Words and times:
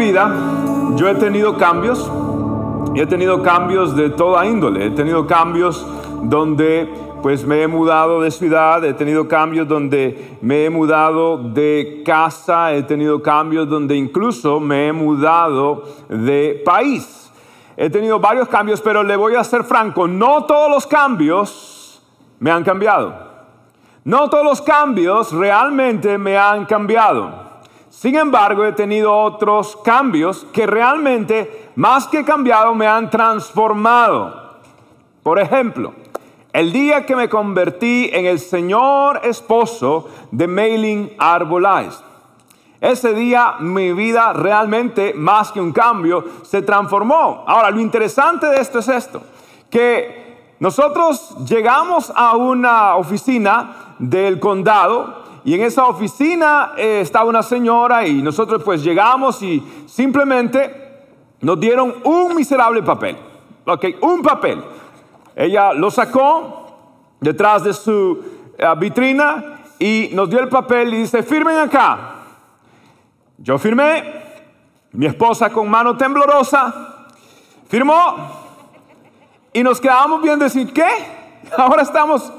vida 0.00 0.34
yo 0.96 1.08
he 1.08 1.14
tenido 1.14 1.58
cambios, 1.58 2.10
he 2.94 3.06
tenido 3.06 3.42
cambios 3.42 3.94
de 3.94 4.08
toda 4.08 4.46
índole, 4.46 4.86
he 4.86 4.90
tenido 4.90 5.26
cambios 5.26 5.86
donde 6.22 6.88
pues 7.22 7.44
me 7.44 7.62
he 7.62 7.68
mudado 7.68 8.22
de 8.22 8.30
ciudad, 8.30 8.82
he 8.82 8.94
tenido 8.94 9.28
cambios 9.28 9.68
donde 9.68 10.38
me 10.40 10.64
he 10.64 10.70
mudado 10.70 11.36
de 11.36 12.02
casa, 12.04 12.72
he 12.72 12.82
tenido 12.82 13.22
cambios 13.22 13.68
donde 13.68 13.94
incluso 13.94 14.58
me 14.58 14.88
he 14.88 14.92
mudado 14.92 15.84
de 16.08 16.62
país. 16.64 17.30
He 17.76 17.90
tenido 17.90 18.18
varios 18.18 18.48
cambios, 18.48 18.80
pero 18.80 19.02
le 19.02 19.16
voy 19.16 19.34
a 19.34 19.44
ser 19.44 19.64
franco, 19.64 20.08
no 20.08 20.44
todos 20.44 20.70
los 20.70 20.86
cambios 20.86 22.02
me 22.38 22.50
han 22.50 22.64
cambiado. 22.64 23.28
No 24.02 24.30
todos 24.30 24.44
los 24.44 24.62
cambios 24.62 25.30
realmente 25.32 26.16
me 26.16 26.38
han 26.38 26.64
cambiado. 26.64 27.49
Sin 27.90 28.14
embargo, 28.14 28.64
he 28.64 28.72
tenido 28.72 29.12
otros 29.12 29.76
cambios 29.84 30.46
que 30.52 30.64
realmente, 30.64 31.70
más 31.74 32.06
que 32.06 32.24
cambiado, 32.24 32.72
me 32.72 32.86
han 32.86 33.10
transformado. 33.10 34.58
Por 35.24 35.40
ejemplo, 35.40 35.92
el 36.52 36.72
día 36.72 37.04
que 37.04 37.16
me 37.16 37.28
convertí 37.28 38.08
en 38.12 38.26
el 38.26 38.38
señor 38.38 39.20
esposo 39.24 40.08
de 40.30 40.46
Mailing 40.46 41.12
Arbolize. 41.18 41.98
Ese 42.80 43.12
día 43.12 43.56
mi 43.58 43.92
vida 43.92 44.32
realmente, 44.32 45.12
más 45.12 45.50
que 45.50 45.60
un 45.60 45.72
cambio, 45.72 46.24
se 46.44 46.62
transformó. 46.62 47.44
Ahora, 47.46 47.72
lo 47.72 47.80
interesante 47.80 48.46
de 48.46 48.60
esto 48.60 48.78
es 48.78 48.88
esto, 48.88 49.20
que 49.68 50.54
nosotros 50.60 51.36
llegamos 51.44 52.12
a 52.14 52.36
una 52.36 52.94
oficina 52.94 53.94
del 53.98 54.38
condado 54.38 55.19
y 55.44 55.54
en 55.54 55.62
esa 55.62 55.86
oficina 55.86 56.72
eh, 56.76 57.00
estaba 57.00 57.28
una 57.28 57.42
señora 57.42 58.06
y 58.06 58.22
nosotros 58.22 58.62
pues 58.62 58.82
llegamos 58.82 59.42
y 59.42 59.62
simplemente 59.86 61.06
nos 61.40 61.58
dieron 61.58 61.94
un 62.04 62.34
miserable 62.34 62.82
papel. 62.82 63.16
Ok, 63.66 63.86
un 64.02 64.22
papel. 64.22 64.62
Ella 65.34 65.72
lo 65.72 65.90
sacó 65.90 66.66
detrás 67.20 67.64
de 67.64 67.72
su 67.72 68.22
eh, 68.58 68.66
vitrina 68.78 69.62
y 69.78 70.10
nos 70.12 70.28
dio 70.28 70.40
el 70.40 70.48
papel 70.48 70.92
y 70.94 70.98
dice, 70.98 71.22
firmen 71.22 71.56
acá. 71.56 72.16
Yo 73.38 73.58
firmé, 73.58 74.22
mi 74.92 75.06
esposa 75.06 75.50
con 75.50 75.70
mano 75.70 75.96
temblorosa 75.96 77.06
firmó 77.68 78.16
y 79.52 79.62
nos 79.62 79.80
quedamos 79.80 80.20
bien 80.22 80.38
decir, 80.38 80.72
¿qué? 80.72 80.88
Ahora 81.56 81.82
estamos, 81.82 82.30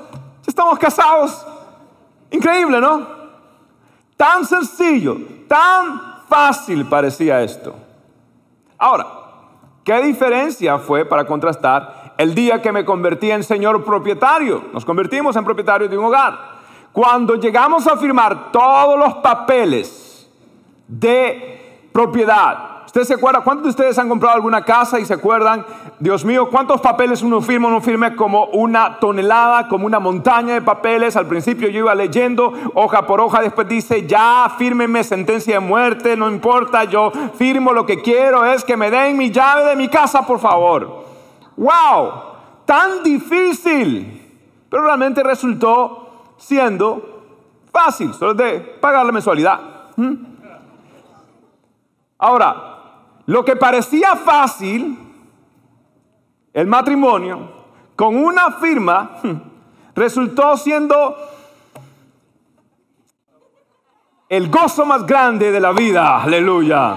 estamos 0.45 0.77
casados. 0.77 1.45
Increíble, 2.31 2.79
¿no? 2.79 3.07
Tan 4.17 4.45
sencillo, 4.45 5.17
tan 5.47 6.23
fácil 6.27 6.85
parecía 6.85 7.41
esto. 7.41 7.75
Ahora, 8.77 9.05
¿qué 9.83 10.01
diferencia 10.01 10.79
fue 10.79 11.05
para 11.05 11.25
contrastar 11.25 12.13
el 12.17 12.33
día 12.33 12.61
que 12.61 12.71
me 12.71 12.85
convertí 12.85 13.29
en 13.31 13.43
señor 13.43 13.83
propietario? 13.83 14.65
Nos 14.73 14.85
convertimos 14.85 15.35
en 15.35 15.43
propietarios 15.43 15.91
de 15.91 15.97
un 15.97 16.05
hogar. 16.05 16.61
Cuando 16.91 17.35
llegamos 17.35 17.85
a 17.87 17.97
firmar 17.97 18.51
todos 18.51 18.97
los 18.97 19.15
papeles 19.15 20.29
de 20.87 21.87
propiedad, 21.91 22.80
¿Usted 22.91 23.05
se 23.05 23.13
acuerda? 23.13 23.39
¿Cuántos 23.39 23.63
de 23.63 23.69
ustedes 23.69 23.97
han 23.99 24.09
comprado 24.09 24.35
alguna 24.35 24.65
casa 24.65 24.99
y 24.99 25.05
se 25.05 25.13
acuerdan, 25.13 25.65
Dios 25.97 26.25
mío, 26.25 26.49
cuántos 26.49 26.81
papeles 26.81 27.21
uno 27.21 27.39
firma? 27.39 27.69
Uno 27.69 27.79
firma 27.79 28.17
como 28.17 28.47
una 28.47 28.99
tonelada, 28.99 29.69
como 29.69 29.85
una 29.85 30.01
montaña 30.01 30.55
de 30.55 30.61
papeles. 30.61 31.15
Al 31.15 31.25
principio 31.25 31.69
yo 31.69 31.79
iba 31.79 31.95
leyendo 31.95 32.51
hoja 32.73 33.07
por 33.07 33.21
hoja, 33.21 33.39
después 33.39 33.69
dice, 33.69 34.05
ya, 34.05 34.53
fírmeme 34.57 35.05
sentencia 35.05 35.53
de 35.53 35.59
muerte, 35.61 36.17
no 36.17 36.29
importa, 36.29 36.83
yo 36.83 37.13
firmo 37.35 37.71
lo 37.71 37.85
que 37.85 38.01
quiero, 38.01 38.43
es 38.43 38.65
que 38.65 38.75
me 38.75 38.91
den 38.91 39.17
mi 39.17 39.31
llave 39.31 39.63
de 39.69 39.77
mi 39.77 39.87
casa, 39.87 40.27
por 40.27 40.39
favor. 40.39 41.05
¡Wow! 41.55 42.11
Tan 42.65 43.03
difícil. 43.03 44.21
Pero 44.69 44.83
realmente 44.83 45.23
resultó 45.23 46.33
siendo 46.35 47.23
fácil, 47.71 48.13
solo 48.13 48.33
de 48.33 48.59
pagar 48.59 49.05
la 49.05 49.13
mensualidad. 49.13 49.61
¿Mm? 49.95 50.13
Ahora, 52.17 52.70
lo 53.31 53.45
que 53.45 53.55
parecía 53.55 54.17
fácil, 54.17 54.99
el 56.51 56.67
matrimonio, 56.67 57.49
con 57.95 58.17
una 58.17 58.51
firma, 58.59 59.21
resultó 59.95 60.57
siendo 60.57 61.15
el 64.27 64.49
gozo 64.49 64.85
más 64.85 65.05
grande 65.05 65.49
de 65.49 65.61
la 65.61 65.71
vida. 65.71 66.21
Aleluya. 66.21 66.93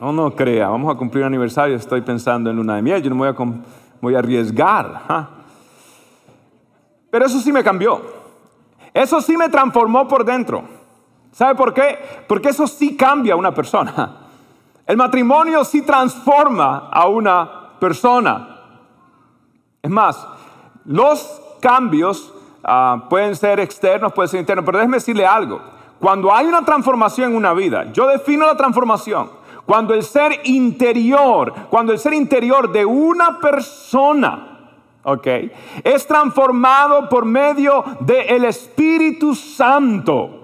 No, 0.00 0.12
no 0.12 0.30
crea, 0.30 0.68
vamos 0.68 0.94
a 0.94 0.96
cumplir 0.96 1.24
aniversario, 1.24 1.74
estoy 1.74 2.02
pensando 2.02 2.48
en 2.48 2.54
luna 2.54 2.76
de 2.76 2.82
miel, 2.82 3.02
yo 3.02 3.10
no 3.10 3.16
voy 3.16 3.28
a, 3.28 3.34
voy 4.00 4.14
a 4.14 4.20
arriesgar. 4.20 5.30
Pero 7.10 7.26
eso 7.26 7.40
sí 7.40 7.50
me 7.50 7.64
cambió. 7.64 8.02
Eso 8.94 9.20
sí 9.20 9.36
me 9.36 9.48
transformó 9.48 10.06
por 10.06 10.24
dentro. 10.24 10.62
¿Sabe 11.32 11.56
por 11.56 11.74
qué? 11.74 11.98
Porque 12.28 12.50
eso 12.50 12.68
sí 12.68 12.96
cambia 12.96 13.34
a 13.34 13.36
una 13.36 13.52
persona. 13.52 14.27
El 14.88 14.96
matrimonio 14.96 15.64
sí 15.64 15.82
transforma 15.82 16.88
a 16.90 17.06
una 17.08 17.76
persona. 17.78 18.56
Es 19.82 19.90
más, 19.90 20.26
los 20.86 21.42
cambios 21.60 22.32
ah, 22.64 23.04
pueden 23.10 23.36
ser 23.36 23.60
externos, 23.60 24.14
pueden 24.14 24.30
ser 24.30 24.40
internos, 24.40 24.64
pero 24.64 24.78
déjeme 24.78 24.96
decirle 24.96 25.26
algo. 25.26 25.60
Cuando 26.00 26.34
hay 26.34 26.46
una 26.46 26.64
transformación 26.64 27.32
en 27.32 27.36
una 27.36 27.52
vida, 27.52 27.92
yo 27.92 28.06
defino 28.06 28.46
la 28.46 28.56
transformación. 28.56 29.30
Cuando 29.66 29.92
el 29.92 30.02
ser 30.02 30.40
interior, 30.44 31.52
cuando 31.68 31.92
el 31.92 31.98
ser 31.98 32.14
interior 32.14 32.72
de 32.72 32.86
una 32.86 33.40
persona, 33.40 34.70
¿ok? 35.02 35.26
Es 35.84 36.06
transformado 36.06 37.10
por 37.10 37.26
medio 37.26 37.84
del 38.00 38.46
Espíritu 38.46 39.34
Santo. 39.34 40.37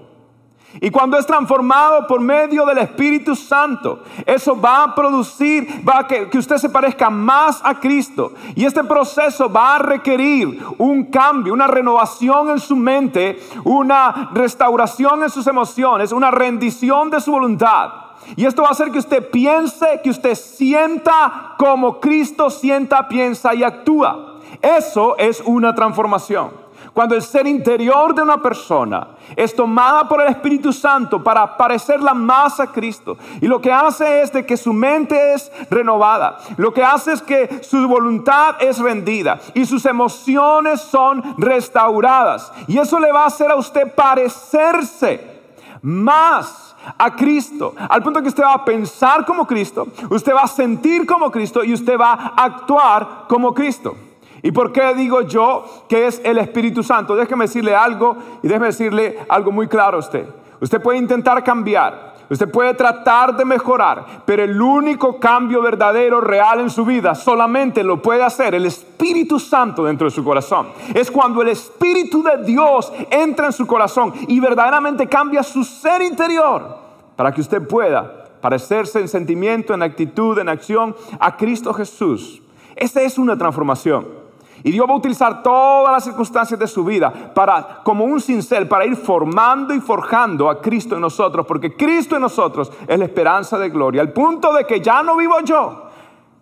Y 0.81 0.91
cuando 0.91 1.17
es 1.17 1.27
transformado 1.27 2.07
por 2.07 2.21
medio 2.21 2.67
del 2.67 2.79
Espíritu 2.79 3.37
Santo, 3.37 4.01
eso 4.27 4.61
va 4.61 4.85
a 4.85 4.95
producir, 4.95 5.83
va 5.89 6.01
a 6.01 6.07
que, 6.07 6.29
que, 6.29 6.39
usted 6.39 6.57
se 6.57 6.69
parezca 6.69 7.11
más 7.11 7.61
a 7.65 7.79
Cristo. 7.79 8.33
Y 8.55 8.65
este 8.65 8.83
proceso 8.83 9.51
va 9.51 9.77
a 9.77 9.79
requerir 9.79 10.61
un 10.79 11.05
cambio, 11.05 11.53
una 11.53 11.69
renovación 11.69 12.51
en 12.51 12.59
su 12.59 12.77
mente, 12.77 13.41
una 13.65 14.31
restauración 14.33 15.23
en 15.23 15.31
sus 15.31 15.47
emociones, 15.47 16.13
una 16.13 16.31
rendición 16.31 17.11
de 17.11 17.21
su 17.21 17.31
voluntad. 17.31 18.05
Y 18.37 18.47
esto 18.47 18.63
va 18.63 18.69
a 18.69 18.73
hacer 18.73 18.91
que 18.91 18.99
usted 18.99 19.31
piense, 19.31 20.01
que 20.03 20.11
usted 20.11 20.35
sienta 20.35 21.55
como 21.59 22.01
Cristo 22.01 22.51
sienta, 22.51 23.07
piensa 23.07 23.55
y 23.55 23.63
actúa. 23.63 24.39
Eso 24.61 25.17
es 25.19 25.43
una 25.45 25.75
transformación. 25.75 26.64
Cuando 26.95 27.17
el 27.17 27.23
ser 27.23 27.49
interior 27.49 28.15
de 28.15 28.23
una 28.23 28.41
persona 28.41 29.09
es 29.35 29.55
tomada 29.55 30.09
por 30.09 30.21
el 30.21 30.29
Espíritu 30.29 30.73
Santo 30.73 31.23
para 31.23 31.57
parecerla 31.57 32.15
más 32.15 32.61
a 32.61 32.69
Cristo. 32.69 33.19
Y 33.41 33.49
lo 33.49 33.61
que 33.61 33.73
hace 33.73 34.23
es 34.23 34.33
de 34.33 34.47
que 34.47 34.57
su 34.57 34.73
mente 34.73 35.35
es 35.35 35.51
renovada. 35.71 36.39
Lo 36.57 36.73
que 36.73 36.85
hace 36.85 37.13
es 37.13 37.21
que 37.21 37.65
su 37.65 37.89
voluntad 37.89 38.57
es 38.61 38.79
rendida 38.79 39.41
y 39.55 39.67
sus 39.67 39.85
emociones 39.87 40.81
son 40.83 41.35
restauradas. 41.37 42.53
Y 42.69 42.79
eso 42.79 43.01
le 43.01 43.11
va 43.11 43.25
a 43.25 43.27
hacer 43.27 43.51
a 43.51 43.57
usted 43.57 43.93
parecerse 43.93 45.35
más 45.83 46.77
a 46.97 47.17
Cristo, 47.17 47.75
al 47.89 48.03
punto 48.03 48.23
que 48.23 48.29
usted 48.29 48.43
va 48.43 48.55
a 48.55 48.65
pensar 48.65 49.25
como 49.25 49.47
Cristo, 49.47 49.89
usted 50.11 50.35
va 50.35 50.43
a 50.43 50.49
sentir 50.49 51.07
como 51.07 51.31
Cristo 51.31 51.65
y 51.65 51.73
usted 51.73 51.99
va 51.99 52.13
a 52.13 52.45
actuar 52.45 53.25
como 53.27 53.53
Cristo. 53.55 53.97
¿Y 54.45 54.53
por 54.53 54.73
qué 54.73 54.93
digo 54.95 55.23
yo 55.23 55.65
que 55.89 56.07
es 56.07 56.21
el 56.23 56.37
Espíritu 56.37 56.83
Santo? 56.83 57.17
Déjeme 57.17 57.47
decirle 57.47 57.75
algo 57.75 58.15
y 58.43 58.47
déjeme 58.47 58.67
decirle 58.67 59.21
algo 59.27 59.51
muy 59.51 59.69
claro 59.69 59.97
a 59.97 60.01
usted. 60.01 60.27
Usted 60.61 60.83
puede 60.83 60.99
intentar 60.99 61.43
cambiar, 61.43 62.15
usted 62.29 62.51
puede 62.51 62.75
tratar 62.75 63.35
de 63.35 63.47
mejorar, 63.47 64.05
pero 64.27 64.45
el 64.45 64.61
único 64.61 65.19
cambio 65.19 65.63
verdadero, 65.63 66.21
real 66.21 66.61
en 66.61 66.69
su 66.69 66.85
vida, 66.85 67.15
solamente 67.15 67.83
lo 67.83 68.03
puede 68.03 68.23
hacer 68.23 68.55
el 68.55 68.67
Espíritu 68.67 69.41
Santo 69.41 69.83
dentro 69.85 70.09
de 70.09 70.11
su 70.11 70.23
corazón. 70.23 70.69
Es 70.93 71.11
cuando 71.11 71.41
el 71.41 71.49
Espíritu 71.49 72.23
de 72.23 72.45
Dios 72.45 72.93
entra 73.11 73.47
en 73.47 73.53
su 73.55 73.67
corazón 73.67 74.13
y 74.29 74.41
verdaderamente 74.41 75.07
cambia 75.07 75.43
su 75.43 75.65
ser 75.65 76.03
interior. 76.03 76.85
para 77.17 77.33
que 77.33 77.41
usted 77.41 77.67
pueda 77.67 78.27
parecerse 78.43 79.01
en 79.01 79.09
sentimiento, 79.09 79.73
en 79.73 79.83
actitud, 79.83 80.39
en 80.39 80.51
acción 80.51 80.95
a 81.19 81.35
Cristo 81.35 81.73
Jesús. 81.73 82.43
Esa 82.77 83.01
es 83.01 83.17
una 83.17 83.39
transformación. 83.39 84.24
Y 84.65 84.71
Dios 84.71 84.89
va 84.89 84.95
a 84.95 84.97
utilizar 84.97 85.43
todas 85.43 85.93
las 85.93 86.05
circunstancias 86.05 86.59
de 86.59 86.67
su 86.67 86.83
vida 86.85 87.13
para, 87.35 87.81
como 87.85 88.07
un 88.07 88.19
cincel, 88.19 88.67
para 88.67 88.87
ir 88.87 88.97
formando 88.97 89.75
y 89.75 89.81
forjando 89.81 90.49
a 90.49 90.63
Cristo 90.63 90.95
en 90.95 91.03
nosotros, 91.03 91.45
porque 91.47 91.77
Cristo 91.77 92.17
en 92.17 92.23
nosotros 92.23 92.73
es 92.89 92.99
la 92.99 93.05
esperanza 93.05 93.59
de 93.59 93.69
gloria, 93.69 94.01
al 94.01 94.15
punto 94.15 94.55
de 94.55 94.65
que 94.65 94.81
ya 94.81 95.03
no 95.03 95.19
vivo 95.19 95.39
yo, 95.45 95.85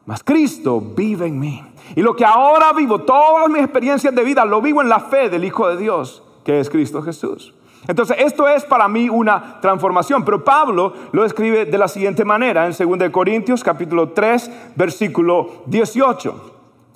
mas 0.06 0.22
Cristo 0.22 0.80
vive 0.80 1.26
en 1.26 1.40
mí. 1.40 1.64
Y 1.96 2.02
lo 2.02 2.14
que 2.14 2.24
ahora 2.24 2.72
vivo, 2.72 3.00
todas 3.00 3.50
mis 3.50 3.60
experiencias 3.62 4.14
de 4.14 4.22
vida, 4.22 4.44
lo 4.44 4.62
vivo 4.62 4.80
en 4.80 4.88
la 4.88 5.00
fe 5.00 5.28
del 5.28 5.44
Hijo 5.44 5.69
de 5.69 5.76
Dios, 5.76 6.22
que 6.44 6.60
es 6.60 6.70
Cristo 6.70 7.02
Jesús. 7.02 7.52
Entonces, 7.88 8.19
esto 8.20 8.48
es 8.48 8.64
para 8.64 8.86
mí 8.86 9.08
una 9.08 9.60
transformación, 9.60 10.24
pero 10.24 10.44
Pablo 10.44 10.92
lo 11.10 11.24
escribe 11.24 11.64
de 11.64 11.78
la 11.78 11.88
siguiente 11.88 12.24
manera 12.24 12.69
en 12.69 12.98
2 13.00 13.10
Corintios 13.10 13.64
capítulo 13.64 14.10
3, 14.10 14.74
versículo 14.76 15.64
18. 15.66 16.52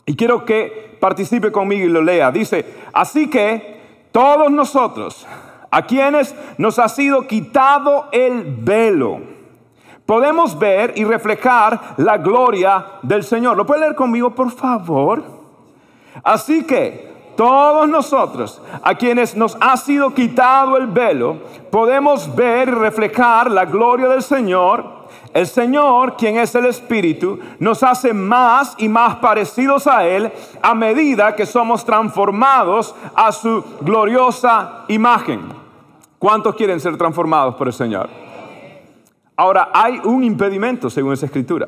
Y 0.06 0.14
quiero 0.14 0.44
que 0.44 0.85
participe 0.98 1.52
conmigo 1.52 1.86
y 1.86 1.90
lo 1.90 2.02
lea. 2.02 2.30
Dice, 2.30 2.64
así 2.92 3.28
que 3.28 3.76
todos 4.12 4.50
nosotros, 4.50 5.26
a 5.70 5.82
quienes 5.82 6.34
nos 6.58 6.78
ha 6.78 6.88
sido 6.88 7.26
quitado 7.26 8.08
el 8.12 8.44
velo, 8.60 9.20
podemos 10.06 10.58
ver 10.58 10.94
y 10.96 11.04
reflejar 11.04 11.94
la 11.98 12.16
gloria 12.16 12.86
del 13.02 13.24
Señor. 13.24 13.56
¿Lo 13.56 13.66
puede 13.66 13.80
leer 13.80 13.94
conmigo, 13.94 14.34
por 14.34 14.50
favor? 14.50 15.22
Así 16.22 16.64
que 16.64 17.14
todos 17.36 17.86
nosotros, 17.88 18.62
a 18.82 18.94
quienes 18.94 19.36
nos 19.36 19.56
ha 19.60 19.76
sido 19.76 20.14
quitado 20.14 20.78
el 20.78 20.86
velo, 20.86 21.36
podemos 21.70 22.34
ver 22.34 22.68
y 22.68 22.72
reflejar 22.72 23.50
la 23.50 23.66
gloria 23.66 24.08
del 24.08 24.22
Señor. 24.22 24.95
El 25.36 25.46
Señor, 25.46 26.16
quien 26.16 26.38
es 26.38 26.54
el 26.54 26.64
Espíritu, 26.64 27.38
nos 27.58 27.82
hace 27.82 28.14
más 28.14 28.74
y 28.78 28.88
más 28.88 29.16
parecidos 29.16 29.86
a 29.86 30.06
Él 30.06 30.32
a 30.62 30.74
medida 30.74 31.36
que 31.36 31.44
somos 31.44 31.84
transformados 31.84 32.94
a 33.14 33.30
su 33.32 33.62
gloriosa 33.82 34.86
imagen. 34.88 35.42
¿Cuántos 36.18 36.54
quieren 36.54 36.80
ser 36.80 36.96
transformados 36.96 37.54
por 37.56 37.66
el 37.66 37.74
Señor? 37.74 38.08
Ahora, 39.36 39.68
hay 39.74 40.00
un 40.04 40.24
impedimento 40.24 40.88
según 40.88 41.12
esa 41.12 41.26
escritura. 41.26 41.66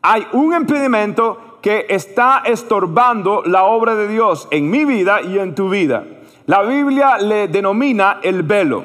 Hay 0.00 0.24
un 0.30 0.54
impedimento 0.54 1.58
que 1.60 1.86
está 1.88 2.42
estorbando 2.44 3.42
la 3.46 3.64
obra 3.64 3.96
de 3.96 4.06
Dios 4.06 4.46
en 4.52 4.70
mi 4.70 4.84
vida 4.84 5.22
y 5.22 5.40
en 5.40 5.56
tu 5.56 5.68
vida. 5.68 6.04
La 6.46 6.62
Biblia 6.62 7.18
le 7.18 7.48
denomina 7.48 8.20
el 8.22 8.44
velo. 8.44 8.84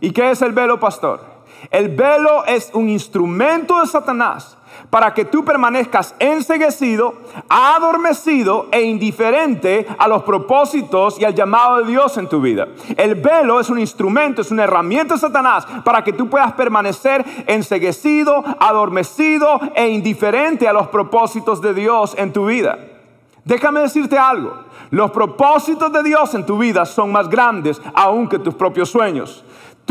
¿Y 0.00 0.12
qué 0.12 0.30
es 0.30 0.42
el 0.42 0.52
velo, 0.52 0.78
pastor? 0.78 1.31
El 1.70 1.90
velo 1.90 2.44
es 2.46 2.70
un 2.72 2.88
instrumento 2.88 3.80
de 3.80 3.86
Satanás 3.86 4.56
para 4.90 5.14
que 5.14 5.24
tú 5.24 5.44
permanezcas 5.44 6.14
enseguecido, 6.18 7.14
adormecido 7.48 8.66
e 8.70 8.82
indiferente 8.82 9.86
a 9.98 10.08
los 10.08 10.22
propósitos 10.22 11.18
y 11.18 11.24
al 11.24 11.34
llamado 11.34 11.78
de 11.78 11.90
Dios 11.90 12.18
en 12.18 12.28
tu 12.28 12.40
vida. 12.40 12.68
El 12.96 13.14
velo 13.14 13.60
es 13.60 13.70
un 13.70 13.78
instrumento, 13.78 14.42
es 14.42 14.50
una 14.50 14.64
herramienta 14.64 15.14
de 15.14 15.20
Satanás 15.20 15.66
para 15.84 16.04
que 16.04 16.12
tú 16.12 16.28
puedas 16.28 16.52
permanecer 16.52 17.24
enseguecido, 17.46 18.44
adormecido 18.58 19.60
e 19.74 19.88
indiferente 19.88 20.68
a 20.68 20.72
los 20.72 20.88
propósitos 20.88 21.62
de 21.62 21.74
Dios 21.74 22.14
en 22.18 22.32
tu 22.32 22.46
vida. 22.46 22.78
Déjame 23.44 23.80
decirte 23.80 24.18
algo. 24.18 24.52
Los 24.90 25.10
propósitos 25.10 25.90
de 25.90 26.02
Dios 26.02 26.34
en 26.34 26.44
tu 26.44 26.58
vida 26.58 26.84
son 26.84 27.10
más 27.10 27.28
grandes 27.28 27.80
aún 27.94 28.28
que 28.28 28.38
tus 28.38 28.54
propios 28.54 28.90
sueños. 28.90 29.42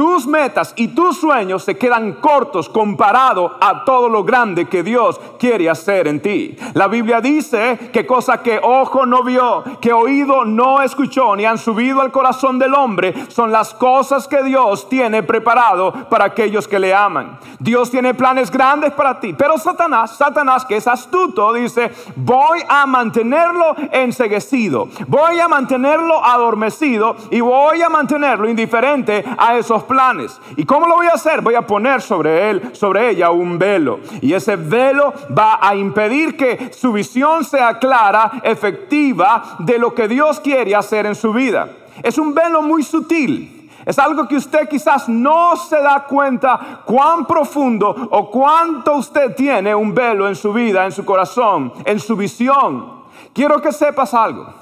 Tus 0.01 0.25
metas 0.25 0.73
y 0.77 0.87
tus 0.87 1.19
sueños 1.19 1.63
se 1.63 1.77
quedan 1.77 2.13
cortos 2.13 2.67
comparado 2.67 3.55
a 3.61 3.85
todo 3.85 4.09
lo 4.09 4.23
grande 4.23 4.67
que 4.67 4.81
Dios 4.81 5.21
quiere 5.37 5.69
hacer 5.69 6.07
en 6.07 6.19
ti. 6.19 6.57
La 6.73 6.87
Biblia 6.87 7.21
dice 7.21 7.77
que 7.93 8.07
cosa 8.07 8.41
que 8.41 8.59
ojo 8.63 9.05
no 9.05 9.21
vio, 9.21 9.63
que 9.79 9.93
oído 9.93 10.43
no 10.43 10.81
escuchó, 10.81 11.35
ni 11.35 11.45
han 11.45 11.59
subido 11.59 12.01
al 12.01 12.11
corazón 12.11 12.57
del 12.57 12.73
hombre, 12.73 13.13
son 13.27 13.51
las 13.51 13.75
cosas 13.75 14.27
que 14.27 14.41
Dios 14.41 14.89
tiene 14.89 15.21
preparado 15.21 15.93
para 16.09 16.25
aquellos 16.25 16.67
que 16.67 16.79
le 16.79 16.95
aman. 16.95 17.37
Dios 17.59 17.91
tiene 17.91 18.15
planes 18.15 18.49
grandes 18.49 18.93
para 18.93 19.19
ti, 19.19 19.35
pero 19.37 19.59
Satanás, 19.59 20.17
Satanás 20.17 20.65
que 20.65 20.77
es 20.77 20.87
astuto, 20.87 21.53
dice, 21.53 21.91
voy 22.15 22.59
a 22.67 22.87
mantenerlo 22.87 23.75
enseguecido, 23.91 24.89
voy 25.05 25.39
a 25.39 25.47
mantenerlo 25.47 26.25
adormecido 26.25 27.15
y 27.29 27.39
voy 27.39 27.83
a 27.83 27.89
mantenerlo 27.89 28.49
indiferente 28.49 29.23
a 29.37 29.59
esos 29.59 29.90
planes. 29.91 30.39
¿Y 30.55 30.63
cómo 30.63 30.87
lo 30.87 30.95
voy 30.95 31.07
a 31.07 31.15
hacer? 31.15 31.41
Voy 31.41 31.55
a 31.55 31.67
poner 31.67 32.01
sobre 32.01 32.49
él, 32.49 32.71
sobre 32.71 33.09
ella 33.09 33.29
un 33.29 33.59
velo. 33.59 33.99
Y 34.21 34.31
ese 34.33 34.55
velo 34.55 35.13
va 35.37 35.59
a 35.61 35.75
impedir 35.75 36.37
que 36.37 36.71
su 36.71 36.93
visión 36.93 37.43
sea 37.43 37.77
clara, 37.77 38.39
efectiva 38.41 39.57
de 39.59 39.77
lo 39.77 39.93
que 39.93 40.07
Dios 40.07 40.39
quiere 40.39 40.73
hacer 40.73 41.05
en 41.05 41.15
su 41.15 41.33
vida. 41.33 41.67
Es 42.01 42.17
un 42.17 42.33
velo 42.33 42.61
muy 42.61 42.83
sutil. 42.83 43.69
Es 43.85 43.99
algo 43.99 44.29
que 44.29 44.37
usted 44.37 44.69
quizás 44.69 45.09
no 45.09 45.57
se 45.57 45.81
da 45.81 46.05
cuenta 46.05 46.81
cuán 46.85 47.25
profundo 47.25 47.93
o 48.11 48.31
cuánto 48.31 48.93
usted 48.95 49.35
tiene 49.35 49.75
un 49.75 49.93
velo 49.93 50.29
en 50.29 50.35
su 50.35 50.53
vida, 50.53 50.85
en 50.85 50.93
su 50.93 51.03
corazón, 51.03 51.73
en 51.83 51.99
su 51.99 52.15
visión. 52.15 53.01
Quiero 53.33 53.61
que 53.61 53.73
sepas 53.73 54.13
algo. 54.13 54.60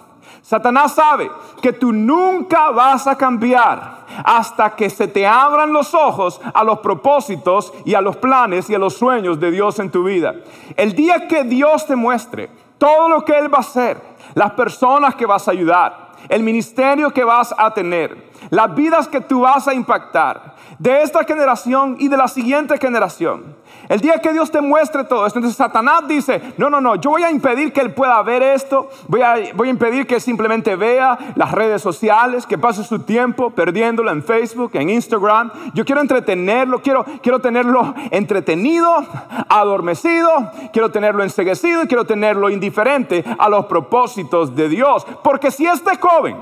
Satanás 0.50 0.96
sabe 0.96 1.30
que 1.62 1.74
tú 1.74 1.94
nunca 1.94 2.72
vas 2.72 3.06
a 3.06 3.16
cambiar 3.16 4.00
hasta 4.24 4.76
que 4.76 4.90
se 4.90 5.08
te 5.08 5.28
abran 5.28 5.72
los 5.72 5.94
ojos 5.94 6.42
a 6.56 6.64
los 6.64 6.80
propósitos 6.80 7.72
y 7.86 7.94
a 7.94 8.02
los 8.02 8.18
planes 8.18 8.68
y 8.68 8.74
a 8.74 8.80
los 8.80 8.96
sueños 8.96 9.40
de 9.40 9.52
Dios 9.52 9.78
en 9.78 9.92
tu 9.92 10.06
vida. 10.06 10.34
El 10.76 10.94
día 10.94 11.28
que 11.28 11.44
Dios 11.44 11.86
te 11.86 11.96
muestre 11.96 12.50
todo 12.80 13.10
lo 13.10 13.24
que 13.24 13.38
Él 13.38 13.54
va 13.54 13.60
a 13.60 13.62
hacer, 13.62 14.02
las 14.34 14.54
personas 14.54 15.14
que 15.14 15.28
vas 15.28 15.48
a 15.48 15.52
ayudar, 15.52 16.14
el 16.28 16.42
ministerio 16.42 17.12
que 17.12 17.24
vas 17.24 17.54
a 17.56 17.72
tener, 17.72 18.32
las 18.50 18.74
vidas 18.74 19.08
que 19.08 19.22
tú 19.22 19.42
vas 19.42 19.68
a 19.68 19.76
impactar, 19.76 20.56
de 20.80 21.04
esta 21.04 21.26
generación 21.26 21.98
y 22.00 22.08
de 22.08 22.18
la 22.18 22.28
siguiente 22.28 22.76
generación. 22.80 23.56
El 23.90 24.02
día 24.02 24.20
que 24.20 24.32
Dios 24.32 24.52
te 24.52 24.62
muestre 24.62 25.04
todo 25.04 25.26
esto, 25.26 25.40
entonces 25.40 25.58
Satanás 25.58 26.08
dice, 26.08 26.54
no, 26.58 26.70
no, 26.70 26.80
no, 26.80 26.94
yo 26.98 27.10
voy 27.10 27.24
a 27.24 27.32
impedir 27.32 27.74
que 27.74 27.82
él 27.82 27.92
pueda 27.92 28.22
ver 28.22 28.44
esto, 28.44 28.88
voy 29.08 29.24
a, 29.24 29.36
voy 29.56 29.68
a 29.68 29.72
impedir 29.72 30.06
que 30.06 30.20
simplemente 30.20 30.76
vea 30.76 31.18
las 31.36 31.52
redes 31.52 31.82
sociales, 31.82 32.46
que 32.46 32.60
pase 32.60 32.84
su 32.84 33.00
tiempo 33.00 33.50
perdiéndolo 33.50 34.12
en 34.12 34.22
Facebook, 34.22 34.70
en 34.76 34.92
Instagram. 34.92 35.52
Yo 35.74 35.86
quiero 35.86 36.02
entretenerlo, 36.02 36.84
quiero, 36.84 37.04
quiero 37.24 37.40
tenerlo 37.40 37.96
entretenido, 38.12 39.04
adormecido, 39.50 40.52
quiero 40.72 40.92
tenerlo 40.92 41.24
enseguecido 41.24 41.82
y 41.82 41.88
quiero 41.88 42.06
tenerlo 42.06 42.52
indiferente 42.52 43.26
a 43.40 43.50
los 43.50 43.66
propósitos 43.66 44.56
de 44.56 44.70
Dios. 44.70 45.04
Porque 45.24 45.50
si 45.50 45.66
este 45.66 45.98
joven 45.98 46.38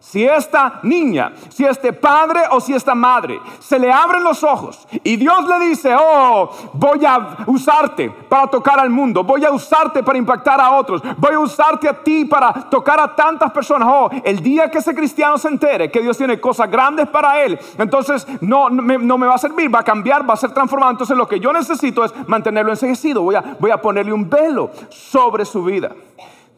si 0.00 0.24
esta 0.24 0.80
niña, 0.84 1.32
si 1.48 1.64
este 1.64 1.92
padre 1.92 2.42
o 2.52 2.60
si 2.60 2.72
esta 2.72 2.94
madre 2.94 3.40
se 3.58 3.78
le 3.78 3.90
abren 3.92 4.22
los 4.22 4.44
ojos 4.44 4.86
y 5.02 5.16
Dios 5.16 5.46
le 5.46 5.58
dice, 5.66 5.94
oh, 5.98 6.50
voy 6.72 7.04
a 7.04 7.38
usarte 7.46 8.10
para 8.28 8.46
tocar 8.46 8.78
al 8.78 8.90
mundo, 8.90 9.24
voy 9.24 9.44
a 9.44 9.50
usarte 9.50 10.02
para 10.02 10.16
impactar 10.16 10.60
a 10.60 10.70
otros, 10.70 11.02
voy 11.16 11.34
a 11.34 11.40
usarte 11.40 11.88
a 11.88 11.92
ti 11.92 12.24
para 12.24 12.52
tocar 12.52 13.00
a 13.00 13.14
tantas 13.14 13.50
personas, 13.50 13.88
oh, 13.90 14.08
el 14.24 14.40
día 14.40 14.70
que 14.70 14.78
ese 14.78 14.94
cristiano 14.94 15.36
se 15.36 15.48
entere 15.48 15.90
que 15.90 16.00
Dios 16.00 16.16
tiene 16.16 16.40
cosas 16.40 16.70
grandes 16.70 17.08
para 17.08 17.42
él, 17.42 17.58
entonces 17.76 18.26
no, 18.40 18.70
me, 18.70 19.26
va 19.26 19.34
a 19.34 19.38
servir, 19.38 19.74
va 19.74 19.80
a 19.80 19.84
cambiar, 19.84 20.28
va 20.28 20.34
a 20.34 20.38
ser 20.38 20.52
transformado, 20.52 20.92
entonces 20.92 21.16
lo 21.16 21.26
que 21.26 21.40
yo 21.40 21.52
necesito 21.52 22.04
es 22.04 22.14
mantenerlo 22.28 22.70
enseguecido, 22.70 23.22
voy 23.22 23.70
a 23.70 23.82
ponerle 23.82 24.12
un 24.12 24.30
velo 24.30 24.70
sobre 24.90 25.44
su 25.44 25.64
vida. 25.64 25.90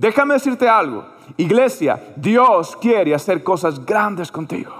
Déjame 0.00 0.32
decirte 0.32 0.66
algo. 0.66 1.04
Iglesia, 1.36 2.02
Dios 2.16 2.74
quiere 2.74 3.14
hacer 3.14 3.42
cosas 3.42 3.84
grandes 3.84 4.32
contigo, 4.32 4.72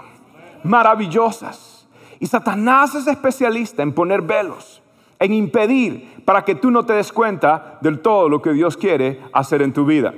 maravillosas. 0.64 1.86
Y 2.18 2.26
Satanás 2.26 2.94
es 2.94 3.06
especialista 3.06 3.82
en 3.82 3.92
poner 3.92 4.22
velos, 4.22 4.80
en 5.18 5.34
impedir 5.34 6.22
para 6.24 6.42
que 6.42 6.54
tú 6.54 6.70
no 6.70 6.86
te 6.86 6.94
des 6.94 7.12
cuenta 7.12 7.78
del 7.82 8.00
todo 8.00 8.30
lo 8.30 8.40
que 8.40 8.54
Dios 8.54 8.78
quiere 8.78 9.20
hacer 9.34 9.60
en 9.60 9.74
tu 9.74 9.84
vida. 9.84 10.14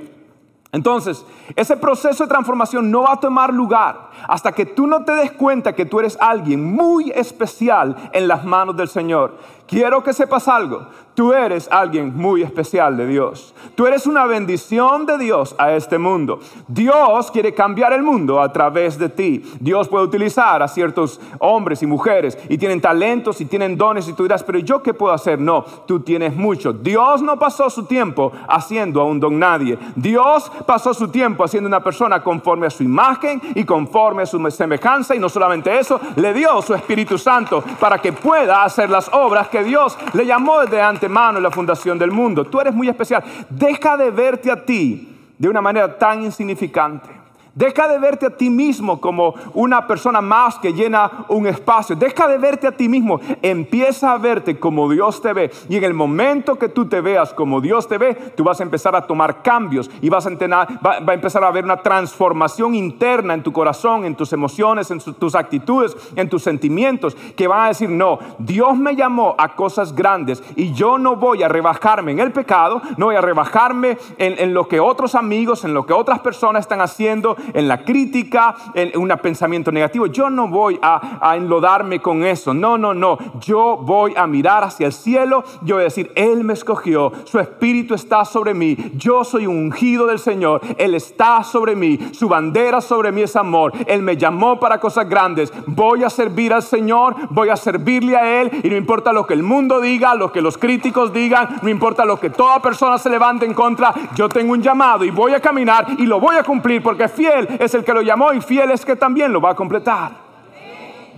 Entonces, 0.71 1.25
ese 1.57 1.75
proceso 1.75 2.23
de 2.23 2.29
transformación 2.29 2.89
no 2.89 3.03
va 3.03 3.13
a 3.13 3.19
tomar 3.19 3.53
lugar 3.53 4.09
hasta 4.25 4.53
que 4.53 4.65
tú 4.65 4.87
no 4.87 5.03
te 5.03 5.11
des 5.11 5.33
cuenta 5.33 5.75
que 5.75 5.85
tú 5.85 5.99
eres 5.99 6.17
alguien 6.19 6.63
muy 6.63 7.11
especial 7.11 8.09
en 8.13 8.29
las 8.29 8.45
manos 8.45 8.77
del 8.77 8.87
Señor. 8.87 9.37
Quiero 9.73 10.03
que 10.03 10.13
sepas 10.13 10.47
algo. 10.47 10.85
Tú 11.15 11.31
eres 11.31 11.67
alguien 11.71 12.15
muy 12.15 12.41
especial 12.41 12.97
de 12.97 13.05
Dios. 13.05 13.53
Tú 13.75 13.85
eres 13.85 14.07
una 14.07 14.25
bendición 14.25 15.05
de 15.05 15.19
Dios 15.19 15.55
a 15.59 15.73
este 15.73 15.99
mundo. 15.99 16.39
Dios 16.67 17.29
quiere 17.29 17.53
cambiar 17.53 17.93
el 17.93 18.01
mundo 18.01 18.41
a 18.41 18.51
través 18.51 18.97
de 18.97 19.09
ti. 19.09 19.43
Dios 19.59 19.87
puede 19.89 20.05
utilizar 20.05 20.63
a 20.63 20.67
ciertos 20.67 21.21
hombres 21.37 21.83
y 21.83 21.87
mujeres 21.87 22.37
y 22.49 22.57
tienen 22.57 22.81
talentos 22.81 23.41
y 23.41 23.45
tienen 23.45 23.77
dones 23.77 24.07
y 24.07 24.13
tú 24.13 24.23
dirás, 24.23 24.43
pero 24.43 24.57
¿yo 24.59 24.81
qué 24.81 24.93
puedo 24.93 25.13
hacer? 25.13 25.39
No, 25.39 25.63
tú 25.87 25.99
tienes 25.99 26.35
mucho. 26.35 26.73
Dios 26.73 27.21
no 27.21 27.37
pasó 27.37 27.69
su 27.69 27.85
tiempo 27.85 28.31
haciendo 28.47 29.01
a 29.01 29.05
un 29.05 29.19
don 29.19 29.37
nadie. 29.37 29.77
Dios 29.95 30.51
pasó 30.65 30.95
su 30.95 31.09
tiempo 31.09 31.43
haciendo 31.43 31.67
una 31.67 31.83
persona 31.83 32.23
conforme 32.23 32.67
a 32.67 32.71
su 32.71 32.81
imagen 32.83 33.39
y 33.53 33.65
conforme 33.65 34.23
a 34.23 34.25
su 34.25 34.39
semejanza 34.49 35.15
y 35.15 35.19
no 35.19 35.29
solamente 35.29 35.77
eso, 35.77 35.99
le 36.15 36.33
dio 36.33 36.59
su 36.63 36.73
Espíritu 36.73 37.19
Santo 37.19 37.63
para 37.79 37.99
que 37.99 38.13
pueda 38.13 38.63
hacer 38.63 38.89
las 38.89 39.09
obras 39.13 39.47
que 39.47 39.62
Dios 39.63 39.97
le 40.13 40.25
llamó 40.25 40.61
desde 40.61 40.81
antes 40.81 41.09
mano 41.09 41.37
en 41.37 41.43
la 41.43 41.51
fundación 41.51 41.97
del 41.97 42.11
mundo. 42.11 42.45
Tú 42.45 42.59
eres 42.59 42.73
muy 42.73 42.89
especial. 42.89 43.23
Deja 43.49 43.97
de 43.97 44.11
verte 44.11 44.51
a 44.51 44.63
ti 44.63 45.09
de 45.37 45.49
una 45.49 45.61
manera 45.61 45.97
tan 45.97 46.23
insignificante. 46.23 47.22
Deja 47.55 47.87
de 47.87 47.99
verte 47.99 48.25
a 48.25 48.29
ti 48.31 48.49
mismo 48.49 48.99
como 48.99 49.35
una 49.53 49.85
persona 49.85 50.21
más 50.21 50.57
que 50.57 50.73
llena 50.73 51.25
un 51.27 51.45
espacio. 51.45 51.95
Deja 51.95 52.27
de 52.27 52.39
verte 52.39 52.65
a 52.65 52.71
ti 52.71 52.89
mismo. 52.89 53.19
Empieza 53.43 54.11
a 54.11 54.17
verte 54.17 54.59
como 54.59 54.89
Dios 54.89 55.21
te 55.21 55.33
ve. 55.33 55.51
Y 55.69 55.77
en 55.77 55.83
el 55.83 55.93
momento 55.93 56.55
que 56.55 56.67
tú 56.67 56.87
te 56.87 56.99
veas 56.99 57.31
como 57.31 57.61
Dios 57.61 57.87
te 57.87 57.99
ve, 57.99 58.15
tú 58.35 58.43
vas 58.43 58.59
a 58.59 58.63
empezar 58.63 58.95
a 58.95 59.05
tomar 59.05 59.43
cambios 59.43 59.91
y 60.01 60.09
vas 60.09 60.25
a, 60.25 60.31
va, 60.31 60.97
a 61.07 61.13
empezar 61.13 61.43
a 61.43 61.47
haber 61.47 61.63
una 61.63 61.77
transformación 61.77 62.73
interna 62.73 63.35
en 63.35 63.43
tu 63.43 63.53
corazón, 63.53 64.03
en 64.05 64.15
tus 64.15 64.33
emociones, 64.33 64.89
en 64.89 64.99
tus 64.99 65.35
actitudes, 65.35 65.95
en 66.15 66.29
tus 66.29 66.41
sentimientos, 66.41 67.15
que 67.35 67.47
van 67.47 67.65
a 67.65 67.67
decir, 67.67 67.89
no, 67.89 68.17
Dios 68.39 68.75
me 68.77 68.95
llamó 68.95 69.35
a 69.37 69.53
cosas 69.53 69.93
grandes 69.93 70.43
y 70.55 70.73
yo 70.73 70.97
no 70.97 71.17
voy 71.17 71.43
a 71.43 71.49
rebajarme 71.49 72.13
en 72.13 72.19
el 72.19 72.31
pecado, 72.31 72.81
no 72.97 73.07
voy 73.07 73.15
a 73.15 73.21
rebajarme 73.21 73.99
en, 74.17 74.39
en 74.39 74.55
lo 74.55 74.67
que 74.67 74.79
otros 74.79 75.13
amigos, 75.13 75.63
en 75.65 75.75
lo 75.75 75.85
que 75.85 75.93
otras 75.93 76.19
personas 76.19 76.61
están 76.61 76.81
haciendo 76.81 77.37
en 77.53 77.67
la 77.67 77.83
crítica, 77.83 78.55
en 78.73 78.97
un 78.97 79.09
pensamiento 79.21 79.71
negativo. 79.71 80.07
Yo 80.07 80.29
no 80.29 80.47
voy 80.47 80.79
a, 80.81 81.35
enlodarme 81.35 81.99
con 81.99 82.23
eso. 82.23 82.53
No, 82.53 82.77
no, 82.77 82.93
no. 82.93 83.17
Yo 83.39 83.77
voy 83.77 84.13
a 84.15 84.27
mirar 84.27 84.63
hacia 84.63 84.87
el 84.87 84.93
cielo. 84.93 85.43
Yo 85.63 85.75
voy 85.75 85.83
a 85.83 85.85
decir, 85.85 86.11
Él 86.15 86.43
me 86.43 86.53
escogió. 86.53 87.11
Su 87.25 87.39
espíritu 87.39 87.93
está 87.93 88.25
sobre 88.25 88.53
mí. 88.53 88.77
Yo 88.95 89.23
soy 89.23 89.47
un 89.47 89.57
ungido 89.57 90.07
del 90.07 90.19
Señor. 90.19 90.61
Él 90.77 90.95
está 90.95 91.43
sobre 91.43 91.75
mí. 91.75 91.99
Su 92.11 92.27
bandera 92.27 92.81
sobre 92.81 93.11
mí 93.11 93.21
es 93.21 93.35
amor. 93.35 93.73
Él 93.87 94.01
me 94.01 94.17
llamó 94.17 94.59
para 94.59 94.79
cosas 94.79 95.07
grandes. 95.07 95.51
Voy 95.67 96.03
a 96.03 96.09
servir 96.09 96.53
al 96.53 96.63
Señor. 96.63 97.15
Voy 97.29 97.49
a 97.49 97.55
servirle 97.55 98.15
a 98.15 98.41
Él. 98.41 98.51
Y 98.63 98.69
no 98.69 98.75
importa 98.75 99.13
lo 99.13 99.25
que 99.25 99.33
el 99.33 99.43
mundo 99.43 99.79
diga, 99.79 100.15
lo 100.15 100.31
que 100.31 100.41
los 100.41 100.57
críticos 100.57 101.13
digan, 101.13 101.59
no 101.61 101.69
importa 101.69 102.05
lo 102.05 102.19
que 102.19 102.29
toda 102.29 102.61
persona 102.61 102.97
se 102.97 103.09
levante 103.09 103.45
en 103.45 103.53
contra. 103.53 103.93
Yo 104.15 104.29
tengo 104.29 104.53
un 104.53 104.61
llamado 104.61 105.03
y 105.03 105.11
voy 105.11 105.33
a 105.33 105.39
caminar 105.39 105.87
y 105.97 106.05
lo 106.05 106.19
voy 106.19 106.35
a 106.35 106.43
cumplir 106.43 106.81
porque 106.81 107.07
fiel 107.07 107.32
es 107.59 107.73
el 107.73 107.83
que 107.83 107.93
lo 107.93 108.01
llamó 108.01 108.33
y 108.33 108.41
fiel 108.41 108.71
es 108.71 108.85
que 108.85 108.95
también 108.95 109.31
lo 109.31 109.41
va 109.41 109.51
a 109.51 109.55
completar. 109.55 110.11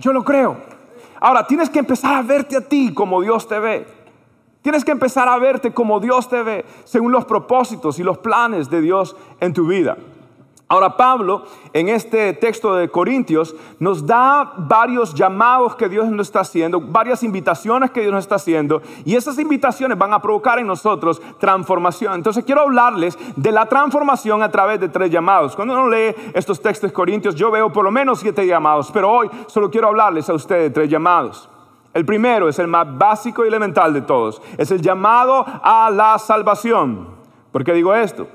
Yo 0.00 0.12
lo 0.12 0.24
creo. 0.24 0.56
Ahora, 1.20 1.46
tienes 1.46 1.70
que 1.70 1.78
empezar 1.78 2.14
a 2.14 2.22
verte 2.22 2.56
a 2.56 2.60
ti 2.60 2.92
como 2.92 3.22
Dios 3.22 3.48
te 3.48 3.58
ve. 3.58 3.86
Tienes 4.62 4.84
que 4.84 4.90
empezar 4.90 5.28
a 5.28 5.38
verte 5.38 5.72
como 5.72 6.00
Dios 6.00 6.28
te 6.28 6.42
ve, 6.42 6.64
según 6.84 7.12
los 7.12 7.24
propósitos 7.24 7.98
y 7.98 8.02
los 8.02 8.18
planes 8.18 8.68
de 8.68 8.80
Dios 8.80 9.16
en 9.40 9.52
tu 9.52 9.66
vida. 9.66 9.96
Ahora 10.68 10.96
Pablo 10.96 11.44
en 11.72 11.88
este 11.88 12.32
texto 12.32 12.74
de 12.74 12.88
Corintios 12.88 13.54
nos 13.78 14.04
da 14.04 14.52
varios 14.56 15.14
llamados 15.14 15.76
que 15.76 15.88
Dios 15.88 16.08
nos 16.08 16.26
está 16.26 16.40
haciendo, 16.40 16.80
varias 16.80 17.22
invitaciones 17.22 17.92
que 17.92 18.00
Dios 18.00 18.12
nos 18.12 18.24
está 18.24 18.34
haciendo 18.34 18.82
y 19.04 19.14
esas 19.14 19.38
invitaciones 19.38 19.96
van 19.96 20.12
a 20.12 20.20
provocar 20.20 20.58
en 20.58 20.66
nosotros 20.66 21.22
transformación. 21.38 22.14
Entonces 22.14 22.44
quiero 22.44 22.62
hablarles 22.62 23.16
de 23.36 23.52
la 23.52 23.66
transformación 23.66 24.42
a 24.42 24.50
través 24.50 24.80
de 24.80 24.88
tres 24.88 25.08
llamados. 25.08 25.54
Cuando 25.54 25.74
uno 25.74 25.88
lee 25.88 26.12
estos 26.34 26.60
textos 26.60 26.90
de 26.90 26.94
Corintios 26.94 27.36
yo 27.36 27.52
veo 27.52 27.72
por 27.72 27.84
lo 27.84 27.92
menos 27.92 28.18
siete 28.18 28.44
llamados, 28.44 28.90
pero 28.90 29.08
hoy 29.08 29.30
solo 29.46 29.70
quiero 29.70 29.86
hablarles 29.86 30.28
a 30.28 30.34
ustedes 30.34 30.64
de 30.64 30.70
tres 30.70 30.90
llamados. 30.90 31.48
El 31.94 32.04
primero 32.04 32.48
es 32.48 32.58
el 32.58 32.66
más 32.66 32.98
básico 32.98 33.44
y 33.44 33.48
elemental 33.48 33.94
de 33.94 34.02
todos, 34.02 34.42
es 34.58 34.72
el 34.72 34.82
llamado 34.82 35.46
a 35.46 35.90
la 35.92 36.18
salvación. 36.18 37.06
¿Por 37.52 37.62
qué 37.62 37.72
digo 37.72 37.94
esto? 37.94 38.26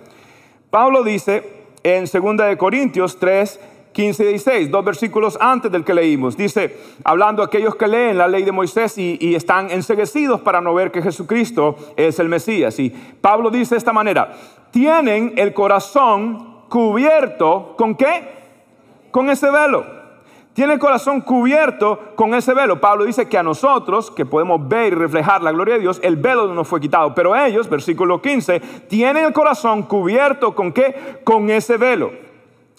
Pablo 0.69 1.03
dice 1.03 1.60
en 1.83 2.05
2 2.05 2.37
de 2.37 2.57
Corintios 2.57 3.17
3, 3.17 3.59
15 3.91 4.23
y 4.23 4.27
16, 4.27 4.71
dos 4.71 4.85
versículos 4.85 5.37
antes 5.39 5.71
del 5.71 5.83
que 5.83 5.93
leímos. 5.93 6.37
Dice, 6.37 6.77
hablando 7.03 7.41
a 7.41 7.45
aquellos 7.45 7.75
que 7.75 7.87
leen 7.87 8.17
la 8.17 8.27
ley 8.27 8.43
de 8.43 8.51
Moisés 8.51 8.97
y, 8.97 9.35
están 9.35 9.69
enseguecidos 9.71 10.41
para 10.41 10.61
no 10.61 10.73
ver 10.73 10.91
que 10.91 11.01
Jesucristo 11.01 11.75
es 11.95 12.19
el 12.19 12.29
Mesías. 12.29 12.79
Y 12.79 12.89
Pablo 12.89 13.49
dice 13.49 13.75
de 13.75 13.79
esta 13.79 13.93
manera, 13.93 14.33
tienen 14.71 15.33
el 15.35 15.53
corazón 15.53 16.61
cubierto 16.69 17.75
con 17.77 17.95
qué? 17.95 18.41
Con 19.11 19.29
ese 19.29 19.51
velo 19.51 20.00
tiene 20.53 20.73
el 20.73 20.79
corazón 20.79 21.21
cubierto 21.21 22.13
con 22.15 22.33
ese 22.33 22.53
velo. 22.53 22.81
Pablo 22.81 23.05
dice 23.05 23.29
que 23.29 23.37
a 23.37 23.43
nosotros, 23.43 24.11
que 24.11 24.25
podemos 24.25 24.67
ver 24.67 24.91
y 24.91 24.95
reflejar 24.95 25.41
la 25.41 25.51
gloria 25.51 25.75
de 25.75 25.81
Dios, 25.81 25.99
el 26.03 26.17
velo 26.17 26.47
no 26.47 26.53
nos 26.53 26.67
fue 26.67 26.81
quitado. 26.81 27.15
Pero 27.15 27.35
ellos, 27.35 27.69
versículo 27.69 28.21
15, 28.21 28.59
tienen 28.89 29.25
el 29.25 29.33
corazón 29.33 29.83
cubierto 29.83 30.53
con 30.53 30.73
qué? 30.73 31.21
Con 31.23 31.49
ese 31.49 31.77
velo. 31.77 32.11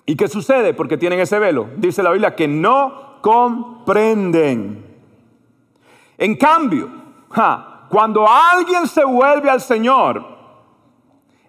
¿Y 0.04 0.16
qué 0.16 0.28
sucede? 0.28 0.74
Porque 0.74 0.98
tienen 0.98 1.20
ese 1.20 1.38
velo. 1.38 1.68
Dice 1.76 2.02
la 2.02 2.10
Biblia 2.10 2.34
que 2.34 2.46
no 2.46 3.20
comprenden. 3.22 4.84
En 6.18 6.36
cambio, 6.36 6.90
cuando 7.88 8.28
alguien 8.28 8.86
se 8.86 9.04
vuelve 9.04 9.48
al 9.48 9.62
Señor, 9.62 10.24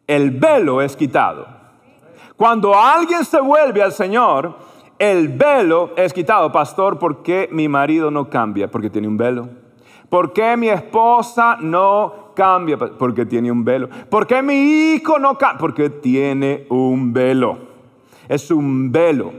el 0.07 0.31
velo 0.31 0.81
es 0.81 0.95
quitado. 0.95 1.47
Cuando 2.37 2.77
alguien 2.77 3.25
se 3.25 3.41
vuelve 3.41 3.81
al 3.81 3.91
Señor, 3.91 4.55
el 4.99 5.29
velo 5.29 5.91
es 5.95 6.13
quitado. 6.13 6.51
Pastor, 6.51 6.99
¿por 6.99 7.23
qué 7.23 7.49
mi 7.51 7.67
marido 7.67 8.11
no 8.11 8.29
cambia? 8.29 8.69
Porque 8.69 8.89
tiene 8.89 9.07
un 9.07 9.17
velo. 9.17 9.49
¿Por 10.09 10.33
qué 10.33 10.55
mi 10.55 10.69
esposa 10.69 11.57
no 11.59 12.31
cambia? 12.35 12.77
Porque 12.77 13.25
tiene 13.25 13.51
un 13.51 13.65
velo. 13.65 13.89
¿Por 14.09 14.27
qué 14.27 14.41
mi 14.41 14.93
hijo 14.93 15.17
no 15.19 15.37
cambia? 15.37 15.59
Porque 15.59 15.89
tiene 15.89 16.65
un 16.69 17.11
velo. 17.11 17.57
Es 18.29 18.51
un 18.51 18.91
velo. 18.91 19.33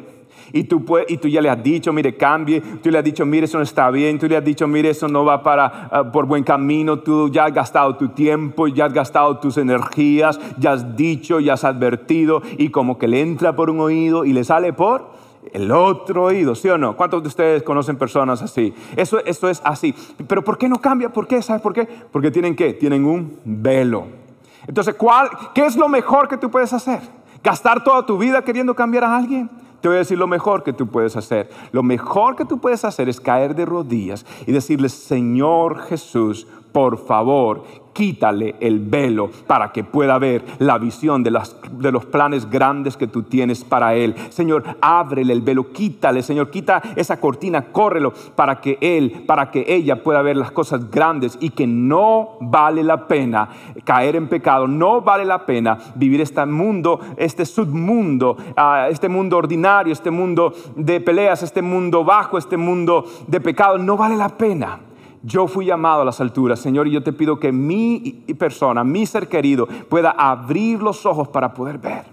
Y 0.52 0.64
tú, 0.64 0.84
y 1.08 1.16
tú 1.16 1.26
ya 1.26 1.40
le 1.40 1.48
has 1.48 1.62
dicho, 1.62 1.92
mire, 1.92 2.16
cambie. 2.16 2.60
Tú 2.60 2.90
le 2.90 2.98
has 2.98 3.04
dicho, 3.04 3.24
mire, 3.24 3.46
eso 3.46 3.56
no 3.56 3.64
está 3.64 3.90
bien. 3.90 4.18
Tú 4.18 4.28
le 4.28 4.36
has 4.36 4.44
dicho, 4.44 4.68
mire, 4.68 4.90
eso 4.90 5.08
no 5.08 5.24
va 5.24 5.42
para, 5.42 5.88
ah, 5.90 6.12
por 6.12 6.26
buen 6.26 6.44
camino. 6.44 6.98
Tú 6.98 7.28
ya 7.28 7.46
has 7.46 7.54
gastado 7.54 7.96
tu 7.96 8.08
tiempo, 8.08 8.68
ya 8.68 8.86
has 8.86 8.92
gastado 8.92 9.38
tus 9.38 9.56
energías, 9.56 10.38
ya 10.58 10.72
has 10.72 10.96
dicho, 10.96 11.40
ya 11.40 11.54
has 11.54 11.64
advertido. 11.64 12.42
Y 12.58 12.68
como 12.68 12.98
que 12.98 13.08
le 13.08 13.20
entra 13.20 13.56
por 13.56 13.70
un 13.70 13.80
oído 13.80 14.24
y 14.24 14.32
le 14.32 14.44
sale 14.44 14.72
por 14.72 15.23
el 15.52 15.70
otro 15.70 16.24
oído, 16.24 16.54
¿sí 16.54 16.68
o 16.68 16.78
no? 16.78 16.96
¿Cuántos 16.96 17.22
de 17.22 17.28
ustedes 17.28 17.62
conocen 17.62 17.96
personas 17.96 18.42
así? 18.42 18.74
Eso, 18.96 19.18
es 19.24 19.62
así. 19.64 19.94
Pero 20.26 20.42
¿por 20.42 20.58
qué 20.58 20.68
no 20.68 20.80
cambia? 20.80 21.12
¿Por 21.12 21.26
qué? 21.26 21.42
¿Sabes 21.42 21.62
por 21.62 21.72
qué? 21.72 21.88
Porque 22.10 22.30
tienen 22.30 22.56
qué? 22.56 22.72
Tienen 22.72 23.04
un 23.04 23.38
velo. 23.44 24.06
Entonces, 24.66 24.94
¿cuál, 24.94 25.28
¿qué 25.54 25.66
es 25.66 25.76
lo 25.76 25.88
mejor 25.88 26.28
que 26.28 26.36
tú 26.36 26.50
puedes 26.50 26.72
hacer? 26.72 27.00
¿Gastar 27.42 27.84
toda 27.84 28.06
tu 28.06 28.16
vida 28.16 28.42
queriendo 28.42 28.74
cambiar 28.74 29.04
a 29.04 29.16
alguien? 29.16 29.50
Te 29.80 29.88
voy 29.88 29.96
a 29.96 29.98
decir 29.98 30.16
lo 30.16 30.26
mejor 30.26 30.62
que 30.62 30.72
tú 30.72 30.86
puedes 30.86 31.14
hacer. 31.14 31.50
Lo 31.70 31.82
mejor 31.82 32.36
que 32.36 32.46
tú 32.46 32.58
puedes 32.58 32.84
hacer 32.86 33.08
es 33.10 33.20
caer 33.20 33.54
de 33.54 33.66
rodillas 33.66 34.24
y 34.46 34.52
decirle, 34.52 34.88
Señor 34.88 35.78
Jesús, 35.80 36.46
por 36.72 36.96
favor, 36.96 37.64
quítale 37.94 38.56
el 38.60 38.80
velo 38.80 39.30
para 39.46 39.72
que 39.72 39.84
pueda 39.84 40.18
ver 40.18 40.44
la 40.58 40.76
visión 40.76 41.22
de, 41.22 41.30
los 41.30 42.04
planes 42.06 42.50
grandes 42.50 42.98
que 42.98 43.06
tú 43.06 43.22
tienes 43.22 43.64
para 43.64 43.94
Él. 43.94 44.14
Señor, 44.28 44.64
ábrele 44.82 45.32
el 45.32 45.40
velo, 45.40 45.72
quítale, 45.72 46.22
Señor, 46.22 46.50
quita 46.50 46.82
esa 46.96 47.18
cortina, 47.18 47.72
córrelo 47.72 48.12
para 48.34 48.60
que 48.60 48.76
Él, 48.82 49.24
para 49.26 49.50
que 49.50 49.64
ella 49.66 50.02
pueda 50.02 50.20
ver 50.20 50.36
las 50.36 50.50
cosas 50.50 50.90
grandes 50.90 51.38
y 51.40 51.50
que 51.50 51.66
no 51.66 52.36
vale 52.40 52.82
la 52.82 53.06
pena 53.06 53.48
caer 53.84 54.16
en 54.16 54.28
pecado, 54.28 54.68
no 54.68 55.00
vale 55.00 55.24
la 55.24 55.46
pena 55.46 55.78
vivir 55.94 56.20
este 56.20 56.44
mundo, 56.44 56.98
este 57.16 57.46
submundo, 57.46 58.36
ah, 58.56 58.88
este 58.90 59.08
mundo 59.08 59.38
ordinario, 59.38 59.92
este 59.92 60.10
mundo 60.10 60.52
de 60.74 61.00
peleas, 61.00 61.42
este 61.42 61.62
mundo 61.62 62.04
bajo, 62.04 62.36
este 62.36 62.56
mundo 62.56 63.04
de 63.28 63.40
pecado, 63.40 63.78
no 63.78 63.96
vale 63.96 64.16
la 64.16 64.28
pena 64.28 64.80
yo 65.24 65.46
fui 65.46 65.64
llamado 65.64 66.02
a 66.02 66.04
las 66.04 66.20
alturas, 66.20 66.60
Señor, 66.60 66.86
y 66.86 66.90
yo 66.90 67.02
te 67.02 67.12
pido 67.12 67.40
que 67.40 67.50
mi 67.50 68.24
persona, 68.38 68.84
mi 68.84 69.06
ser 69.06 69.26
querido, 69.26 69.66
pueda 69.88 70.10
abrir 70.10 70.82
los 70.82 71.06
ojos 71.06 71.28
para 71.28 71.54
poder 71.54 71.78
ver. 71.78 72.04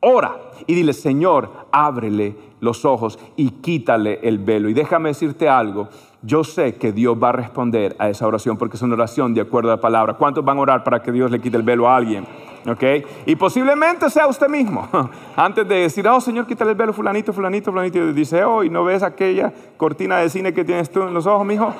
Ora 0.00 0.36
y 0.66 0.74
dile, 0.74 0.92
Señor, 0.92 1.48
ábrele 1.70 2.36
los 2.60 2.84
ojos 2.84 3.18
y 3.36 3.50
quítale 3.50 4.18
el 4.22 4.38
velo. 4.38 4.68
Y 4.68 4.74
déjame 4.74 5.10
decirte 5.10 5.48
algo, 5.48 5.88
yo 6.22 6.42
sé 6.42 6.74
que 6.74 6.92
Dios 6.92 7.16
va 7.22 7.28
a 7.28 7.32
responder 7.32 7.94
a 7.98 8.08
esa 8.08 8.26
oración 8.26 8.56
porque 8.56 8.76
es 8.76 8.82
una 8.82 8.94
oración 8.94 9.32
de 9.32 9.40
acuerdo 9.40 9.70
a 9.70 9.76
la 9.76 9.80
palabra. 9.80 10.14
¿Cuántos 10.14 10.44
van 10.44 10.58
a 10.58 10.60
orar 10.60 10.84
para 10.84 11.00
que 11.00 11.12
Dios 11.12 11.30
le 11.30 11.40
quite 11.40 11.56
el 11.56 11.62
velo 11.62 11.88
a 11.88 11.96
alguien? 11.96 12.26
¿Ok? 12.66 12.82
Y 13.26 13.36
posiblemente 13.36 14.10
sea 14.10 14.26
usted 14.26 14.48
mismo. 14.48 14.88
Antes 15.36 15.68
de 15.68 15.76
decir, 15.76 16.06
oh 16.08 16.20
Señor, 16.20 16.46
quítale 16.46 16.72
el 16.72 16.76
velo, 16.76 16.92
fulanito, 16.92 17.32
fulanito, 17.32 17.70
fulanito. 17.70 17.98
Y 17.98 18.12
dice, 18.12 18.42
oh, 18.44 18.64
¿y 18.64 18.70
no 18.70 18.82
ves 18.84 19.04
aquella 19.04 19.52
cortina 19.76 20.16
de 20.18 20.28
cine 20.28 20.52
que 20.52 20.64
tienes 20.64 20.90
tú 20.90 21.02
en 21.02 21.14
los 21.14 21.26
ojos, 21.26 21.46
mijo? 21.46 21.72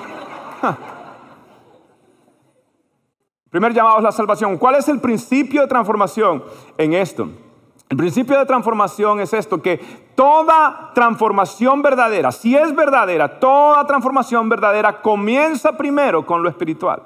Primer 3.51 3.73
llamado 3.73 3.99
es 3.99 4.05
la 4.05 4.13
salvación. 4.13 4.59
¿Cuál 4.59 4.75
es 4.77 4.89
el 4.89 5.01
principio 5.01 5.61
de 5.63 5.69
transformación 5.69 6.43
en 6.77 6.95
esto? 6.95 7.29
El 7.89 7.97
principio 7.97 8.39
de 8.39 8.47
transformación 8.47 9.21
es 9.21 9.33
esto, 9.33 9.63
que 9.63 9.77
toda 10.17 10.91
transformación 10.95 11.83
verdadera, 11.83 12.33
si 12.33 12.57
es 12.57 12.75
verdadera, 12.75 13.39
toda 13.39 13.87
transformación 13.87 14.49
verdadera 14.49 15.01
comienza 15.03 15.77
primero 15.77 16.25
con 16.27 16.43
lo 16.43 16.49
espiritual. 16.49 17.03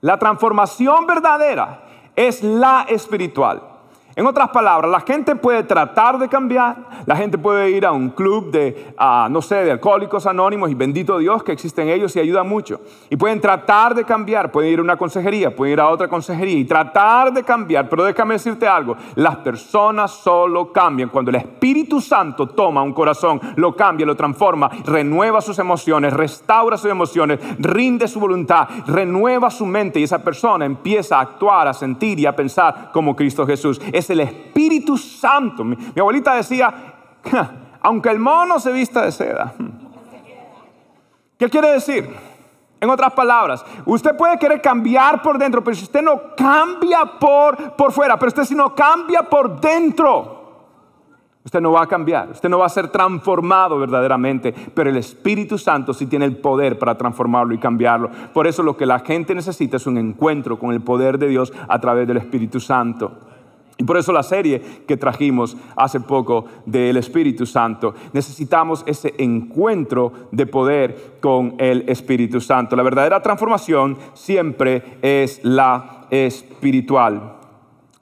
La 0.00 0.18
transformación 0.18 1.06
verdadera 1.06 1.84
es 2.14 2.42
la 2.42 2.86
espiritual. 2.88 3.71
En 4.14 4.26
otras 4.26 4.50
palabras, 4.50 4.90
la 4.90 5.00
gente 5.00 5.36
puede 5.36 5.62
tratar 5.62 6.18
de 6.18 6.28
cambiar, 6.28 6.76
la 7.06 7.16
gente 7.16 7.38
puede 7.38 7.70
ir 7.70 7.86
a 7.86 7.92
un 7.92 8.10
club 8.10 8.50
de, 8.50 8.92
ah, 8.98 9.28
no 9.30 9.40
sé, 9.40 9.64
de 9.64 9.70
alcohólicos 9.70 10.26
anónimos 10.26 10.70
y 10.70 10.74
bendito 10.74 11.16
Dios 11.16 11.42
que 11.42 11.52
existen 11.52 11.88
ellos 11.88 12.14
y 12.16 12.20
ayuda 12.20 12.42
mucho. 12.42 12.82
Y 13.08 13.16
pueden 13.16 13.40
tratar 13.40 13.94
de 13.94 14.04
cambiar, 14.04 14.52
pueden 14.52 14.70
ir 14.70 14.80
a 14.80 14.82
una 14.82 14.98
consejería, 14.98 15.56
pueden 15.56 15.72
ir 15.72 15.80
a 15.80 15.88
otra 15.88 16.08
consejería 16.08 16.58
y 16.58 16.64
tratar 16.66 17.32
de 17.32 17.42
cambiar. 17.42 17.88
Pero 17.88 18.04
déjame 18.04 18.34
decirte 18.34 18.66
algo, 18.68 18.96
las 19.14 19.36
personas 19.36 20.10
solo 20.10 20.70
cambian 20.72 21.08
cuando 21.08 21.30
el 21.30 21.36
Espíritu 21.36 21.98
Santo 22.00 22.48
toma 22.48 22.82
un 22.82 22.92
corazón, 22.92 23.40
lo 23.56 23.74
cambia, 23.74 24.04
lo 24.04 24.14
transforma, 24.14 24.70
renueva 24.84 25.40
sus 25.40 25.58
emociones, 25.58 26.12
restaura 26.12 26.76
sus 26.76 26.90
emociones, 26.90 27.38
rinde 27.58 28.06
su 28.06 28.20
voluntad, 28.20 28.68
renueva 28.86 29.48
su 29.48 29.64
mente 29.64 30.00
y 30.00 30.02
esa 30.02 30.22
persona 30.22 30.66
empieza 30.66 31.16
a 31.16 31.22
actuar, 31.22 31.66
a 31.66 31.72
sentir 31.72 32.20
y 32.20 32.26
a 32.26 32.36
pensar 32.36 32.90
como 32.92 33.16
Cristo 33.16 33.46
Jesús 33.46 33.80
es 33.90 34.01
el 34.10 34.20
Espíritu 34.20 34.96
Santo. 34.96 35.64
Mi, 35.64 35.76
abuelita 35.98 36.34
decía, 36.34 36.72
aunque 37.80 38.10
el 38.10 38.18
mono 38.18 38.58
se 38.58 38.72
vista 38.72 39.02
de 39.02 39.12
seda. 39.12 39.54
¿Qué 41.38 41.48
quiere 41.48 41.72
decir? 41.72 42.08
En 42.80 42.90
otras 42.90 43.12
palabras, 43.12 43.64
usted 43.86 44.16
puede 44.16 44.36
querer 44.38 44.60
cambiar 44.60 45.22
por 45.22 45.38
dentro, 45.38 45.62
pero 45.62 45.76
si 45.76 45.84
usted 45.84 46.02
no 46.02 46.34
cambia 46.36 47.04
por, 47.04 47.76
por 47.76 47.92
fuera, 47.92 48.18
pero 48.18 48.28
usted 48.28 48.42
si 48.42 48.56
no 48.56 48.74
cambia 48.74 49.22
por 49.22 49.60
dentro, 49.60 50.42
usted 51.44 51.60
no 51.60 51.70
va 51.70 51.82
a 51.82 51.86
cambiar, 51.86 52.30
usted 52.30 52.48
no 52.48 52.58
va 52.58 52.66
a 52.66 52.68
ser 52.68 52.88
transformado 52.88 53.78
verdaderamente, 53.78 54.52
pero 54.74 54.90
el 54.90 54.96
Espíritu 54.96 55.58
Santo 55.58 55.94
sí 55.94 56.06
tiene 56.06 56.24
el 56.24 56.38
poder 56.38 56.76
para 56.78 56.96
transformarlo 56.96 57.54
y 57.54 57.58
cambiarlo. 57.58 58.10
Por 58.32 58.48
eso 58.48 58.64
lo 58.64 58.76
que 58.76 58.86
la 58.86 58.98
gente 58.98 59.32
necesita 59.34 59.76
es 59.76 59.86
un 59.86 59.98
encuentro 59.98 60.58
con 60.58 60.72
el 60.72 60.80
poder 60.80 61.18
de 61.18 61.28
Dios 61.28 61.52
a 61.68 61.80
través 61.80 62.08
del 62.08 62.16
Espíritu 62.16 62.58
Santo. 62.58 63.12
Y 63.82 63.84
por 63.84 63.96
eso 63.96 64.12
la 64.12 64.22
serie 64.22 64.62
que 64.86 64.96
trajimos 64.96 65.56
hace 65.74 65.98
poco 65.98 66.44
del 66.64 66.96
Espíritu 66.98 67.46
Santo, 67.46 67.94
necesitamos 68.12 68.84
ese 68.86 69.12
encuentro 69.18 70.12
de 70.30 70.46
poder 70.46 71.16
con 71.20 71.56
el 71.58 71.82
Espíritu 71.88 72.40
Santo. 72.40 72.76
La 72.76 72.84
verdadera 72.84 73.20
transformación 73.20 73.98
siempre 74.14 74.98
es 75.02 75.40
la 75.42 76.06
espiritual. 76.10 77.38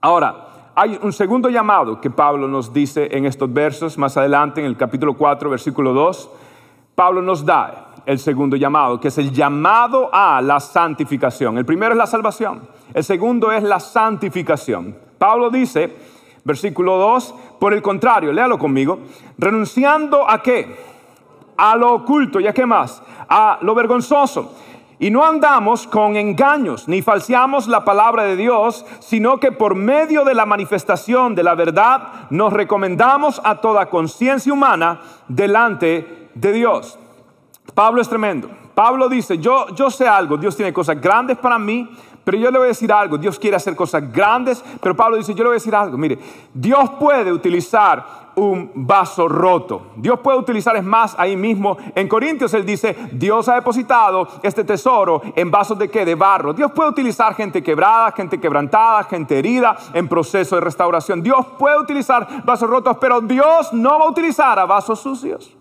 Ahora, 0.02 0.48
hay 0.74 0.98
un 1.00 1.14
segundo 1.14 1.48
llamado 1.48 1.98
que 1.98 2.10
Pablo 2.10 2.46
nos 2.46 2.74
dice 2.74 3.08
en 3.16 3.24
estos 3.24 3.50
versos, 3.50 3.96
más 3.96 4.18
adelante 4.18 4.60
en 4.60 4.66
el 4.66 4.76
capítulo 4.76 5.14
4, 5.14 5.48
versículo 5.48 5.94
2. 5.94 6.30
Pablo 6.94 7.22
nos 7.22 7.46
da 7.46 7.94
el 8.04 8.18
segundo 8.18 8.54
llamado, 8.54 9.00
que 9.00 9.08
es 9.08 9.16
el 9.16 9.32
llamado 9.32 10.10
a 10.12 10.42
la 10.42 10.60
santificación. 10.60 11.56
El 11.56 11.64
primero 11.64 11.92
es 11.92 11.98
la 11.98 12.06
salvación, 12.06 12.68
el 12.94 13.04
segundo 13.04 13.52
es 13.52 13.62
la 13.62 13.80
santificación. 13.80 14.96
Pablo 15.18 15.50
dice, 15.50 15.94
versículo 16.44 16.96
2, 16.96 17.34
por 17.58 17.74
el 17.74 17.82
contrario, 17.82 18.32
léalo 18.32 18.58
conmigo, 18.58 19.00
renunciando 19.38 20.28
a 20.28 20.42
qué? 20.42 20.90
A 21.56 21.76
lo 21.76 21.92
oculto 21.92 22.40
y 22.40 22.46
a 22.46 22.54
qué 22.54 22.66
más? 22.66 23.02
A 23.28 23.58
lo 23.62 23.74
vergonzoso. 23.74 24.54
Y 24.98 25.10
no 25.10 25.24
andamos 25.24 25.86
con 25.86 26.16
engaños, 26.16 26.86
ni 26.86 27.00
falseamos 27.00 27.68
la 27.68 27.86
palabra 27.86 28.24
de 28.24 28.36
Dios, 28.36 28.84
sino 28.98 29.40
que 29.40 29.50
por 29.50 29.74
medio 29.74 30.24
de 30.24 30.34
la 30.34 30.44
manifestación 30.44 31.34
de 31.34 31.42
la 31.42 31.54
verdad 31.54 32.28
nos 32.28 32.52
recomendamos 32.52 33.40
a 33.42 33.62
toda 33.62 33.86
conciencia 33.86 34.52
humana 34.52 35.00
delante 35.26 36.28
de 36.34 36.52
Dios. 36.52 36.98
Pablo 37.74 38.02
es 38.02 38.10
tremendo. 38.10 38.50
Pablo 38.74 39.08
dice, 39.08 39.38
yo, 39.38 39.68
yo 39.74 39.90
sé 39.90 40.06
algo, 40.06 40.36
Dios 40.36 40.56
tiene 40.56 40.72
cosas 40.72 41.00
grandes 41.00 41.38
para 41.38 41.58
mí, 41.58 41.90
pero 42.24 42.36
yo 42.36 42.50
le 42.50 42.58
voy 42.58 42.66
a 42.66 42.68
decir 42.68 42.92
algo, 42.92 43.18
Dios 43.18 43.38
quiere 43.38 43.56
hacer 43.56 43.74
cosas 43.74 44.12
grandes, 44.12 44.62
pero 44.80 44.94
Pablo 44.94 45.16
dice, 45.16 45.34
yo 45.34 45.42
le 45.42 45.48
voy 45.48 45.54
a 45.54 45.60
decir 45.60 45.74
algo, 45.74 45.96
mire, 45.96 46.18
Dios 46.54 46.90
puede 46.98 47.32
utilizar 47.32 48.20
un 48.36 48.70
vaso 48.74 49.28
roto. 49.28 49.88
Dios 49.96 50.20
puede 50.20 50.38
utilizar, 50.38 50.76
es 50.76 50.84
más, 50.84 51.14
ahí 51.18 51.36
mismo 51.36 51.76
en 51.94 52.08
Corintios 52.08 52.54
él 52.54 52.64
dice, 52.64 52.96
Dios 53.12 53.48
ha 53.48 53.56
depositado 53.56 54.26
este 54.42 54.64
tesoro 54.64 55.20
en 55.34 55.50
vasos 55.50 55.78
de 55.78 55.90
qué? 55.90 56.04
De 56.04 56.14
barro. 56.14 56.52
Dios 56.52 56.72
puede 56.72 56.90
utilizar 56.90 57.34
gente 57.34 57.62
quebrada, 57.62 58.12
gente 58.12 58.40
quebrantada, 58.40 59.04
gente 59.04 59.38
herida 59.38 59.76
en 59.92 60.08
proceso 60.08 60.54
de 60.56 60.62
restauración. 60.62 61.22
Dios 61.22 61.44
puede 61.58 61.78
utilizar 61.78 62.44
vasos 62.44 62.68
rotos, 62.68 62.96
pero 63.00 63.20
Dios 63.20 63.72
no 63.72 63.98
va 63.98 64.04
a 64.06 64.08
utilizar 64.08 64.58
a 64.58 64.64
vasos 64.64 65.00
sucios. 65.00 65.56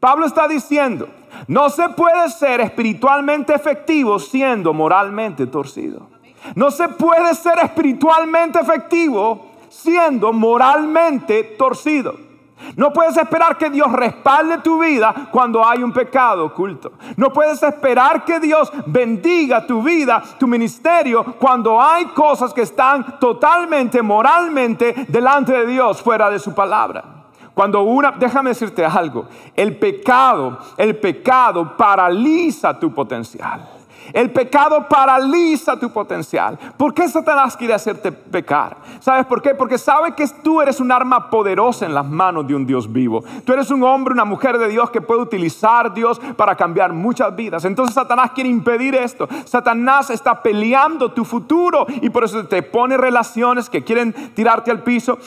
Pablo 0.00 0.26
está 0.26 0.46
diciendo, 0.46 1.08
no 1.48 1.70
se 1.70 1.88
puede 1.90 2.30
ser 2.30 2.60
espiritualmente 2.60 3.54
efectivo 3.54 4.18
siendo 4.18 4.72
moralmente 4.72 5.46
torcido. 5.46 6.08
No 6.54 6.70
se 6.70 6.88
puede 6.88 7.34
ser 7.34 7.58
espiritualmente 7.58 8.60
efectivo 8.60 9.46
siendo 9.68 10.32
moralmente 10.32 11.42
torcido. 11.58 12.26
No 12.74 12.92
puedes 12.92 13.16
esperar 13.16 13.58
que 13.58 13.68
Dios 13.68 13.92
respalde 13.92 14.58
tu 14.58 14.80
vida 14.80 15.28
cuando 15.30 15.66
hay 15.66 15.82
un 15.82 15.92
pecado 15.92 16.46
oculto. 16.46 16.92
No 17.16 17.32
puedes 17.32 17.62
esperar 17.62 18.24
que 18.24 18.40
Dios 18.40 18.72
bendiga 18.86 19.66
tu 19.66 19.82
vida, 19.82 20.22
tu 20.38 20.46
ministerio, 20.46 21.24
cuando 21.38 21.80
hay 21.80 22.06
cosas 22.06 22.54
que 22.54 22.62
están 22.62 23.18
totalmente 23.18 24.00
moralmente 24.00 25.06
delante 25.08 25.52
de 25.52 25.66
Dios 25.66 26.00
fuera 26.00 26.30
de 26.30 26.38
su 26.38 26.54
palabra. 26.54 27.25
Cuando 27.56 27.84
una, 27.84 28.10
déjame 28.10 28.50
decirte 28.50 28.84
algo, 28.84 29.24
el 29.54 29.78
pecado, 29.78 30.58
el 30.76 30.94
pecado 30.96 31.74
paraliza 31.74 32.78
tu 32.78 32.92
potencial. 32.92 33.75
El 34.12 34.30
pecado 34.30 34.86
paraliza 34.88 35.78
tu 35.78 35.90
potencial. 35.90 36.58
¿Por 36.76 36.94
qué 36.94 37.08
Satanás 37.08 37.56
quiere 37.56 37.74
hacerte 37.74 38.12
pecar? 38.12 38.76
¿Sabes 39.00 39.26
por 39.26 39.42
qué? 39.42 39.54
Porque 39.54 39.78
sabe 39.78 40.14
que 40.14 40.26
tú 40.42 40.60
eres 40.60 40.80
un 40.80 40.92
arma 40.92 41.30
poderosa 41.30 41.86
en 41.86 41.94
las 41.94 42.06
manos 42.06 42.46
de 42.46 42.54
un 42.54 42.66
Dios 42.66 42.92
vivo. 42.92 43.22
Tú 43.44 43.52
eres 43.52 43.70
un 43.70 43.82
hombre, 43.82 44.14
una 44.14 44.24
mujer 44.24 44.58
de 44.58 44.68
Dios 44.68 44.90
que 44.90 45.00
puede 45.00 45.20
utilizar 45.20 45.92
Dios 45.94 46.20
para 46.36 46.54
cambiar 46.54 46.92
muchas 46.92 47.34
vidas. 47.34 47.64
Entonces 47.64 47.94
Satanás 47.94 48.30
quiere 48.34 48.50
impedir 48.50 48.94
esto. 48.94 49.28
Satanás 49.44 50.10
está 50.10 50.42
peleando 50.42 51.12
tu 51.12 51.24
futuro 51.24 51.86
y 52.00 52.10
por 52.10 52.24
eso 52.24 52.44
te 52.46 52.62
pone 52.62 52.96
relaciones 52.96 53.68
que 53.70 53.84
quieren 53.84 54.12
tirarte 54.34 54.70
al 54.70 54.82
piso. 54.82 55.18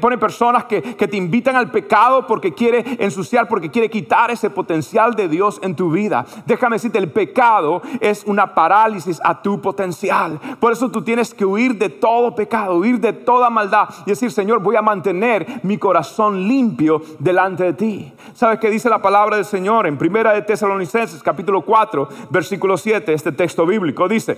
Pone 0.00 0.18
personas 0.18 0.64
que, 0.64 0.82
que 0.82 1.08
te 1.08 1.16
invitan 1.16 1.56
al 1.56 1.70
pecado 1.70 2.26
porque 2.26 2.52
quiere 2.52 2.84
ensuciar, 2.98 3.48
porque 3.48 3.70
quiere 3.70 3.90
quitar 3.90 4.30
ese 4.30 4.50
potencial 4.50 5.14
de 5.14 5.28
Dios 5.28 5.58
en 5.62 5.74
tu 5.74 5.90
vida. 5.90 6.26
Déjame 6.46 6.76
decirte, 6.76 6.98
el 6.98 7.10
pecado 7.10 7.55
es 8.00 8.24
una 8.24 8.54
parálisis 8.54 9.20
a 9.24 9.42
tu 9.42 9.60
potencial. 9.60 10.38
Por 10.60 10.72
eso 10.72 10.90
tú 10.90 11.02
tienes 11.02 11.34
que 11.34 11.44
huir 11.44 11.78
de 11.78 11.88
todo 11.88 12.34
pecado, 12.34 12.76
huir 12.76 13.00
de 13.00 13.12
toda 13.12 13.50
maldad 13.50 13.88
y 14.04 14.10
decir, 14.10 14.30
Señor, 14.30 14.60
voy 14.60 14.76
a 14.76 14.82
mantener 14.82 15.60
mi 15.62 15.78
corazón 15.78 16.46
limpio 16.46 17.02
delante 17.18 17.64
de 17.64 17.72
ti. 17.72 18.12
¿Sabes 18.34 18.58
qué 18.58 18.70
dice 18.70 18.88
la 18.88 19.02
palabra 19.02 19.36
del 19.36 19.44
Señor 19.44 19.86
en 19.86 19.98
Primera 19.98 20.32
de 20.32 20.42
Tesalonicenses, 20.42 21.22
capítulo 21.22 21.62
4, 21.62 22.08
versículo 22.30 22.76
7, 22.76 23.12
este 23.12 23.32
texto 23.32 23.64
bíblico? 23.66 24.08
Dice, 24.08 24.36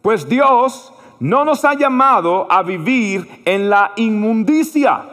pues 0.00 0.28
Dios 0.28 0.92
no 1.20 1.44
nos 1.44 1.64
ha 1.64 1.74
llamado 1.74 2.50
a 2.50 2.62
vivir 2.62 3.42
en 3.44 3.70
la 3.70 3.92
inmundicia, 3.94 5.04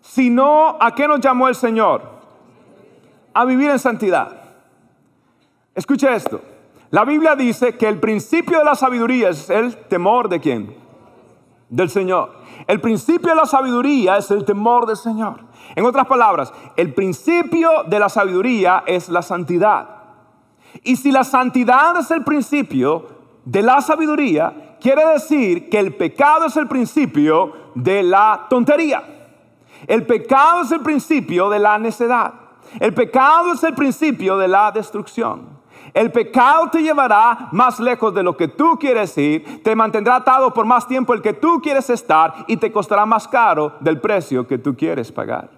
sino 0.00 0.78
a 0.80 0.94
qué 0.94 1.06
nos 1.06 1.20
llamó 1.20 1.48
el 1.48 1.54
Señor? 1.54 2.00
A 3.34 3.44
vivir 3.44 3.68
en 3.68 3.78
santidad. 3.78 4.45
Escucha 5.76 6.14
esto. 6.16 6.40
La 6.90 7.04
Biblia 7.04 7.36
dice 7.36 7.76
que 7.76 7.86
el 7.86 8.00
principio 8.00 8.58
de 8.58 8.64
la 8.64 8.74
sabiduría 8.74 9.28
es 9.28 9.50
el 9.50 9.76
temor 9.76 10.30
de 10.30 10.40
quién? 10.40 10.74
Del 11.68 11.90
Señor. 11.90 12.32
El 12.66 12.80
principio 12.80 13.28
de 13.28 13.36
la 13.36 13.44
sabiduría 13.44 14.16
es 14.16 14.30
el 14.30 14.46
temor 14.46 14.86
del 14.86 14.96
Señor. 14.96 15.40
En 15.74 15.84
otras 15.84 16.06
palabras, 16.06 16.50
el 16.76 16.94
principio 16.94 17.82
de 17.86 17.98
la 17.98 18.08
sabiduría 18.08 18.84
es 18.86 19.10
la 19.10 19.20
santidad. 19.20 19.86
Y 20.82 20.96
si 20.96 21.12
la 21.12 21.24
santidad 21.24 21.98
es 21.98 22.10
el 22.10 22.24
principio 22.24 23.08
de 23.44 23.62
la 23.62 23.82
sabiduría, 23.82 24.78
quiere 24.80 25.06
decir 25.08 25.68
que 25.68 25.78
el 25.78 25.94
pecado 25.94 26.46
es 26.46 26.56
el 26.56 26.68
principio 26.68 27.52
de 27.74 28.02
la 28.02 28.46
tontería. 28.48 29.02
El 29.86 30.06
pecado 30.06 30.62
es 30.62 30.72
el 30.72 30.80
principio 30.80 31.50
de 31.50 31.58
la 31.58 31.78
necedad. 31.78 32.32
El 32.80 32.94
pecado 32.94 33.52
es 33.52 33.62
el 33.62 33.74
principio 33.74 34.38
de 34.38 34.48
la 34.48 34.72
destrucción. 34.72 35.55
El 35.96 36.12
pecado 36.12 36.68
te 36.68 36.82
llevará 36.82 37.48
más 37.52 37.80
lejos 37.80 38.12
de 38.12 38.22
lo 38.22 38.36
que 38.36 38.48
tú 38.48 38.78
quieres 38.78 39.16
ir, 39.16 39.62
te 39.62 39.74
mantendrá 39.74 40.16
atado 40.16 40.52
por 40.52 40.66
más 40.66 40.86
tiempo 40.86 41.14
el 41.14 41.22
que 41.22 41.32
tú 41.32 41.58
quieres 41.62 41.88
estar 41.88 42.44
y 42.46 42.58
te 42.58 42.70
costará 42.70 43.06
más 43.06 43.26
caro 43.26 43.72
del 43.80 43.98
precio 43.98 44.46
que 44.46 44.58
tú 44.58 44.76
quieres 44.76 45.10
pagar. 45.10 45.48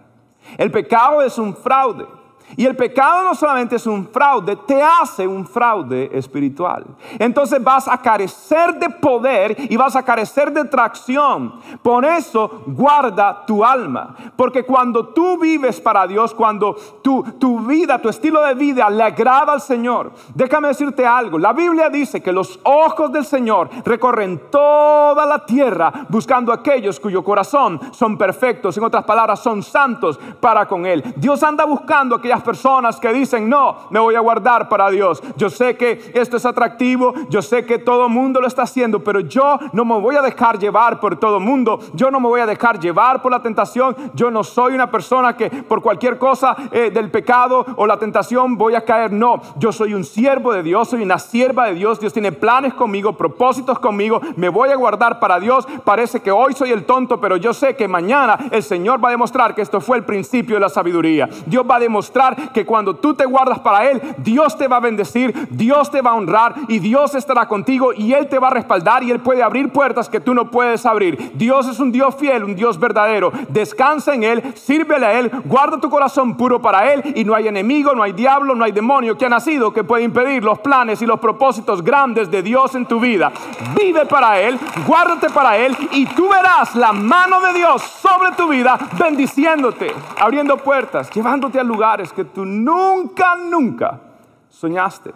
El 0.57 0.70
pecado 0.70 1.22
es 1.22 1.38
un 1.38 1.57
fraude. 1.57 2.07
Y 2.56 2.64
el 2.66 2.76
pecado 2.76 3.24
no 3.24 3.34
solamente 3.34 3.76
es 3.76 3.87
un 3.87 4.06
fraude, 4.08 4.56
te 4.56 4.82
hace 4.82 5.26
un 5.26 5.46
fraude 5.46 6.11
espiritual. 6.12 6.84
Entonces 7.18 7.62
vas 7.62 7.87
a 7.88 7.98
carecer 7.98 8.74
de 8.78 8.90
poder 8.90 9.56
y 9.70 9.76
vas 9.76 9.96
a 9.96 10.02
carecer 10.02 10.52
de 10.52 10.64
tracción. 10.64 11.54
Por 11.82 12.04
eso 12.04 12.62
guarda 12.66 13.44
tu 13.46 13.64
alma. 13.64 14.14
Porque 14.37 14.64
cuando 14.64 15.08
tú 15.08 15.38
vives 15.38 15.80
para 15.80 16.06
Dios, 16.06 16.34
cuando 16.34 16.74
tu, 17.02 17.22
tu 17.38 17.61
vida, 17.61 17.98
tu 18.00 18.08
estilo 18.08 18.44
de 18.44 18.54
vida 18.54 18.88
le 18.90 19.02
agrada 19.02 19.52
al 19.52 19.61
Señor, 19.61 20.12
déjame 20.34 20.68
decirte 20.68 21.06
algo. 21.06 21.38
La 21.38 21.52
Biblia 21.52 21.90
dice 21.90 22.22
que 22.22 22.32
los 22.32 22.58
ojos 22.64 23.12
del 23.12 23.24
Señor 23.24 23.68
recorren 23.84 24.42
toda 24.50 25.26
la 25.26 25.44
tierra 25.44 25.92
buscando 26.08 26.52
aquellos 26.52 26.98
cuyo 26.98 27.22
corazón 27.22 27.80
son 27.92 28.16
perfectos. 28.16 28.76
En 28.76 28.84
otras 28.84 29.04
palabras, 29.04 29.40
son 29.40 29.62
santos 29.62 30.18
para 30.40 30.66
con 30.66 30.87
Él. 30.87 31.02
Dios 31.16 31.42
anda 31.42 31.64
buscando 31.64 32.16
a 32.16 32.20
personas 32.42 33.01
que 33.01 33.12
dicen, 33.12 33.48
no, 33.48 33.77
me 33.90 34.01
voy 34.01 34.14
a 34.14 34.20
guardar 34.20 34.68
para 34.68 34.90
Dios. 34.90 35.22
Yo 35.37 35.51
sé 35.51 35.77
que 35.77 36.12
esto 36.14 36.37
es 36.37 36.46
atractivo, 36.46 37.14
yo 37.29 37.42
sé 37.42 37.64
que 37.64 37.79
todo 37.79 38.07
el 38.07 38.12
mundo 38.12 38.40
lo 38.40 38.46
está 38.46 38.62
haciendo, 38.62 39.03
pero 39.03 39.20
yo 39.20 39.59
no 39.72 39.85
me 39.85 39.98
voy 39.98 40.16
a 40.16 40.22
dejar 40.22 40.59
llevar 40.59 41.01
por 41.01 41.16
todo 41.16 41.38
el 41.38 41.44
mundo, 41.44 41.81
yo 41.94 42.11
no 42.11 42.20
me 42.20 42.29
voy 42.29 42.40
a 42.40 42.46
dejar 42.46 42.79
llevar 42.79 43.22
por 43.22 43.33
la 43.33 43.42
tentación, 43.42 43.96
yo 44.14 44.31
no 44.31 44.44
soy 44.44 44.74
una 44.74 44.90
persona 44.90 45.37
que 45.37 45.51
por 45.51 45.83
cualquier 45.83 46.18
cosa 46.18 46.57
eh, 46.70 46.90
del 46.90 47.11
pecado 47.11 47.64
o 47.77 47.87
la 47.87 47.98
tentación 47.98 48.57
voy 48.57 48.74
a 48.74 48.85
caer, 48.85 49.12
no, 49.12 49.40
yo 49.57 49.72
soy 49.72 49.94
un 49.94 50.05
siervo 50.05 50.53
de 50.53 50.62
Dios, 50.62 50.88
soy 50.88 51.03
una 51.03 51.18
sierva 51.18 51.66
de 51.66 51.74
Dios, 51.74 52.01
Dios 52.01 52.12
tiene 52.12 52.33
planes 52.33 52.74
conmigo, 52.74 53.14
propósitos 53.14 53.79
conmigo, 53.79 54.20
me 54.37 54.48
voy 54.48 54.70
a 54.70 54.77
guardar 54.77 55.20
para 55.20 55.40
Dios, 55.40 55.66
parece 55.85 56.20
que 56.20 56.31
hoy 56.31 56.55
soy 56.55 56.72
el 56.72 56.85
tonto, 56.85 57.20
pero 57.20 57.37
yo 57.37 57.53
sé 57.55 57.77
que 57.77 57.88
mañana 57.88 58.38
el 58.51 58.62
Señor 58.62 59.03
va 59.03 59.09
a 59.09 59.12
demostrar 59.12 59.55
que 59.55 59.62
esto 59.62 59.81
fue 59.81 59.96
el 59.96 60.05
principio 60.05 60.57
de 60.57 60.61
la 60.61 60.68
sabiduría, 60.68 61.29
Dios 61.46 61.64
va 61.68 61.77
a 61.77 61.81
demostrar 61.81 62.28
que 62.53 62.67
cuando 62.67 62.95
tú 62.95 63.14
te 63.14 63.25
guardas 63.25 63.59
para 63.61 63.91
Él, 63.91 64.01
Dios 64.19 64.57
te 64.57 64.69
va 64.69 64.77
a 64.77 64.81
bendecir, 64.81 65.49
Dios 65.51 65.91
te 65.91 66.03
va 66.03 66.11
a 66.11 66.14
honrar 66.14 66.55
y 66.69 66.79
Dios 66.79 67.14
estará 67.14 67.47
contigo 67.47 67.93
y 67.93 68.12
Él 68.12 68.29
te 68.29 68.38
va 68.38 68.49
a 68.49 68.53
respaldar 68.53 69.03
y 69.03 69.11
Él 69.11 69.21
puede 69.21 69.43
abrir 69.43 69.71
puertas 69.71 70.09
que 70.09 70.21
tú 70.21 70.35
no 70.35 70.51
puedes 70.51 70.87
abrir. 70.87 71.33
Dios 71.35 71.69
es 71.69 71.81
un 71.81 71.93
Dios 71.93 72.14
fiel, 72.17 72.45
un 72.45 72.55
Dios 72.55 72.79
verdadero. 72.79 73.33
Descansa 73.49 74.14
en 74.14 74.23
Él, 74.23 74.43
sírvele 74.55 75.07
a 75.07 75.19
Él, 75.19 75.31
guarda 75.45 75.79
tu 75.79 75.91
corazón 75.91 76.37
puro 76.37 76.61
para 76.61 76.93
Él 76.93 77.03
y 77.14 77.25
no 77.25 77.35
hay 77.35 77.49
enemigo, 77.49 77.95
no 77.95 78.03
hay 78.03 78.12
diablo, 78.12 78.55
no 78.55 78.64
hay 78.64 78.73
demonio 78.73 79.17
que 79.17 79.27
ha 79.27 79.29
nacido 79.29 79.73
que 79.73 79.85
puede 79.85 80.05
impedir 80.05 80.45
los 80.45 80.59
planes 80.59 81.03
y 81.03 81.07
los 81.07 81.21
propósitos 81.21 81.83
grandes 81.83 82.31
de 82.31 82.43
Dios 82.43 82.75
en 82.75 82.87
tu 82.87 83.01
vida. 83.01 83.33
Vive 83.77 84.07
para 84.07 84.41
Él, 84.41 84.59
guárdate 84.87 85.31
para 85.31 85.57
Él 85.57 85.77
y 85.93 86.07
tú 86.07 86.29
verás 86.29 86.75
la 86.75 86.93
mano 86.93 87.41
de 87.41 87.53
Dios 87.53 87.83
sobre 87.83 88.33
tu 88.33 88.49
vida, 88.49 88.79
bendiciéndote, 88.99 89.93
abriendo 90.19 90.57
puertas, 90.57 91.11
llevándote 91.11 91.59
a 91.61 91.64
lugares 91.64 92.12
que 92.18 92.24
tú 92.24 92.44
nunca, 92.44 93.37
nunca 93.37 94.00
soñaste. 94.48 95.12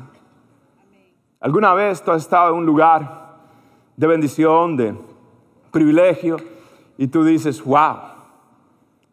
¿Alguna 1.41 1.75
vez 1.75 2.01
tú 2.01 2.13
has 2.13 2.23
estado 2.23 2.51
en 2.51 2.59
un 2.61 2.65
lugar 2.65 3.39
de 3.97 4.07
bendición, 4.07 4.77
de 4.77 4.95
privilegio, 5.73 6.37
y 6.97 7.09
tú 7.09 7.25
dices, 7.25 7.65
wow, 7.65 7.97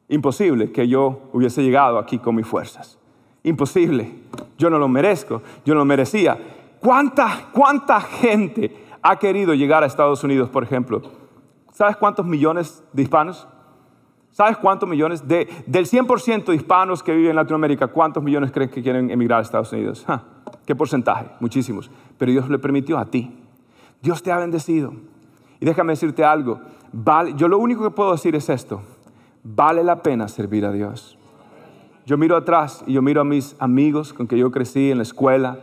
imposible 0.07 0.71
que 0.71 0.87
yo 0.87 1.29
hubiese 1.33 1.63
llegado 1.63 1.97
aquí 1.97 2.19
con 2.19 2.35
mis 2.35 2.45
fuerzas? 2.45 2.99
Imposible, 3.41 4.13
yo 4.55 4.69
no 4.69 4.77
lo 4.77 4.87
merezco, 4.87 5.41
yo 5.65 5.73
no 5.73 5.79
lo 5.79 5.85
merecía. 5.85 6.37
¿Cuánta, 6.79 7.47
cuánta 7.51 7.99
gente 8.01 8.85
ha 9.01 9.17
querido 9.17 9.55
llegar 9.55 9.81
a 9.81 9.87
Estados 9.87 10.23
Unidos, 10.23 10.47
por 10.51 10.61
ejemplo? 10.61 11.01
¿Sabes 11.71 11.97
cuántos 11.97 12.23
millones 12.23 12.83
de 12.93 13.01
hispanos? 13.01 13.47
¿Sabes 14.39 14.55
cuántos 14.55 14.87
millones? 14.87 15.27
De, 15.27 15.49
del 15.67 15.85
100% 15.85 16.45
de 16.45 16.55
hispanos 16.55 17.03
que 17.03 17.13
viven 17.13 17.31
en 17.31 17.35
Latinoamérica, 17.35 17.87
¿cuántos 17.87 18.23
millones 18.23 18.53
crees 18.53 18.71
que 18.71 18.81
quieren 18.81 19.11
emigrar 19.11 19.39
a 19.39 19.41
Estados 19.41 19.73
Unidos? 19.73 20.05
¿Qué 20.65 20.73
porcentaje? 20.77 21.25
Muchísimos. 21.41 21.91
Pero 22.17 22.31
Dios 22.31 22.49
le 22.49 22.57
permitió 22.57 22.97
a 22.97 23.03
ti. 23.03 23.37
Dios 24.01 24.23
te 24.23 24.31
ha 24.31 24.37
bendecido. 24.37 24.93
Y 25.59 25.65
déjame 25.65 25.91
decirte 25.91 26.23
algo. 26.23 26.61
Yo 27.35 27.49
lo 27.49 27.57
único 27.57 27.83
que 27.83 27.89
puedo 27.89 28.13
decir 28.13 28.33
es 28.33 28.47
esto. 28.47 28.81
Vale 29.43 29.83
la 29.83 30.01
pena 30.01 30.29
servir 30.29 30.63
a 30.63 30.71
Dios. 30.71 31.17
Yo 32.05 32.17
miro 32.17 32.37
atrás 32.37 32.81
y 32.87 32.93
yo 32.93 33.01
miro 33.01 33.19
a 33.19 33.25
mis 33.25 33.57
amigos 33.59 34.13
con 34.13 34.25
que 34.25 34.37
yo 34.37 34.51
crecí 34.51 34.89
en 34.89 34.99
la 34.99 35.03
escuela. 35.03 35.59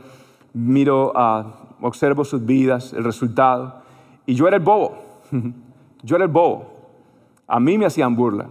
Miro, 0.52 1.14
a, 1.16 1.46
observo 1.80 2.26
sus 2.26 2.44
vidas, 2.44 2.92
el 2.92 3.04
resultado. 3.04 3.76
Y 4.26 4.34
yo 4.34 4.46
era 4.46 4.58
el 4.58 4.62
bobo. 4.62 4.98
yo 6.02 6.16
era 6.16 6.26
el 6.26 6.30
bobo. 6.30 6.74
A 7.46 7.58
mí 7.58 7.78
me 7.78 7.86
hacían 7.86 8.14
burla. 8.14 8.50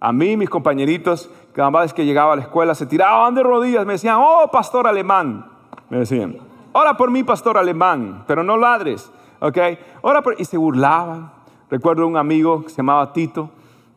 A 0.00 0.12
mí 0.12 0.36
mis 0.36 0.48
compañeritos, 0.48 1.30
cada 1.52 1.70
vez 1.70 1.92
que 1.92 2.06
llegaba 2.06 2.32
a 2.32 2.36
la 2.36 2.42
escuela, 2.42 2.74
se 2.74 2.86
tiraban 2.86 3.34
de 3.34 3.42
rodillas, 3.42 3.84
me 3.84 3.92
decían, 3.92 4.16
oh, 4.18 4.48
pastor 4.50 4.86
alemán. 4.86 5.46
Me 5.90 5.98
decían, 5.98 6.38
ora 6.72 6.96
por 6.96 7.10
mí, 7.10 7.22
pastor 7.22 7.58
alemán, 7.58 8.24
pero 8.26 8.42
no 8.42 8.56
ladres. 8.56 9.12
¿Ok? 9.40 9.58
Ora 10.00 10.22
por... 10.22 10.40
Y 10.40 10.46
se 10.46 10.56
burlaban. 10.56 11.30
Recuerdo 11.68 12.06
un 12.06 12.16
amigo 12.16 12.62
que 12.62 12.70
se 12.70 12.78
llamaba 12.78 13.12
Tito, 13.12 13.50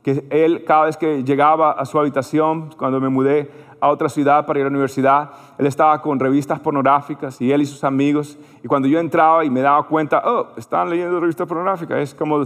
que 0.04 0.28
él 0.30 0.66
cada 0.66 0.86
vez 0.86 0.98
que 0.98 1.24
llegaba 1.24 1.72
a 1.72 1.86
su 1.86 1.98
habitación, 1.98 2.72
cuando 2.78 3.00
me 3.00 3.08
mudé 3.08 3.50
a 3.80 3.90
otra 3.90 4.10
ciudad 4.10 4.46
para 4.46 4.60
ir 4.60 4.66
a 4.66 4.70
la 4.70 4.72
universidad, 4.72 5.32
él 5.58 5.68
estaba 5.68 6.02
con 6.02 6.20
revistas 6.20 6.60
pornográficas 6.60 7.40
y 7.42 7.52
él 7.52 7.62
y 7.62 7.66
sus 7.66 7.84
amigos, 7.84 8.38
y 8.64 8.68
cuando 8.68 8.88
yo 8.88 9.00
entraba 9.00 9.44
y 9.44 9.50
me 9.50 9.62
daba 9.62 9.84
cuenta, 9.84 10.22
oh, 10.26 10.48
están 10.58 10.90
leyendo 10.90 11.20
revistas 11.20 11.48
pornográficas, 11.48 12.00
es 12.00 12.14
como 12.16 12.46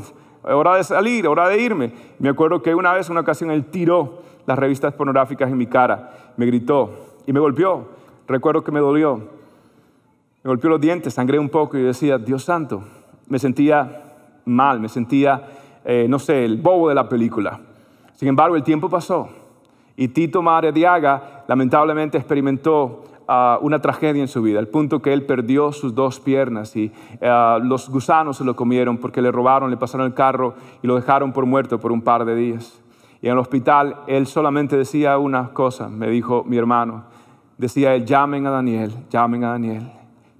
hora 0.55 0.75
de 0.75 0.83
salir, 0.83 1.27
hora 1.27 1.47
de 1.47 1.62
irme. 1.62 1.91
Me 2.19 2.29
acuerdo 2.29 2.62
que 2.62 2.73
una 2.73 2.93
vez, 2.93 3.10
una 3.10 3.21
ocasión, 3.21 3.51
él 3.51 3.65
tiró 3.65 4.21
las 4.45 4.57
revistas 4.57 4.93
pornográficas 4.93 5.51
en 5.51 5.57
mi 5.57 5.67
cara, 5.67 6.33
me 6.38 6.45
gritó 6.45 7.17
y 7.25 7.33
me 7.33 7.39
golpeó. 7.39 7.89
Recuerdo 8.27 8.63
que 8.63 8.71
me 8.71 8.79
dolió. 8.79 9.17
Me 10.43 10.49
golpeó 10.49 10.69
los 10.69 10.81
dientes, 10.81 11.13
sangré 11.13 11.39
un 11.39 11.49
poco 11.49 11.77
y 11.77 11.81
decía, 11.81 12.17
Dios 12.17 12.43
santo, 12.43 12.83
me 13.27 13.39
sentía 13.39 14.03
mal, 14.45 14.79
me 14.79 14.88
sentía, 14.88 15.49
eh, 15.83 16.05
no 16.07 16.19
sé, 16.19 16.45
el 16.45 16.57
bobo 16.57 16.89
de 16.89 16.95
la 16.95 17.10
película. 17.10 17.60
Sin 18.13 18.29
embargo, 18.29 18.55
el 18.55 18.63
tiempo 18.63 18.89
pasó 18.89 19.29
y 19.97 20.07
Tito 20.10 20.43
Diaga 20.73 21.43
lamentablemente 21.47 22.17
experimentó 22.17 23.03
una 23.61 23.79
tragedia 23.79 24.21
en 24.21 24.27
su 24.27 24.41
vida, 24.41 24.59
al 24.59 24.67
punto 24.67 25.01
que 25.01 25.11
él 25.11 25.25
perdió 25.25 25.71
sus 25.73 25.93
dos 25.93 26.19
piernas 26.19 26.75
y 26.75 26.91
eh, 27.19 27.57
los 27.61 27.89
gusanos 27.89 28.37
se 28.37 28.45
lo 28.45 28.55
comieron 28.55 28.97
porque 28.97 29.21
le 29.21 29.31
robaron, 29.31 29.69
le 29.69 29.77
pasaron 29.77 30.07
el 30.07 30.13
carro 30.13 30.55
y 30.81 30.87
lo 30.87 30.95
dejaron 30.95 31.33
por 31.33 31.45
muerto 31.45 31.79
por 31.79 31.91
un 31.91 32.01
par 32.01 32.23
de 32.23 32.35
días. 32.35 32.81
Y 33.21 33.27
en 33.27 33.33
el 33.33 33.39
hospital 33.39 33.97
él 34.07 34.27
solamente 34.27 34.77
decía 34.77 35.17
una 35.17 35.49
cosa, 35.49 35.89
me 35.89 36.07
dijo 36.09 36.43
mi 36.45 36.57
hermano, 36.57 37.05
decía 37.57 37.95
él, 37.95 38.05
llamen 38.05 38.47
a 38.47 38.51
Daniel, 38.51 38.93
llamen 39.09 39.43
a 39.43 39.49
Daniel, 39.49 39.91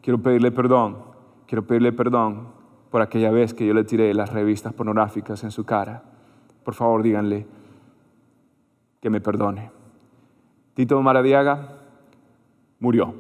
quiero 0.02 0.20
pedirle 0.20 0.52
perdón, 0.52 0.98
quiero 1.46 1.68
pedirle 1.68 1.92
perdón 1.92 2.48
por 2.90 3.02
aquella 3.02 3.32
vez 3.32 3.54
que 3.54 3.68
yo 3.68 3.74
le 3.74 3.84
tiré 3.84 4.14
las 4.14 4.32
revistas 4.32 4.74
pornográficas 4.74 5.44
en 5.44 5.52
su 5.52 5.66
cara. 5.66 6.04
Por 6.64 6.74
favor, 6.74 7.04
díganle 7.04 7.46
que 9.02 9.10
me 9.10 9.20
perdone. 9.20 9.72
Tito 10.74 11.02
Maradiaga 11.02 11.77
murió. 12.80 13.14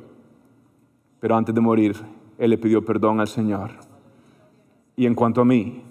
Pero 1.20 1.36
antes 1.36 1.54
de 1.54 1.62
morir, 1.62 1.96
él 2.38 2.50
le 2.50 2.58
pidió 2.58 2.84
perdón 2.84 3.20
al 3.20 3.28
Señor. 3.28 3.72
Y 4.96 5.06
en 5.06 5.16
cuanto 5.16 5.42
a 5.42 5.46
mí, 5.46 5.84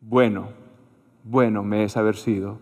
bueno, 0.00 0.48
bueno 1.24 1.62
me 1.62 1.84
es 1.84 1.96
haber 1.96 2.16
sido 2.16 2.58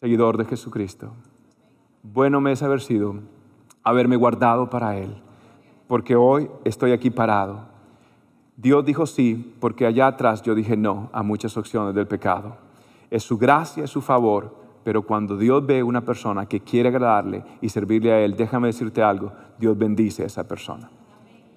seguidor 0.00 0.36
de 0.36 0.44
Jesucristo. 0.44 1.12
Bueno 2.02 2.40
me 2.40 2.52
es 2.52 2.62
haber 2.62 2.80
sido 2.80 3.16
haberme 3.82 4.16
guardado 4.16 4.68
para 4.68 4.98
Él, 4.98 5.16
porque 5.86 6.16
hoy 6.16 6.50
estoy 6.64 6.92
aquí 6.92 7.10
parado. 7.10 7.66
Dios 8.56 8.84
dijo 8.84 9.06
sí, 9.06 9.56
porque 9.60 9.86
allá 9.86 10.08
atrás 10.08 10.42
yo 10.42 10.54
dije 10.54 10.76
no 10.76 11.08
a 11.12 11.22
muchas 11.22 11.56
opciones 11.56 11.94
del 11.94 12.06
pecado. 12.06 12.56
Es 13.10 13.22
su 13.22 13.38
gracia, 13.38 13.84
es 13.84 13.90
su 13.90 14.00
favor, 14.00 14.65
pero 14.86 15.02
cuando 15.02 15.36
Dios 15.36 15.66
ve 15.66 15.82
una 15.82 16.02
persona 16.02 16.46
que 16.46 16.60
quiere 16.60 16.90
agradarle 16.90 17.42
y 17.60 17.70
servirle 17.70 18.12
a 18.12 18.20
Él, 18.20 18.36
déjame 18.36 18.68
decirte 18.68 19.02
algo, 19.02 19.32
Dios 19.58 19.76
bendice 19.76 20.22
a 20.22 20.26
esa 20.26 20.46
persona. 20.46 20.88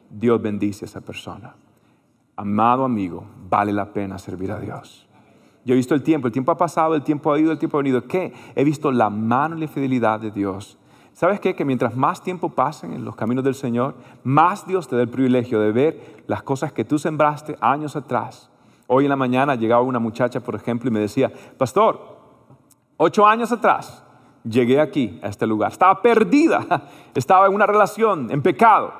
Dios 0.10 0.42
bendice 0.42 0.86
a 0.86 0.88
esa 0.88 1.02
persona. 1.02 1.54
Amado 2.36 2.84
amigo, 2.84 3.24
vale 3.48 3.72
la 3.72 3.94
pena 3.94 4.18
servir 4.18 4.52
a 4.52 4.60
Dios. 4.60 5.08
Yo 5.64 5.76
he 5.76 5.78
visto 5.78 5.94
el 5.94 6.02
tiempo, 6.02 6.26
el 6.26 6.34
tiempo 6.34 6.52
ha 6.52 6.58
pasado, 6.58 6.96
el 6.96 7.04
tiempo 7.04 7.32
ha 7.32 7.40
ido, 7.40 7.52
el 7.52 7.60
tiempo 7.60 7.78
ha 7.78 7.82
venido. 7.82 8.08
¿Qué? 8.08 8.34
He 8.56 8.64
visto 8.64 8.92
la 8.92 9.12
mano 9.12 9.56
y 9.56 9.60
la 9.60 9.68
fidelidad 9.68 10.20
de 10.20 10.32
Dios. 10.32 10.80
¿Sabes 11.14 11.40
qué? 11.40 11.54
Que 11.54 11.66
mientras 11.66 11.96
más 11.96 12.24
tiempo 12.24 12.50
pasen 12.50 12.94
en 12.94 13.06
los 13.06 13.16
caminos 13.16 13.44
del 13.44 13.54
Señor, 13.54 13.94
más 14.24 14.66
Dios 14.66 14.88
te 14.88 14.96
da 14.96 15.04
el 15.04 15.10
privilegio 15.10 15.60
de 15.60 15.72
ver 15.72 16.24
las 16.26 16.42
cosas 16.42 16.74
que 16.74 16.84
tú 16.84 16.98
sembraste 16.98 17.58
años 17.62 17.96
atrás. 17.96 18.50
Hoy 18.88 19.06
en 19.06 19.10
la 19.10 19.16
mañana 19.16 19.54
llegaba 19.54 19.84
una 19.84 20.00
muchacha, 20.00 20.40
por 20.40 20.56
ejemplo, 20.56 20.90
y 20.90 20.92
me 20.92 21.00
decía, 21.00 21.32
pastor, 21.60 22.19
Ocho 23.02 23.26
años 23.26 23.50
atrás 23.50 24.04
llegué 24.44 24.82
aquí, 24.82 25.22
a 25.24 25.30
este 25.30 25.48
lugar. 25.48 25.72
Estaba 25.72 26.02
perdida, 26.02 26.84
estaba 27.16 27.48
en 27.48 27.54
una 27.54 27.66
relación, 27.66 28.30
en 28.30 28.42
pecado. 28.42 28.92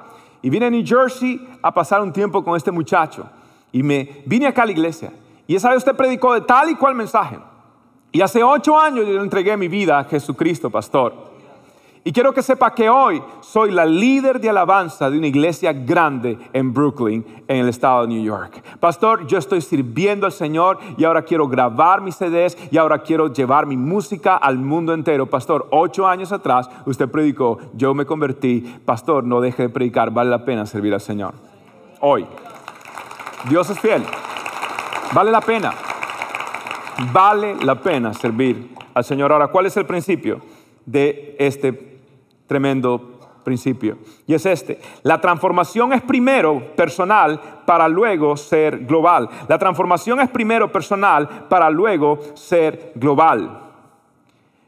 Y 0.42 0.50
vine 0.50 0.68
a 0.68 0.70
New 0.70 0.86
Jersey 0.86 1.50
a 1.62 1.74
pasar 1.74 2.02
un 2.02 2.14
tiempo 2.14 2.42
con 2.42 2.56
este 2.56 2.72
muchacho. 2.72 3.30
Y 3.74 3.84
me 3.84 4.24
vine 4.26 4.48
acá 4.48 4.64
a 4.64 4.68
la 4.68 4.72
iglesia. 4.72 5.12
Y 5.48 5.56
esa 5.56 5.68
vez 5.68 5.80
usted 5.80 5.98
predicó 5.98 6.34
de 6.34 6.40
tal 6.40 6.70
y 6.70 6.76
cual 6.76 6.96
mensaje. 6.96 7.40
Y 8.14 8.22
hace 8.22 8.42
ocho 8.42 8.80
años 8.80 9.06
yo 9.06 9.22
entregué 9.22 9.58
mi 9.58 9.68
vida 9.68 10.00
a 10.00 10.06
Jesucristo, 10.06 10.70
pastor. 10.70 11.29
Y 12.04 12.14
quiero 12.14 12.34
que 12.34 12.42
sepa 12.42 12.74
que 12.74 12.90
hoy 12.90 13.22
soy 13.42 13.72
la 13.72 13.86
líder 13.86 14.40
de 14.40 14.50
alabanza 14.50 15.10
de 15.10 15.18
una 15.18 15.28
iglesia 15.28 15.74
grande 15.74 16.38
en 16.54 16.74
Brooklyn, 16.74 17.26
en 17.48 17.58
el 17.58 17.70
estado 17.70 18.04
de 18.04 18.08
New 18.08 18.24
York. 18.24 18.64
Pastor, 18.80 19.28
yo 19.28 19.38
estoy 19.38 19.60
sirviendo 19.62 20.26
al 20.26 20.32
Señor 20.32 20.80
y 20.98 21.04
ahora 21.04 21.24
quiero 21.24 21.48
grabar 21.48 22.02
mis 22.02 22.16
CDs 22.16 22.58
y 22.72 22.78
ahora 22.78 23.00
quiero 23.00 23.34
llevar 23.34 23.66
mi 23.66 23.76
música 23.76 24.38
al 24.38 24.58
mundo 24.58 24.94
entero. 24.94 25.26
Pastor, 25.26 25.68
ocho 25.72 26.08
años 26.08 26.32
atrás 26.32 26.70
usted 26.86 27.10
predicó, 27.10 27.58
yo 27.74 27.94
me 27.94 28.06
convertí. 28.06 28.62
Pastor, 28.86 29.26
no 29.26 29.42
deje 29.42 29.64
de 29.64 29.70
predicar, 29.70 30.12
vale 30.12 30.30
la 30.30 30.46
pena 30.46 30.66
servir 30.66 30.94
al 30.94 31.02
Señor. 31.02 31.34
Hoy. 32.00 32.26
Dios 33.50 33.70
es 33.70 33.80
fiel. 33.80 34.04
Vale 35.14 35.32
la 35.32 35.42
pena. 35.42 35.74
Vale 37.12 37.56
la 37.64 37.76
pena 37.76 38.14
servir 38.14 38.74
al 38.94 39.04
Señor. 39.04 39.34
Ahora, 39.34 39.48
¿cuál 39.48 39.66
es 39.66 39.76
el 39.76 39.86
principio 39.86 40.40
de 40.92 41.36
este 41.40 42.00
tremendo 42.48 43.20
principio? 43.44 43.98
Y 44.26 44.34
es 44.34 44.46
este. 44.46 44.80
La 45.04 45.22
transformación 45.22 45.94
es 45.94 46.02
primero 46.02 46.76
personal 46.76 47.40
para 47.66 47.88
luego 47.88 48.36
ser 48.36 48.86
global. 48.86 49.30
La 49.48 49.58
transformación 49.58 50.20
es 50.20 50.30
primero 50.30 50.72
personal 50.72 51.48
para 51.48 51.70
luego 51.70 52.20
ser 52.34 52.92
global. 52.96 53.68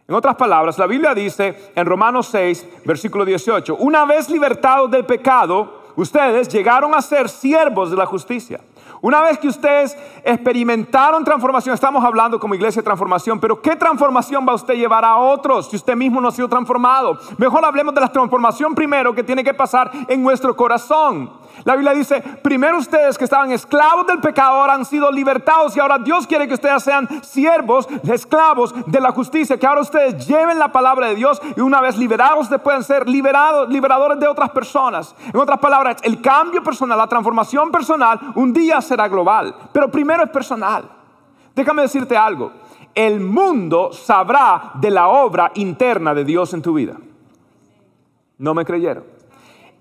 En 0.08 0.16
otras 0.16 0.36
palabras, 0.36 0.78
la 0.78 0.88
Biblia 0.88 1.16
dice 1.16 1.72
en 1.74 1.86
Romanos 1.86 2.28
6, 2.28 2.84
versículo 2.86 3.24
18, 3.24 3.78
una 3.78 4.06
vez 4.06 4.30
libertados 4.30 4.92
del 4.92 5.06
pecado, 5.06 5.84
ustedes 5.96 6.50
llegaron 6.50 6.94
a 6.94 7.02
ser 7.02 7.30
siervos 7.30 7.92
de 7.92 7.98
la 7.98 8.06
justicia. 8.06 8.60
Una 9.00 9.22
vez 9.22 9.38
que 9.38 9.48
ustedes 9.48 9.98
experimentaron 10.24 11.24
transformación, 11.24 11.74
estamos 11.74 12.04
hablando 12.04 12.40
como 12.40 12.56
iglesia 12.56 12.82
de 12.82 12.86
transformación, 12.86 13.40
pero 13.40 13.62
¿qué 13.62 13.76
transformación 13.76 14.46
va 14.48 14.54
usted 14.54 14.74
a 14.74 14.78
llevar 14.78 15.06
a 15.06 15.16
otros 15.18 15.70
si 15.70 15.76
usted 15.76 15.96
mismo 15.96 16.20
no 16.20 16.28
ha 16.28 16.32
sido 16.32 16.50
transformado? 16.50 17.18
Mejor 17.38 17.64
hablemos 17.64 17.94
de 17.94 18.02
la 18.02 18.12
transformación 18.12 18.76
primero 18.76 19.16
que 19.16 19.24
tiene 19.24 19.44
que 19.44 19.54
pasar 19.54 19.92
en 20.08 20.22
nuestro 20.22 20.56
corazón. 20.56 21.42
La 21.64 21.76
Biblia 21.76 21.94
dice, 21.94 22.22
primero 22.42 22.78
ustedes 22.78 23.18
que 23.18 23.26
estaban 23.26 23.52
esclavos 23.52 24.08
del 24.08 24.20
pecado 24.20 24.62
ahora 24.62 24.74
han 24.74 24.86
sido 24.86 25.12
libertados 25.12 25.76
y 25.76 25.80
ahora 25.80 26.00
Dios 26.00 26.26
quiere 26.26 26.48
que 26.48 26.56
ustedes 26.56 26.82
sean 26.84 27.08
siervos, 27.24 27.88
esclavos 28.10 28.74
de 28.88 29.00
la 29.00 29.12
justicia, 29.12 29.60
que 29.60 29.68
ahora 29.68 29.82
ustedes 29.82 30.26
lleven 30.26 30.58
la 30.58 30.72
palabra 30.72 31.08
de 31.08 31.16
Dios 31.16 31.42
y 31.56 31.62
una 31.62 31.82
vez 31.82 31.98
liberados 31.98 32.44
ustedes 32.44 32.62
pueden 32.62 32.84
ser 32.84 33.08
liberados, 33.08 33.70
liberadores 33.70 34.20
de 34.20 34.28
otras 34.28 34.50
personas. 34.50 35.16
En 35.32 35.40
otras 35.40 35.60
palabras, 35.60 35.98
el 36.04 36.22
cambio 36.22 36.64
personal, 36.64 36.98
la 36.98 37.08
transformación 37.08 37.72
personal, 37.72 38.20
un 38.36 38.54
día 38.54 38.81
será 38.82 39.08
global, 39.08 39.56
pero 39.72 39.90
primero 39.90 40.24
es 40.24 40.30
personal. 40.30 40.90
Déjame 41.56 41.84
decirte 41.84 42.16
algo, 42.16 42.52
el 42.94 43.20
mundo 43.20 43.92
sabrá 43.92 44.72
de 44.76 44.90
la 44.92 45.08
obra 45.08 45.52
interna 45.56 46.14
de 46.14 46.24
Dios 46.24 46.54
en 46.54 46.62
tu 46.62 46.74
vida. 46.74 46.98
No 48.38 48.54
me 48.54 48.66
creyeron 48.66 49.21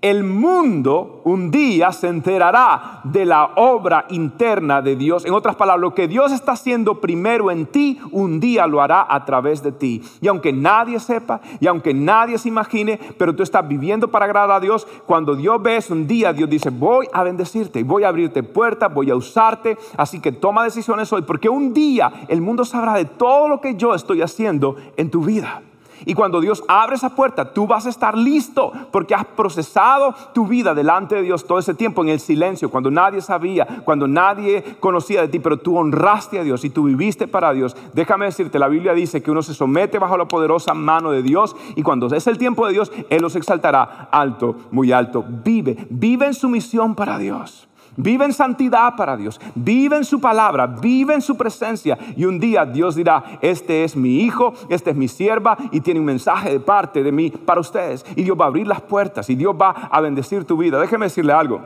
el 0.01 0.23
mundo 0.23 1.21
un 1.25 1.51
día 1.51 1.91
se 1.91 2.07
enterará 2.07 3.01
de 3.03 3.25
la 3.25 3.51
obra 3.55 4.05
interna 4.09 4.81
de 4.81 4.95
Dios. 4.95 5.25
En 5.25 5.33
otras 5.33 5.55
palabras, 5.55 5.81
lo 5.81 5.93
que 5.93 6.07
Dios 6.07 6.31
está 6.31 6.53
haciendo 6.53 6.99
primero 6.99 7.51
en 7.51 7.67
ti, 7.67 7.99
un 8.11 8.39
día 8.39 8.65
lo 8.65 8.81
hará 8.81 9.05
a 9.07 9.25
través 9.25 9.61
de 9.61 9.71
ti. 9.71 10.01
Y 10.19 10.27
aunque 10.27 10.51
nadie 10.51 10.99
sepa, 10.99 11.41
y 11.59 11.67
aunque 11.67 11.93
nadie 11.93 12.37
se 12.37 12.47
imagine, 12.47 12.99
pero 13.17 13.35
tú 13.35 13.43
estás 13.43 13.67
viviendo 13.67 14.09
para 14.09 14.25
agradar 14.25 14.57
a 14.57 14.59
Dios, 14.59 14.87
cuando 15.05 15.35
Dios 15.35 15.61
ve 15.61 15.81
un 15.89 16.07
día, 16.07 16.33
Dios 16.33 16.49
dice, 16.49 16.69
voy 16.69 17.07
a 17.13 17.23
bendecirte, 17.23 17.83
voy 17.83 18.03
a 18.03 18.09
abrirte 18.09 18.43
puertas, 18.43 18.93
voy 18.93 19.09
a 19.09 19.15
usarte. 19.15 19.77
Así 19.97 20.19
que 20.19 20.31
toma 20.31 20.63
decisiones 20.63 21.11
hoy, 21.13 21.21
porque 21.21 21.49
un 21.49 21.73
día 21.73 22.11
el 22.27 22.41
mundo 22.41 22.65
sabrá 22.65 22.93
de 22.93 23.05
todo 23.05 23.47
lo 23.47 23.61
que 23.61 23.75
yo 23.75 23.93
estoy 23.93 24.21
haciendo 24.21 24.75
en 24.97 25.09
tu 25.09 25.23
vida. 25.23 25.61
Y 26.05 26.13
cuando 26.13 26.41
Dios 26.41 26.63
abre 26.67 26.95
esa 26.95 27.15
puerta, 27.15 27.53
tú 27.53 27.67
vas 27.67 27.85
a 27.85 27.89
estar 27.89 28.17
listo 28.17 28.71
porque 28.91 29.15
has 29.15 29.25
procesado 29.25 30.13
tu 30.33 30.47
vida 30.47 30.73
delante 30.73 31.15
de 31.15 31.21
Dios 31.21 31.45
todo 31.45 31.59
ese 31.59 31.73
tiempo 31.73 32.01
en 32.03 32.09
el 32.09 32.19
silencio, 32.19 32.69
cuando 32.69 32.91
nadie 32.91 33.21
sabía, 33.21 33.65
cuando 33.83 34.07
nadie 34.07 34.63
conocía 34.79 35.21
de 35.21 35.27
ti, 35.27 35.39
pero 35.39 35.57
tú 35.57 35.77
honraste 35.77 36.39
a 36.39 36.43
Dios 36.43 36.63
y 36.65 36.69
tú 36.69 36.83
viviste 36.83 37.27
para 37.27 37.53
Dios. 37.53 37.75
Déjame 37.93 38.25
decirte, 38.25 38.59
la 38.59 38.67
Biblia 38.67 38.93
dice 38.93 39.21
que 39.21 39.31
uno 39.31 39.41
se 39.41 39.53
somete 39.53 39.99
bajo 39.99 40.17
la 40.17 40.27
poderosa 40.27 40.73
mano 40.73 41.11
de 41.11 41.23
Dios 41.23 41.55
y 41.75 41.83
cuando 41.83 42.07
es 42.07 42.27
el 42.27 42.37
tiempo 42.37 42.65
de 42.65 42.73
Dios, 42.73 42.91
Él 43.09 43.21
los 43.21 43.35
exaltará 43.35 44.09
alto, 44.11 44.55
muy 44.71 44.91
alto. 44.91 45.23
Vive, 45.27 45.87
vive 45.89 46.25
en 46.25 46.33
sumisión 46.33 46.95
para 46.95 47.17
Dios. 47.17 47.67
Vive 48.03 48.25
en 48.25 48.33
santidad 48.33 48.95
para 48.95 49.15
Dios, 49.15 49.39
vive 49.53 49.95
en 49.95 50.05
su 50.05 50.19
palabra, 50.19 50.65
vive 50.65 51.13
en 51.13 51.21
su 51.21 51.37
presencia. 51.37 51.99
Y 52.17 52.25
un 52.25 52.39
día 52.39 52.65
Dios 52.65 52.95
dirá, 52.95 53.37
este 53.41 53.83
es 53.83 53.95
mi 53.95 54.21
hijo, 54.21 54.53
este 54.69 54.89
es 54.89 54.95
mi 54.95 55.07
sierva 55.07 55.55
y 55.71 55.81
tiene 55.81 55.99
un 55.99 56.07
mensaje 56.07 56.49
de 56.49 56.59
parte 56.59 57.03
de 57.03 57.11
mí 57.11 57.29
para 57.29 57.61
ustedes. 57.61 58.03
Y 58.15 58.23
Dios 58.23 58.35
va 58.39 58.45
a 58.45 58.47
abrir 58.47 58.65
las 58.65 58.81
puertas 58.81 59.29
y 59.29 59.35
Dios 59.35 59.55
va 59.59 59.69
a 59.69 60.01
bendecir 60.01 60.45
tu 60.45 60.57
vida. 60.57 60.79
Déjeme 60.79 61.05
decirle 61.05 61.31
algo. 61.31 61.61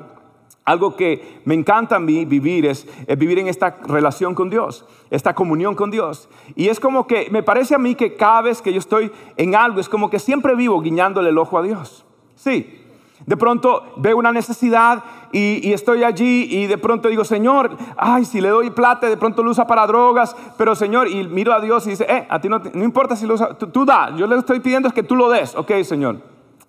Algo 0.65 0.98
que 0.98 1.39
me 1.45 1.54
encanta 1.54 1.95
a 1.95 2.00
mí 2.00 2.26
vivir 2.26 2.65
es, 2.65 2.86
es, 3.08 3.17
vivir 3.17 3.39
en 3.39 3.48
esta 3.48 3.78
relación 3.88 4.36
con 4.36 4.50
Dios, 4.50 4.86
esta 5.12 5.34
comunión 5.34 5.74
con 5.74 5.89
Dios. 5.89 6.28
Y 6.56 6.67
es 6.67 6.82
como 6.82 7.08
que 7.08 7.30
me 7.32 7.43
parece 7.43 7.76
a 7.76 7.78
mí 7.78 7.95
que 7.95 8.17
cada 8.17 8.41
vez 8.41 8.62
que 8.62 8.74
yo 8.74 8.80
estoy 8.80 9.10
en 9.38 9.56
algo, 9.56 9.80
es 9.80 9.88
como 9.88 10.10
que 10.10 10.19
siempre 10.19 10.54
vivo 10.54 10.82
guiñándole 10.82 11.30
el 11.30 11.38
ojo 11.38 11.58
a 11.58 11.62
Dios. 11.62 12.06
Sí, 12.36 12.85
de 13.26 13.38
pronto 13.38 13.84
veo 13.98 14.18
una 14.18 14.32
necesidad 14.32 15.04
y, 15.32 15.74
estoy 15.74 16.04
allí 16.04 16.48
y 16.50 16.68
de 16.68 16.78
pronto 16.78 17.10
digo, 17.10 17.26
Señor, 17.26 17.76
ay, 17.98 18.24
si 18.24 18.40
le 18.40 18.50
doy 18.50 18.70
plata, 18.70 19.10
de 19.10 19.18
pronto 19.18 19.44
lo 19.44 19.52
usa 19.52 19.68
para 19.68 19.86
drogas, 19.86 20.36
pero 20.58 20.76
Señor, 20.76 21.10
y 21.10 21.28
miro 21.28 21.54
a 21.54 21.60
Dios 21.60 21.86
y 21.88 21.92
dice, 21.92 22.06
eh, 22.08 22.26
a 22.30 22.40
ti 22.40 22.48
no, 22.48 22.60
no 22.60 22.84
importa 22.84 23.16
si 23.16 23.26
lo 23.26 23.34
usa, 23.34 23.54
tú, 23.58 23.86
da, 23.86 24.16
yo 24.16 24.28
le 24.28 24.38
estoy 24.38 24.60
pidiendo 24.60 24.88
es 24.88 24.94
que 24.94 25.04
tú 25.04 25.16
lo 25.16 25.30
des, 25.30 25.56
ok, 25.56 25.72
Señor, 25.84 26.22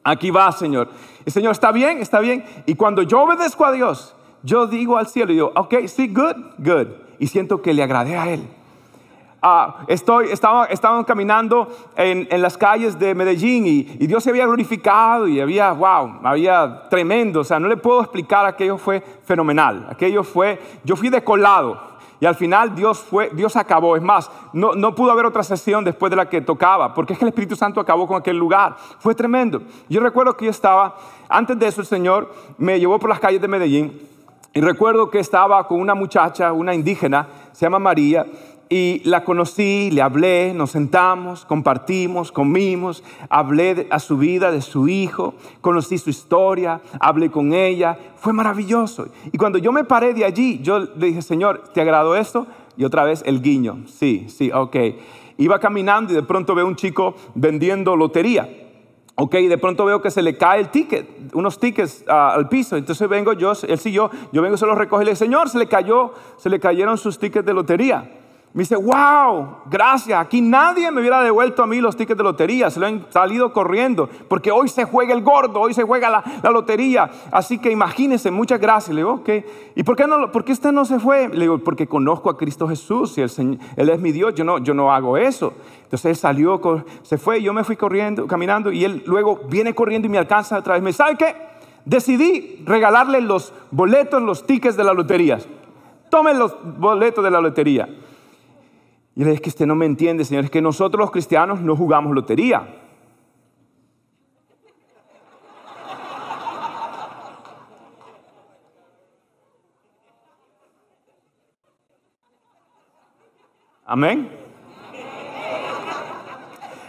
aquí 0.02 0.30
va, 0.30 0.50
Señor. 0.50 0.88
Y 1.24 1.30
Señor, 1.30 1.52
está 1.52 1.70
bien, 1.72 1.98
está 1.98 2.20
bien. 2.20 2.44
Y 2.66 2.74
cuando 2.74 3.02
yo 3.02 3.22
obedezco 3.22 3.64
a 3.64 3.72
Dios, 3.72 4.16
yo 4.42 4.66
digo 4.66 4.96
al 4.96 5.06
cielo, 5.06 5.32
y 5.32 5.34
digo, 5.34 5.52
ok, 5.54 5.86
sí, 5.86 6.08
good, 6.08 6.36
good. 6.58 6.88
Y 7.18 7.28
siento 7.28 7.62
que 7.62 7.74
le 7.74 7.82
agradé 7.82 8.16
a 8.16 8.28
Él. 8.32 8.48
Ah, 9.42 9.84
estoy, 9.86 10.30
estaba, 10.30 10.64
estaban 10.66 11.04
caminando 11.04 11.68
en, 11.96 12.26
las 12.40 12.56
calles 12.56 12.98
de 12.98 13.14
Medellín 13.14 13.66
y, 13.66 13.82
Dios 14.06 14.24
se 14.24 14.30
había 14.30 14.46
glorificado 14.46 15.28
y 15.28 15.40
había, 15.40 15.72
wow, 15.72 16.20
había 16.24 16.88
tremendo. 16.88 17.40
O 17.40 17.44
sea, 17.44 17.60
no 17.60 17.68
le 17.68 17.76
puedo 17.76 18.00
explicar, 18.00 18.46
aquello 18.46 18.78
fue 18.78 19.02
fenomenal. 19.24 19.86
Aquello 19.90 20.24
fue, 20.24 20.60
yo 20.84 20.96
fui 20.96 21.10
decolado 21.10 21.96
y 22.18 22.26
al 22.26 22.34
final 22.34 22.74
Dios 22.74 22.98
fue, 22.98 23.30
Dios 23.34 23.56
acabó. 23.56 23.96
Es 23.96 24.02
más, 24.02 24.30
no, 24.52 24.74
no 24.74 24.94
pudo 24.94 25.12
haber 25.12 25.26
otra 25.26 25.42
sesión 25.42 25.84
después 25.84 26.10
de 26.10 26.16
la 26.16 26.28
que 26.28 26.40
tocaba, 26.40 26.94
porque 26.94 27.12
es 27.12 27.18
que 27.18 27.24
el 27.24 27.28
Espíritu 27.28 27.56
Santo 27.56 27.80
acabó 27.80 28.06
con 28.06 28.16
aquel 28.16 28.38
lugar. 28.38 28.76
Fue 28.98 29.14
tremendo. 29.14 29.62
Yo 29.88 30.00
recuerdo 30.00 30.36
que 30.36 30.46
yo 30.46 30.50
estaba, 30.50 30.96
antes 31.28 31.58
de 31.58 31.66
eso 31.66 31.82
el 31.82 31.86
Señor 31.86 32.32
me 32.56 32.80
llevó 32.80 32.98
por 32.98 33.10
las 33.10 33.20
calles 33.20 33.40
de 33.40 33.48
Medellín 33.48 34.00
y 34.54 34.60
recuerdo 34.62 35.10
que 35.10 35.18
estaba 35.18 35.68
con 35.68 35.78
una 35.80 35.94
muchacha, 35.94 36.52
una 36.52 36.74
indígena, 36.74 37.28
se 37.52 37.66
llama 37.66 37.78
María, 37.78 38.24
y 38.68 39.00
la 39.04 39.22
conocí, 39.22 39.90
le 39.92 40.02
hablé, 40.02 40.52
nos 40.52 40.72
sentamos, 40.72 41.44
compartimos, 41.44 42.32
comimos, 42.32 43.04
hablé 43.28 43.86
a 43.90 43.98
su 43.98 44.18
vida, 44.18 44.50
de 44.50 44.60
su 44.60 44.88
hijo, 44.88 45.34
conocí 45.60 45.98
su 45.98 46.10
historia, 46.10 46.80
hablé 46.98 47.30
con 47.30 47.52
ella, 47.52 47.96
fue 48.16 48.32
maravilloso. 48.32 49.08
Y 49.32 49.38
cuando 49.38 49.58
yo 49.58 49.70
me 49.72 49.84
paré 49.84 50.14
de 50.14 50.24
allí, 50.24 50.60
yo 50.62 50.80
le 50.80 51.06
dije, 51.06 51.22
Señor, 51.22 51.64
¿te 51.72 51.80
agradó 51.80 52.16
esto? 52.16 52.46
Y 52.76 52.84
otra 52.84 53.04
vez 53.04 53.22
el 53.24 53.40
guiño, 53.40 53.84
sí, 53.86 54.26
sí, 54.28 54.50
ok. 54.52 54.76
Iba 55.38 55.60
caminando 55.60 56.12
y 56.12 56.16
de 56.16 56.22
pronto 56.22 56.54
veo 56.54 56.66
un 56.66 56.76
chico 56.76 57.14
vendiendo 57.34 57.94
lotería. 57.94 58.48
Ok, 59.18 59.34
de 59.34 59.56
pronto 59.58 59.86
veo 59.86 60.02
que 60.02 60.10
se 60.10 60.20
le 60.20 60.36
cae 60.36 60.60
el 60.60 60.68
ticket, 60.68 61.08
unos 61.32 61.58
tickets 61.58 62.04
ah, 62.06 62.34
al 62.34 62.48
piso. 62.48 62.76
Entonces 62.76 63.08
vengo 63.08 63.32
yo, 63.32 63.52
él 63.66 63.78
yo, 63.78 64.10
yo 64.32 64.42
vengo, 64.42 64.56
se 64.58 64.66
los 64.66 64.76
recoge 64.76 65.04
y 65.04 65.06
le 65.06 65.10
digo, 65.12 65.16
Señor, 65.16 65.48
se 65.48 65.58
le 65.58 65.68
cayó, 65.68 66.12
se 66.36 66.50
le 66.50 66.60
cayeron 66.60 66.98
sus 66.98 67.18
tickets 67.18 67.46
de 67.46 67.54
lotería. 67.54 68.10
Me 68.56 68.62
dice, 68.62 68.74
wow, 68.74 69.58
gracias. 69.66 70.18
Aquí 70.18 70.40
nadie 70.40 70.90
me 70.90 71.02
hubiera 71.02 71.22
devuelto 71.22 71.62
a 71.62 71.66
mí 71.66 71.78
los 71.78 71.94
tickets 71.94 72.16
de 72.16 72.24
lotería. 72.24 72.70
Se 72.70 72.80
lo 72.80 72.86
han 72.86 73.04
salido 73.10 73.52
corriendo. 73.52 74.08
Porque 74.28 74.50
hoy 74.50 74.68
se 74.68 74.84
juega 74.84 75.12
el 75.12 75.22
gordo, 75.22 75.60
hoy 75.60 75.74
se 75.74 75.82
juega 75.82 76.08
la, 76.08 76.50
lotería. 76.50 77.10
Así 77.30 77.58
que 77.58 77.70
imagínense, 77.70 78.30
muchas 78.30 78.58
gracias. 78.58 78.94
Le 78.94 79.02
digo, 79.02 79.12
ok. 79.16 79.28
¿Y 79.74 79.82
por 79.82 79.94
qué, 79.94 80.06
no, 80.06 80.32
por 80.32 80.42
qué 80.42 80.52
usted 80.52 80.72
no 80.72 80.86
se 80.86 80.98
fue? 80.98 81.28
Le 81.28 81.40
digo, 81.40 81.58
porque 81.58 81.86
conozco 81.86 82.30
a 82.30 82.38
Cristo 82.38 82.66
Jesús 82.66 83.18
y 83.18 83.20
Él 83.20 83.60
es 83.90 84.00
mi 84.00 84.10
Dios. 84.10 84.34
Yo 84.34 84.42
no, 84.42 84.56
yo 84.56 84.72
no 84.72 84.90
hago 84.90 85.18
eso. 85.18 85.52
Entonces 85.82 86.06
él 86.06 86.16
salió, 86.16 86.58
se 87.02 87.18
fue. 87.18 87.42
Yo 87.42 87.52
me 87.52 87.62
fui 87.62 87.76
corriendo, 87.76 88.26
caminando. 88.26 88.72
Y 88.72 88.86
él 88.86 89.02
luego 89.04 89.38
viene 89.50 89.74
corriendo 89.74 90.06
y 90.06 90.10
me 90.10 90.16
alcanza 90.16 90.58
otra 90.58 90.72
vez. 90.72 90.82
Me 90.82 90.94
sabe 90.94 91.16
qué? 91.18 91.36
Decidí 91.84 92.62
regalarle 92.64 93.20
los 93.20 93.52
boletos, 93.70 94.22
los 94.22 94.46
tickets 94.46 94.78
de 94.78 94.84
la 94.84 94.94
lotería. 94.94 95.40
Tomen 96.08 96.38
los 96.38 96.56
boletos 96.78 97.22
de 97.22 97.30
la 97.30 97.42
lotería. 97.42 97.86
Y 99.16 99.20
le 99.20 99.30
dije, 99.30 99.36
es 99.36 99.40
que 99.40 99.48
usted 99.48 99.66
no 99.66 99.74
me 99.74 99.86
entiende, 99.86 100.26
Señor, 100.26 100.44
es 100.44 100.50
que 100.50 100.60
nosotros 100.60 101.00
los 101.00 101.10
cristianos 101.10 101.62
no 101.62 101.74
jugamos 101.74 102.14
lotería. 102.14 102.68
Amén. 113.86 114.28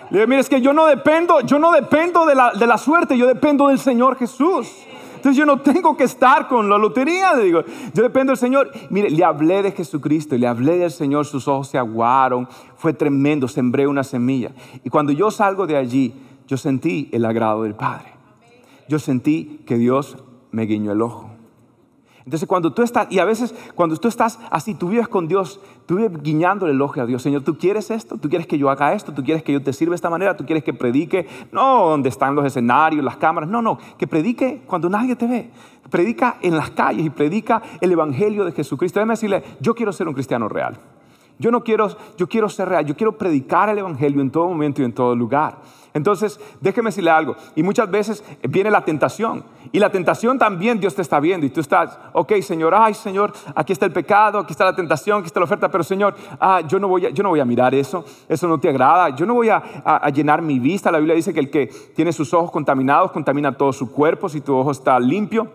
Le 0.10 0.18
digo, 0.20 0.28
mire, 0.28 0.42
es 0.42 0.50
que 0.50 0.60
yo 0.60 0.74
no 0.74 0.86
dependo, 0.88 1.40
yo 1.42 1.60
no 1.60 1.72
dependo 1.72 2.26
de 2.26 2.36
la, 2.36 2.52
de 2.52 2.68
la 2.68 2.78
suerte, 2.78 3.18
yo 3.18 3.26
dependo 3.26 3.70
del 3.70 3.80
Señor 3.80 4.18
Jesús. 4.18 4.86
Entonces 5.18 5.36
yo 5.36 5.46
no 5.46 5.60
tengo 5.60 5.98
que 5.98 6.06
estar 6.06 6.48
con 6.48 6.70
la 6.70 6.78
lotería, 6.78 7.34
le 7.34 7.44
digo, 7.44 7.64
yo 7.94 8.04
dependo 8.04 8.32
del 8.32 8.38
Señor. 8.38 8.72
Mire, 8.90 9.10
le 9.10 9.24
hablé 9.24 9.62
de 9.62 9.72
Jesucristo, 9.72 10.38
le 10.38 10.48
hablé 10.48 10.78
del 10.78 10.92
Señor, 10.92 11.26
sus 11.26 11.48
ojos 11.48 11.68
se 11.68 11.78
aguaron, 11.78 12.48
fue 12.76 12.94
tremendo, 12.94 13.48
sembré 13.48 13.88
una 13.88 14.04
semilla. 14.04 14.52
Y 14.84 14.90
cuando 14.90 15.12
yo 15.12 15.30
salgo 15.32 15.68
de 15.68 15.76
allí, 15.76 16.14
yo 16.48 16.56
sentí 16.56 17.10
el 17.12 17.26
agrado 17.26 17.64
del 17.64 17.76
Padre. 17.76 18.14
Yo 18.88 19.00
sentí 19.00 19.62
que 19.66 19.78
Dios 19.78 20.18
me 20.52 20.64
guiñó 20.64 20.94
el 20.94 21.02
ojo. 21.02 21.37
Entonces 22.28 22.46
cuando 22.46 22.74
tú 22.74 22.82
estás, 22.82 23.08
y 23.10 23.20
a 23.20 23.24
veces 23.24 23.56
cuando 23.74 23.96
tú 23.96 24.10
estás 24.10 24.38
así, 24.52 24.76
tú 24.76 24.90
vives 24.90 25.08
con 25.08 25.30
Dios, 25.30 25.62
tú 25.86 25.96
vives 25.96 26.12
guiñándole 26.22 26.74
el 26.74 26.82
ojo 26.82 27.00
a 27.00 27.06
Dios. 27.06 27.22
Señor, 27.22 27.44
¿tú 27.44 27.58
quieres 27.58 27.90
esto? 27.90 28.18
¿Tú 28.18 28.28
quieres 28.28 28.46
que 28.46 28.58
yo 28.58 28.70
haga 28.70 28.92
esto? 28.92 29.14
¿Tú 29.14 29.24
quieres 29.24 29.44
que 29.44 29.54
yo 29.54 29.64
te 29.64 29.72
sirva 29.72 29.92
de 29.92 29.96
esta 29.96 30.10
manera? 30.10 30.36
¿Tú 30.36 30.46
quieres 30.46 30.62
que 30.62 30.74
predique? 30.74 31.26
No 31.54 31.88
donde 31.88 32.10
están 32.10 32.36
los 32.36 32.46
escenarios, 32.46 33.02
las 33.02 33.16
cámaras. 33.16 33.50
No, 33.50 33.62
no, 33.62 33.80
que 33.98 34.08
predique 34.08 34.62
cuando 34.68 34.90
nadie 34.90 35.16
te 35.16 35.26
ve. 35.26 35.52
Predica 35.90 36.36
en 36.42 36.58
las 36.58 36.72
calles 36.72 37.06
y 37.06 37.10
predica 37.10 37.62
el 37.80 37.94
Evangelio 37.94 38.44
de 38.44 38.52
Jesucristo. 38.52 39.00
Déjame 39.00 39.14
decirle, 39.14 39.42
yo 39.62 39.74
quiero 39.74 39.94
ser 39.94 40.10
un 40.10 40.14
cristiano 40.14 40.50
real. 40.50 40.78
Yo 41.40 41.50
no 41.50 41.64
quiero, 41.64 41.96
yo 42.18 42.28
quiero 42.28 42.50
ser 42.50 42.68
real, 42.68 42.86
yo 42.86 42.98
quiero 42.98 43.18
predicar 43.18 43.70
el 43.70 43.78
Evangelio 43.78 44.20
en 44.20 44.32
todo 44.32 44.50
momento 44.50 44.82
y 44.82 44.86
en 44.86 44.92
todo 44.92 45.16
lugar. 45.16 45.60
Entonces, 45.98 46.40
déjeme 46.62 46.90
decirle 46.90 47.10
algo. 47.10 47.36
Y 47.56 47.64
muchas 47.64 47.90
veces 47.90 48.24
viene 48.48 48.70
la 48.70 48.86
tentación. 48.86 49.44
Y 49.72 49.80
la 49.80 49.90
tentación 49.90 50.38
también 50.38 50.80
Dios 50.80 50.94
te 50.94 51.02
está 51.02 51.20
viendo. 51.20 51.46
Y 51.46 51.50
tú 51.50 51.60
estás, 51.60 51.98
ok, 52.14 52.34
Señor, 52.42 52.76
ay, 52.76 52.94
Señor, 52.94 53.34
aquí 53.56 53.74
está 53.74 53.86
el 53.88 53.92
pecado, 53.92 54.38
aquí 54.40 54.54
está 54.54 54.64
la 54.64 54.76
tentación, 54.76 55.20
aquí 55.20 55.28
está 55.28 55.40
la 55.40 55.46
oferta. 55.46 55.70
Pero, 55.70 55.84
Señor, 55.84 56.16
ah, 56.40 56.62
yo, 56.68 56.80
no 56.80 56.88
voy 56.88 57.08
a, 57.08 57.10
yo 57.10 57.24
no 57.24 57.30
voy 57.30 57.40
a 57.40 57.46
mirar 57.46 57.74
eso. 57.74 58.06
Eso 58.30 58.48
no 58.48 58.60
te 58.60 58.70
agrada. 58.70 59.10
Yo 59.10 59.26
no 59.26 59.34
voy 59.34 59.50
a, 59.50 59.58
a, 59.84 60.10
llenar 60.10 60.44
mi 60.44 60.60
vista. 60.60 60.92
La 60.92 61.00
Biblia 61.00 61.16
dice 61.16 61.34
que 61.34 61.40
el 61.40 61.50
que 61.50 61.68
tiene 61.96 62.14
sus 62.14 62.32
ojos 62.34 62.52
contaminados 62.52 63.12
contamina 63.12 63.52
todo 63.58 63.74
su 63.74 63.92
cuerpo. 63.92 64.30
Si 64.30 64.42
tu 64.42 64.56
ojo 64.56 64.70
está 64.70 65.00
limpio, 65.00 65.48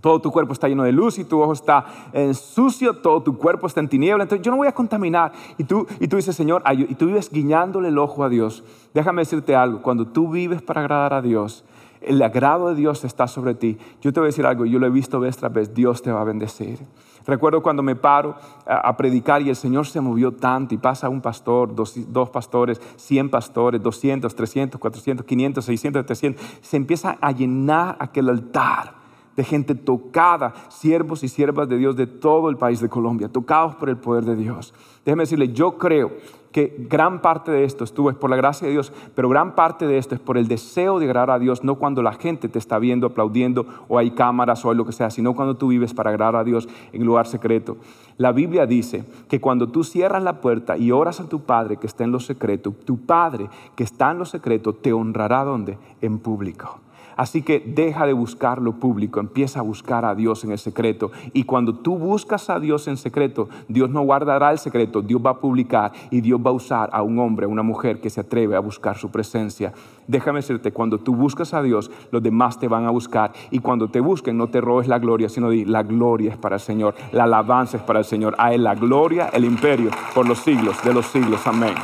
todo 0.00 0.20
tu 0.20 0.30
cuerpo 0.30 0.52
está 0.52 0.68
lleno 0.68 0.82
de 0.82 0.92
luz 0.92 1.18
y 1.18 1.24
tu 1.24 1.40
ojo 1.40 1.54
está 1.54 1.86
en 2.12 2.34
sucio, 2.34 2.96
todo 2.96 3.22
tu 3.22 3.38
cuerpo 3.38 3.66
está 3.66 3.80
en 3.80 3.88
tiniebla. 3.88 4.24
Entonces 4.24 4.44
yo 4.44 4.50
no 4.50 4.58
voy 4.58 4.68
a 4.68 4.72
contaminar. 4.72 5.32
Y 5.56 5.64
tú, 5.64 5.86
y 6.00 6.08
tú 6.08 6.16
dices, 6.16 6.36
Señor, 6.36 6.62
y 6.70 6.94
tú 6.94 7.06
vives 7.06 7.30
guiñándole 7.30 7.88
el 7.88 7.98
ojo 7.98 8.22
a 8.22 8.28
Dios. 8.28 8.62
Déjame 8.92 9.22
decirte 9.22 9.56
algo, 9.56 9.80
cuando 9.80 10.06
tú 10.06 10.30
vives 10.30 10.60
para 10.60 10.82
agradar 10.82 11.14
a 11.14 11.22
Dios, 11.22 11.64
el 12.02 12.20
agrado 12.20 12.68
de 12.68 12.74
Dios 12.74 13.04
está 13.04 13.26
sobre 13.26 13.54
ti. 13.54 13.78
Yo 14.02 14.12
te 14.12 14.20
voy 14.20 14.26
a 14.26 14.28
decir 14.28 14.44
algo, 14.44 14.66
yo 14.66 14.78
lo 14.78 14.86
he 14.86 14.90
visto 14.90 15.18
vez 15.18 15.38
tras 15.38 15.52
vez, 15.52 15.74
Dios 15.74 16.02
te 16.02 16.12
va 16.12 16.20
a 16.20 16.24
bendecir. 16.24 16.78
Recuerdo 17.26 17.62
cuando 17.62 17.82
me 17.82 17.96
paro 17.96 18.36
a, 18.66 18.96
predicar 18.96 19.42
y 19.42 19.48
el 19.48 19.56
Señor 19.56 19.86
se 19.86 20.00
movió 20.00 20.32
tanto 20.32 20.74
y 20.74 20.78
pasa 20.78 21.08
un 21.08 21.20
pastor, 21.20 21.74
dos, 21.74 21.94
dos, 22.12 22.30
pastores, 22.30 22.80
cien 22.96 23.28
pastores, 23.30 23.82
200, 23.82 24.32
300, 24.32 24.80
400, 24.80 25.26
500, 25.26 25.64
600, 25.64 26.06
300. 26.06 26.44
Se 26.60 26.76
empieza 26.76 27.16
a 27.20 27.32
llenar 27.32 27.96
aquel 27.98 28.28
altar 28.28 29.05
de 29.36 29.44
gente 29.44 29.74
tocada, 29.74 30.54
siervos 30.68 31.22
y 31.22 31.28
siervas 31.28 31.68
de 31.68 31.76
Dios 31.76 31.96
de 31.96 32.06
todo 32.06 32.48
el 32.48 32.56
país 32.56 32.80
de 32.80 32.88
Colombia, 32.88 33.28
tocados 33.28 33.74
por 33.76 33.88
el 33.88 33.96
poder 33.96 34.24
de 34.24 34.36
Dios. 34.36 34.74
Déjeme 35.04 35.22
decirle, 35.22 35.52
yo 35.52 35.78
creo 35.78 36.12
que 36.56 36.74
gran 36.88 37.20
parte 37.20 37.52
de 37.52 37.64
esto 37.64 37.84
estuvo 37.84 38.08
es 38.08 38.16
por 38.16 38.30
la 38.30 38.36
gracia 38.36 38.66
de 38.66 38.72
Dios, 38.72 38.90
pero 39.14 39.28
gran 39.28 39.54
parte 39.54 39.86
de 39.86 39.98
esto 39.98 40.14
es 40.14 40.20
por 40.22 40.38
el 40.38 40.48
deseo 40.48 40.98
de 40.98 41.04
agradar 41.04 41.30
a 41.32 41.38
Dios, 41.38 41.62
no 41.62 41.74
cuando 41.74 42.02
la 42.02 42.14
gente 42.14 42.48
te 42.48 42.58
está 42.58 42.78
viendo, 42.78 43.08
aplaudiendo, 43.08 43.66
o 43.88 43.98
hay 43.98 44.12
cámaras 44.12 44.64
o 44.64 44.70
hay 44.70 44.76
lo 44.76 44.86
que 44.86 44.92
sea, 44.92 45.10
sino 45.10 45.34
cuando 45.34 45.58
tú 45.58 45.68
vives 45.68 45.92
para 45.92 46.08
agradar 46.08 46.36
a 46.36 46.44
Dios 46.44 46.66
en 46.94 47.04
lugar 47.04 47.26
secreto. 47.26 47.76
La 48.16 48.32
Biblia 48.32 48.64
dice 48.64 49.04
que 49.28 49.38
cuando 49.38 49.66
tú 49.66 49.84
cierras 49.84 50.22
la 50.22 50.40
puerta 50.40 50.78
y 50.78 50.92
oras 50.92 51.20
a 51.20 51.28
tu 51.28 51.40
Padre 51.40 51.76
que 51.76 51.86
está 51.86 52.04
en 52.04 52.12
lo 52.12 52.20
secreto, 52.20 52.72
tu 52.72 53.04
Padre 53.04 53.50
que 53.74 53.84
está 53.84 54.10
en 54.10 54.18
lo 54.18 54.24
secreto 54.24 54.72
te 54.72 54.94
honrará 54.94 55.44
donde? 55.44 55.76
En 56.00 56.18
público. 56.20 56.80
Así 57.16 57.40
que 57.40 57.60
deja 57.60 58.06
de 58.06 58.12
buscar 58.12 58.60
lo 58.60 58.72
público, 58.72 59.20
empieza 59.20 59.60
a 59.60 59.62
buscar 59.62 60.04
a 60.04 60.14
Dios 60.14 60.44
en 60.44 60.52
el 60.52 60.58
secreto. 60.58 61.10
Y 61.32 61.44
cuando 61.44 61.74
tú 61.74 61.96
buscas 61.98 62.50
a 62.50 62.60
Dios 62.60 62.88
en 62.88 62.98
secreto, 62.98 63.48
Dios 63.68 63.88
no 63.88 64.02
guardará 64.02 64.52
el 64.52 64.58
secreto, 64.58 65.00
Dios 65.00 65.20
va 65.24 65.30
a 65.30 65.40
publicar 65.40 65.92
y 66.10 66.20
Dios 66.20 66.38
va 66.44 66.50
a 66.50 66.54
usar 66.54 66.90
a 66.92 67.02
un 67.02 67.18
hombre, 67.18 67.46
a 67.46 67.48
una 67.48 67.62
mujer 67.62 68.00
que 68.00 68.10
se 68.10 68.20
atreve 68.20 68.54
a 68.54 68.60
buscar 68.60 68.98
su 68.98 69.10
presencia. 69.10 69.72
Déjame 70.06 70.40
decirte, 70.40 70.72
cuando 70.72 70.98
tú 70.98 71.16
buscas 71.16 71.54
a 71.54 71.62
Dios, 71.62 71.90
los 72.10 72.22
demás 72.22 72.60
te 72.60 72.68
van 72.68 72.84
a 72.84 72.90
buscar. 72.90 73.32
Y 73.50 73.60
cuando 73.60 73.88
te 73.88 74.00
busquen, 74.00 74.36
no 74.36 74.48
te 74.48 74.60
robes 74.60 74.86
la 74.86 74.98
gloria, 74.98 75.30
sino 75.30 75.48
di, 75.48 75.64
la 75.64 75.82
gloria 75.82 76.32
es 76.32 76.36
para 76.36 76.56
el 76.56 76.60
Señor, 76.60 76.94
la 77.12 77.24
alabanza 77.24 77.78
es 77.78 77.82
para 77.82 78.00
el 78.00 78.04
Señor. 78.04 78.34
A 78.38 78.52
Él 78.52 78.62
la 78.62 78.74
gloria, 78.74 79.30
el 79.32 79.46
imperio, 79.46 79.90
por 80.14 80.28
los 80.28 80.38
siglos 80.40 80.76
de 80.84 80.92
los 80.92 81.06
siglos. 81.06 81.46
Amén. 81.46 81.74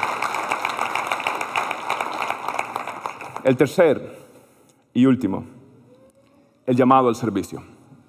El 3.45 3.57
tercer 3.57 4.22
y 4.95 5.07
último, 5.07 5.45
el 6.67 6.77
llamado 6.77 7.09
al 7.09 7.17
servicio. 7.17 7.63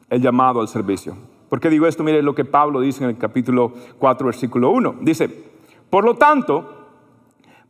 El 0.09 0.21
llamado 0.21 0.61
al 0.61 0.67
servicio. 0.67 1.15
¿Por 1.49 1.59
qué 1.59 1.69
digo 1.69 1.87
esto? 1.87 2.03
Mire 2.03 2.21
lo 2.21 2.35
que 2.35 2.45
Pablo 2.45 2.79
dice 2.81 3.03
en 3.03 3.11
el 3.11 3.17
capítulo 3.17 3.73
4, 3.99 4.25
versículo 4.25 4.71
1. 4.71 4.97
Dice, 5.01 5.29
por 5.89 6.03
lo 6.03 6.15
tanto, 6.15 6.87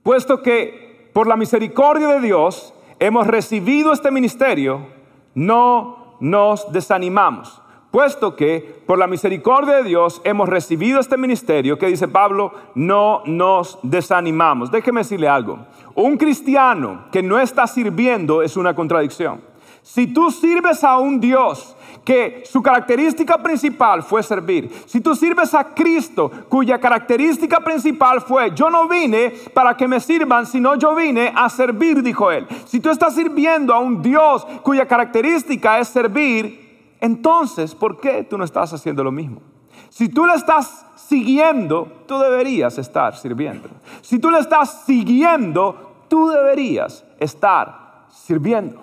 puesto 0.03 0.41
que 0.41 1.09
por 1.13 1.27
la 1.27 1.35
misericordia 1.35 2.07
de 2.07 2.21
Dios 2.21 2.73
hemos 2.99 3.27
recibido 3.27 3.93
este 3.93 4.11
ministerio, 4.11 4.87
no 5.35 6.15
nos 6.19 6.71
desanimamos. 6.71 7.62
Puesto 7.93 8.35
que 8.35 8.81
por 8.87 8.97
la 8.97 9.05
misericordia 9.05 9.75
de 9.75 9.83
Dios 9.83 10.19
hemos 10.23 10.49
recibido 10.49 10.99
este 10.99 11.15
ministerio, 11.15 11.77
que 11.77 11.85
dice 11.85 12.07
Pablo, 12.07 12.51
no 12.73 13.21
nos 13.27 13.77
desanimamos. 13.83 14.71
Déjeme 14.71 15.01
decirle 15.01 15.29
algo. 15.29 15.59
Un 15.93 16.17
cristiano 16.17 17.05
que 17.11 17.21
no 17.21 17.37
está 17.37 17.67
sirviendo 17.67 18.41
es 18.41 18.57
una 18.57 18.73
contradicción. 18.73 19.41
Si 19.83 20.07
tú 20.07 20.31
sirves 20.31 20.83
a 20.83 20.97
un 20.97 21.19
Dios 21.19 21.75
que 22.03 22.41
su 22.47 22.63
característica 22.63 23.37
principal 23.37 24.01
fue 24.01 24.23
servir, 24.23 24.71
si 24.87 24.99
tú 24.99 25.13
sirves 25.13 25.53
a 25.53 25.63
Cristo 25.75 26.31
cuya 26.49 26.79
característica 26.79 27.59
principal 27.59 28.21
fue, 28.21 28.55
yo 28.55 28.71
no 28.71 28.87
vine 28.87 29.35
para 29.53 29.77
que 29.77 29.87
me 29.87 29.99
sirvan, 29.99 30.47
sino 30.47 30.73
yo 30.77 30.95
vine 30.95 31.31
a 31.35 31.47
servir, 31.47 32.01
dijo 32.01 32.31
él. 32.31 32.47
Si 32.65 32.79
tú 32.79 32.89
estás 32.89 33.13
sirviendo 33.13 33.71
a 33.71 33.77
un 33.77 34.01
Dios 34.01 34.45
cuya 34.63 34.87
característica 34.87 35.77
es 35.77 35.89
servir, 35.89 36.62
entonces, 37.03 37.75
¿por 37.75 37.99
qué 37.99 38.23
tú 38.23 38.37
no 38.37 38.45
estás 38.45 38.71
haciendo 38.71 39.03
lo 39.03 39.11
mismo? 39.11 39.41
Si 39.89 40.07
tú 40.07 40.25
le 40.25 40.35
estás 40.35 40.85
siguiendo, 40.95 41.85
tú 42.07 42.17
deberías 42.17 42.77
estar 42.77 43.17
sirviendo. 43.17 43.67
Si 44.01 44.19
tú 44.19 44.29
le 44.29 44.39
estás 44.39 44.85
siguiendo, 44.85 46.05
tú 46.07 46.29
deberías 46.29 47.03
estar 47.19 48.05
sirviendo. 48.07 48.81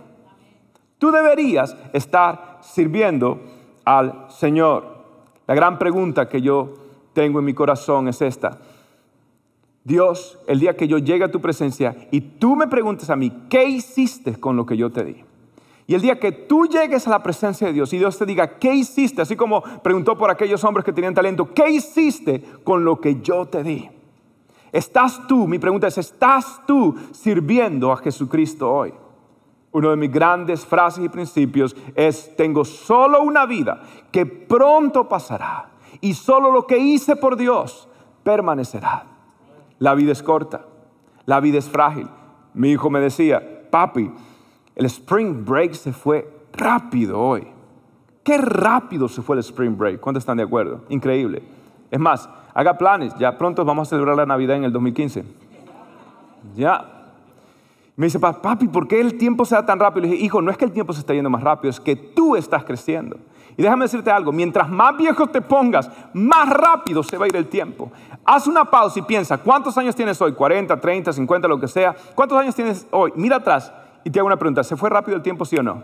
Tú 0.98 1.10
deberías 1.10 1.74
estar 1.94 2.58
sirviendo 2.60 3.40
al 3.86 4.26
Señor. 4.28 4.98
La 5.46 5.54
gran 5.54 5.78
pregunta 5.78 6.28
que 6.28 6.42
yo 6.42 6.74
tengo 7.14 7.38
en 7.38 7.46
mi 7.46 7.54
corazón 7.54 8.06
es 8.08 8.20
esta. 8.20 8.58
Dios, 9.82 10.38
el 10.46 10.60
día 10.60 10.76
que 10.76 10.86
yo 10.86 10.98
llegue 10.98 11.24
a 11.24 11.30
tu 11.30 11.40
presencia 11.40 11.96
y 12.10 12.20
tú 12.20 12.54
me 12.54 12.66
preguntes 12.66 13.08
a 13.08 13.16
mí, 13.16 13.32
¿qué 13.48 13.64
hiciste 13.64 14.38
con 14.38 14.56
lo 14.56 14.66
que 14.66 14.76
yo 14.76 14.90
te 14.90 15.04
di? 15.04 15.24
Y 15.90 15.94
el 15.96 16.02
día 16.02 16.20
que 16.20 16.30
tú 16.30 16.66
llegues 16.66 17.08
a 17.08 17.10
la 17.10 17.20
presencia 17.20 17.66
de 17.66 17.72
Dios 17.72 17.92
y 17.92 17.98
Dios 17.98 18.16
te 18.16 18.24
diga, 18.24 18.60
¿qué 18.60 18.72
hiciste? 18.72 19.22
Así 19.22 19.34
como 19.34 19.60
preguntó 19.60 20.16
por 20.16 20.30
aquellos 20.30 20.62
hombres 20.62 20.84
que 20.84 20.92
tenían 20.92 21.14
talento, 21.14 21.52
¿qué 21.52 21.68
hiciste 21.68 22.44
con 22.62 22.84
lo 22.84 23.00
que 23.00 23.20
yo 23.20 23.46
te 23.46 23.64
di? 23.64 23.90
¿Estás 24.70 25.26
tú, 25.26 25.48
mi 25.48 25.58
pregunta 25.58 25.88
es, 25.88 25.98
¿estás 25.98 26.60
tú 26.64 26.94
sirviendo 27.10 27.90
a 27.90 27.96
Jesucristo 27.96 28.72
hoy? 28.72 28.94
Uno 29.72 29.90
de 29.90 29.96
mis 29.96 30.12
grandes 30.12 30.64
frases 30.64 31.04
y 31.04 31.08
principios 31.08 31.74
es, 31.96 32.36
tengo 32.36 32.64
solo 32.64 33.24
una 33.24 33.44
vida 33.44 33.82
que 34.12 34.26
pronto 34.26 35.08
pasará 35.08 35.70
y 36.00 36.14
solo 36.14 36.52
lo 36.52 36.68
que 36.68 36.78
hice 36.78 37.16
por 37.16 37.36
Dios 37.36 37.88
permanecerá. 38.22 39.06
La 39.80 39.96
vida 39.96 40.12
es 40.12 40.22
corta, 40.22 40.66
la 41.26 41.40
vida 41.40 41.58
es 41.58 41.68
frágil. 41.68 42.06
Mi 42.54 42.70
hijo 42.70 42.90
me 42.90 43.00
decía, 43.00 43.68
papi, 43.72 44.12
el 44.76 44.86
spring 44.86 45.44
break 45.44 45.74
se 45.74 45.92
fue 45.92 46.28
rápido 46.52 47.20
hoy. 47.20 47.46
Qué 48.22 48.38
rápido 48.38 49.08
se 49.08 49.22
fue 49.22 49.36
el 49.36 49.40
spring 49.40 49.76
break. 49.76 50.00
¿Cuántos 50.00 50.22
están 50.22 50.36
de 50.36 50.42
acuerdo? 50.42 50.82
Increíble. 50.88 51.42
Es 51.90 51.98
más, 51.98 52.28
haga 52.54 52.76
planes. 52.78 53.14
Ya 53.18 53.36
pronto 53.36 53.64
vamos 53.64 53.88
a 53.88 53.90
celebrar 53.90 54.16
la 54.16 54.26
Navidad 54.26 54.56
en 54.56 54.64
el 54.64 54.72
2015. 54.72 55.24
Ya. 56.54 57.00
Me 57.96 58.06
dice, 58.06 58.18
papi, 58.18 58.68
¿por 58.68 58.88
qué 58.88 59.00
el 59.00 59.18
tiempo 59.18 59.44
se 59.44 59.54
da 59.54 59.66
tan 59.66 59.78
rápido? 59.78 60.06
Le 60.06 60.12
dije, 60.12 60.24
hijo, 60.24 60.40
no 60.40 60.50
es 60.50 60.56
que 60.56 60.64
el 60.64 60.72
tiempo 60.72 60.92
se 60.92 61.00
está 61.00 61.12
yendo 61.12 61.28
más 61.28 61.42
rápido, 61.42 61.70
es 61.70 61.80
que 61.80 61.96
tú 61.96 62.36
estás 62.36 62.64
creciendo. 62.64 63.18
Y 63.56 63.62
déjame 63.62 63.84
decirte 63.84 64.10
algo, 64.10 64.32
mientras 64.32 64.70
más 64.70 64.96
viejo 64.96 65.26
te 65.26 65.42
pongas, 65.42 65.90
más 66.14 66.48
rápido 66.48 67.02
se 67.02 67.18
va 67.18 67.26
a 67.26 67.28
ir 67.28 67.36
el 67.36 67.48
tiempo. 67.48 67.90
Haz 68.24 68.46
una 68.46 68.64
pausa 68.64 69.00
y 69.00 69.02
piensa, 69.02 69.36
¿cuántos 69.36 69.76
años 69.76 69.94
tienes 69.94 70.20
hoy? 70.22 70.32
40, 70.32 70.80
30, 70.80 71.12
50, 71.12 71.48
lo 71.48 71.60
que 71.60 71.68
sea. 71.68 71.94
¿Cuántos 72.14 72.38
años 72.38 72.54
tienes 72.54 72.86
hoy? 72.90 73.12
Mira 73.16 73.36
atrás 73.36 73.70
y 74.04 74.10
te 74.10 74.18
hago 74.18 74.26
una 74.26 74.38
pregunta, 74.38 74.64
¿se 74.64 74.76
fue 74.76 74.90
rápido 74.90 75.16
el 75.16 75.22
tiempo, 75.22 75.44
sí 75.44 75.56
o 75.56 75.62
no? 75.62 75.82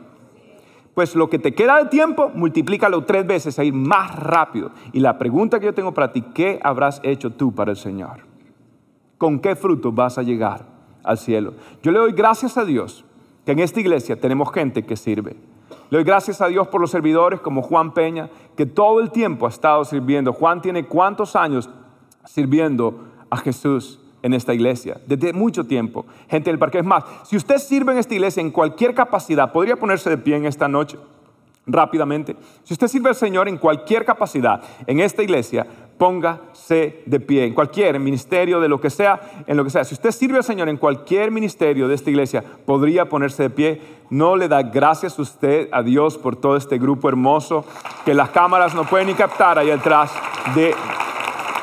Pues 0.95 1.15
lo 1.15 1.29
que 1.29 1.39
te 1.39 1.55
queda 1.55 1.83
de 1.83 1.91
tiempo, 1.91 2.31
multiplícalo 2.35 3.05
tres 3.05 3.27
veces 3.27 3.59
a 3.59 3.65
ir 3.65 3.75
más 3.75 4.17
rápido. 4.17 4.71
Y 4.93 5.01
la 5.01 5.19
pregunta 5.19 5.61
que 5.61 5.67
yo 5.67 5.75
tengo 5.75 5.93
para 5.93 6.13
ti, 6.13 6.23
¿qué 6.23 6.59
habrás 6.63 7.01
hecho 7.03 7.31
tú 7.31 7.55
para 7.55 7.73
el 7.73 7.77
Señor? 7.77 8.21
¿Con 9.19 9.41
qué 9.41 9.57
fruto 9.57 9.93
vas 9.93 10.17
a 10.17 10.23
llegar 10.23 10.77
al 11.07 11.17
cielo. 11.17 11.55
Yo 11.83 11.93
le 11.93 12.01
doy 12.01 12.13
gracias 12.13 12.59
a 12.59 12.65
Dios 12.65 13.05
que 13.47 13.53
en 13.53 13.61
esta 13.61 13.81
iglesia 13.81 14.21
tenemos 14.21 14.53
gente 14.53 14.85
que 14.85 14.97
sirve. 14.97 15.37
Le 15.89 15.99
doy 15.99 16.05
gracias 16.05 16.41
a 16.41 16.49
Dios 16.49 16.67
por 16.67 16.81
los 16.81 16.91
servidores 16.91 17.41
como 17.41 17.63
Juan 17.63 17.95
Peña, 17.95 18.29
que 18.57 18.67
todo 18.67 19.01
el 19.01 19.13
tiempo 19.13 19.47
ha 19.47 19.51
estado 19.51 19.85
sirviendo. 19.85 20.33
Juan 20.33 20.61
tiene 20.61 20.85
cuántos 20.85 21.37
años 21.37 21.71
sirviendo 22.25 23.05
a 23.31 23.37
Jesús 23.37 24.01
en 24.27 24.35
esta 24.35 24.53
iglesia, 24.53 25.01
desde 25.07 25.33
mucho 25.33 25.65
tiempo. 25.65 26.05
Gente 26.29 26.51
del 26.51 26.59
parque, 26.59 26.79
es 26.79 26.85
más, 26.85 27.05
si 27.25 27.37
usted 27.37 27.59
sirve 27.59 27.93
en 27.93 27.99
esta 27.99 28.15
iglesia 28.15 28.41
en 28.41 28.51
cualquier 28.51 28.93
capacidad, 28.95 29.53
podría 29.53 29.77
ponerse 29.77 30.11
de 30.11 30.19
pie 30.19 30.37
en 30.37 30.47
esta 30.47 30.69
noche 30.69 30.99
rápidamente. 31.67 32.37
Si 32.65 32.75
usted 32.75 32.89
sirve 32.89 33.09
al 33.09 33.15
Señor 33.17 33.49
en 33.49 33.59
cualquier 33.59 34.05
capacidad 34.05 34.63
en 34.87 35.01
esta 35.01 35.23
iglesia, 35.23 35.67
póngase 35.99 37.03
de 37.07 37.21
pie, 37.21 37.45
en 37.45 37.55
cualquier 37.55 37.99
ministerio, 37.99 38.61
de 38.61 38.69
lo 38.69 38.81
que 38.81 38.91
sea, 38.91 39.45
en 39.47 39.57
lo 39.57 39.65
que 39.65 39.71
sea. 39.71 39.85
Si 39.85 39.95
usted 39.95 40.11
sirve 40.11 40.39
al 40.39 40.45
Señor 40.45 40.69
en 40.69 40.77
cualquier 40.77 41.31
ministerio 41.31 41.89
de 41.89 41.95
esta 41.95 42.11
iglesia, 42.11 42.45
podría 42.65 43.09
ponerse 43.09 43.45
de 43.45 43.51
pie. 43.51 43.81
No 44.11 44.37
le 44.37 44.49
da 44.49 44.63
gracias 44.63 45.19
usted 45.19 45.69
a 45.73 45.83
Dios 45.83 46.19
por 46.19 46.37
todo 46.37 46.57
este 46.57 46.79
grupo 46.79 47.09
hermoso 47.09 47.65
que 48.05 48.15
las 48.15 48.31
cámaras 48.31 48.75
no 48.75 48.85
pueden 48.85 49.09
ni 49.09 49.15
captar 49.15 49.59
ahí 49.59 49.71
atrás 49.71 50.13
de 50.55 50.75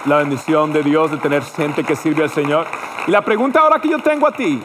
la 0.05 0.17
bendición 0.17 0.73
de 0.73 0.83
Dios 0.83 1.11
de 1.11 1.17
tener 1.17 1.43
gente 1.43 1.83
que 1.83 1.95
sirve 1.95 2.23
al 2.23 2.29
Señor. 2.29 2.65
Y 3.07 3.11
la 3.11 3.21
pregunta 3.21 3.61
ahora 3.61 3.79
que 3.79 3.89
yo 3.89 3.99
tengo 3.99 4.27
a 4.27 4.31
ti, 4.31 4.61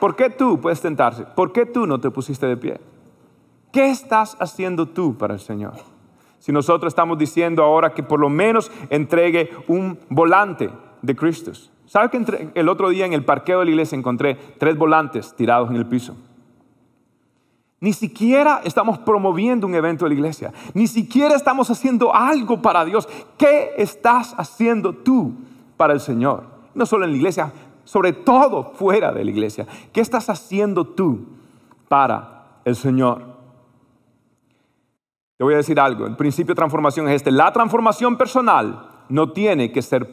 ¿por 0.00 0.16
qué 0.16 0.30
tú 0.30 0.60
puedes 0.60 0.80
tentarse? 0.80 1.24
¿Por 1.24 1.52
qué 1.52 1.66
tú 1.66 1.86
no 1.86 2.00
te 2.00 2.10
pusiste 2.10 2.46
de 2.46 2.56
pie? 2.56 2.80
¿Qué 3.72 3.90
estás 3.90 4.36
haciendo 4.40 4.86
tú 4.86 5.16
para 5.16 5.34
el 5.34 5.40
Señor? 5.40 5.74
Si 6.38 6.52
nosotros 6.52 6.90
estamos 6.90 7.18
diciendo 7.18 7.62
ahora 7.62 7.92
que 7.92 8.02
por 8.02 8.20
lo 8.20 8.28
menos 8.28 8.70
entregue 8.90 9.50
un 9.68 9.98
volante 10.08 10.70
de 11.02 11.16
Cristo. 11.16 11.52
¿Sabe 11.86 12.10
que 12.10 12.50
el 12.54 12.68
otro 12.68 12.88
día 12.88 13.06
en 13.06 13.12
el 13.12 13.24
parqueo 13.24 13.60
de 13.60 13.66
la 13.66 13.70
iglesia 13.70 13.96
encontré 13.96 14.36
tres 14.58 14.76
volantes 14.76 15.34
tirados 15.34 15.70
en 15.70 15.76
el 15.76 15.86
piso? 15.86 16.16
Ni 17.80 17.92
siquiera 17.92 18.62
estamos 18.64 18.98
promoviendo 18.98 19.66
un 19.66 19.74
evento 19.74 20.04
de 20.04 20.10
la 20.10 20.14
iglesia. 20.14 20.52
Ni 20.72 20.86
siquiera 20.86 21.34
estamos 21.34 21.70
haciendo 21.70 22.14
algo 22.14 22.62
para 22.62 22.84
Dios. 22.84 23.08
¿Qué 23.36 23.74
estás 23.76 24.34
haciendo 24.38 24.94
tú 24.94 25.34
para 25.76 25.92
el 25.92 26.00
Señor? 26.00 26.44
No 26.74 26.86
solo 26.86 27.04
en 27.04 27.10
la 27.10 27.16
iglesia, 27.16 27.52
sobre 27.84 28.12
todo 28.12 28.72
fuera 28.72 29.12
de 29.12 29.24
la 29.24 29.30
iglesia. 29.30 29.66
¿Qué 29.92 30.00
estás 30.00 30.30
haciendo 30.30 30.86
tú 30.86 31.26
para 31.88 32.60
el 32.64 32.76
Señor? 32.76 33.36
Te 35.36 35.44
voy 35.44 35.52
a 35.52 35.58
decir 35.58 35.78
algo, 35.78 36.06
el 36.06 36.16
principio 36.16 36.54
de 36.54 36.56
transformación 36.56 37.08
es 37.08 37.16
este. 37.16 37.30
La 37.30 37.52
transformación 37.52 38.16
personal 38.16 38.88
no 39.10 39.32
tiene 39.32 39.70
que 39.70 39.82
ser 39.82 40.08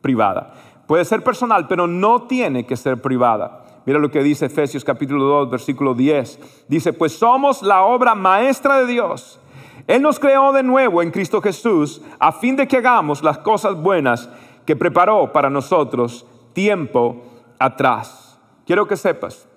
privada. 0.00 0.54
Puede 0.86 1.04
ser 1.04 1.22
personal, 1.22 1.68
pero 1.68 1.86
no 1.86 2.22
tiene 2.22 2.64
que 2.64 2.76
ser 2.76 3.00
privada. 3.02 3.61
Mira 3.84 3.98
lo 3.98 4.10
que 4.10 4.22
dice 4.22 4.46
Efesios 4.46 4.84
capítulo 4.84 5.24
2, 5.24 5.50
versículo 5.50 5.94
10. 5.94 6.66
Dice, 6.68 6.92
pues 6.92 7.12
somos 7.12 7.62
la 7.62 7.82
obra 7.82 8.14
maestra 8.14 8.78
de 8.78 8.86
Dios. 8.86 9.40
Él 9.86 10.02
nos 10.02 10.20
creó 10.20 10.52
de 10.52 10.62
nuevo 10.62 11.02
en 11.02 11.10
Cristo 11.10 11.42
Jesús 11.42 12.00
a 12.20 12.30
fin 12.30 12.54
de 12.54 12.68
que 12.68 12.76
hagamos 12.76 13.22
las 13.22 13.38
cosas 13.38 13.74
buenas 13.74 14.30
que 14.64 14.76
preparó 14.76 15.32
para 15.32 15.50
nosotros 15.50 16.24
tiempo 16.52 17.24
atrás. 17.58 18.38
Quiero 18.64 18.86
que 18.86 18.96
sepas, 18.96 19.48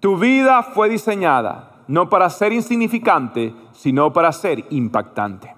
tu 0.00 0.18
vida 0.18 0.62
fue 0.62 0.88
diseñada 0.88 1.70
no 1.88 2.08
para 2.08 2.30
ser 2.30 2.52
insignificante, 2.52 3.54
sino 3.72 4.12
para 4.12 4.32
ser 4.32 4.64
impactante. 4.70 5.54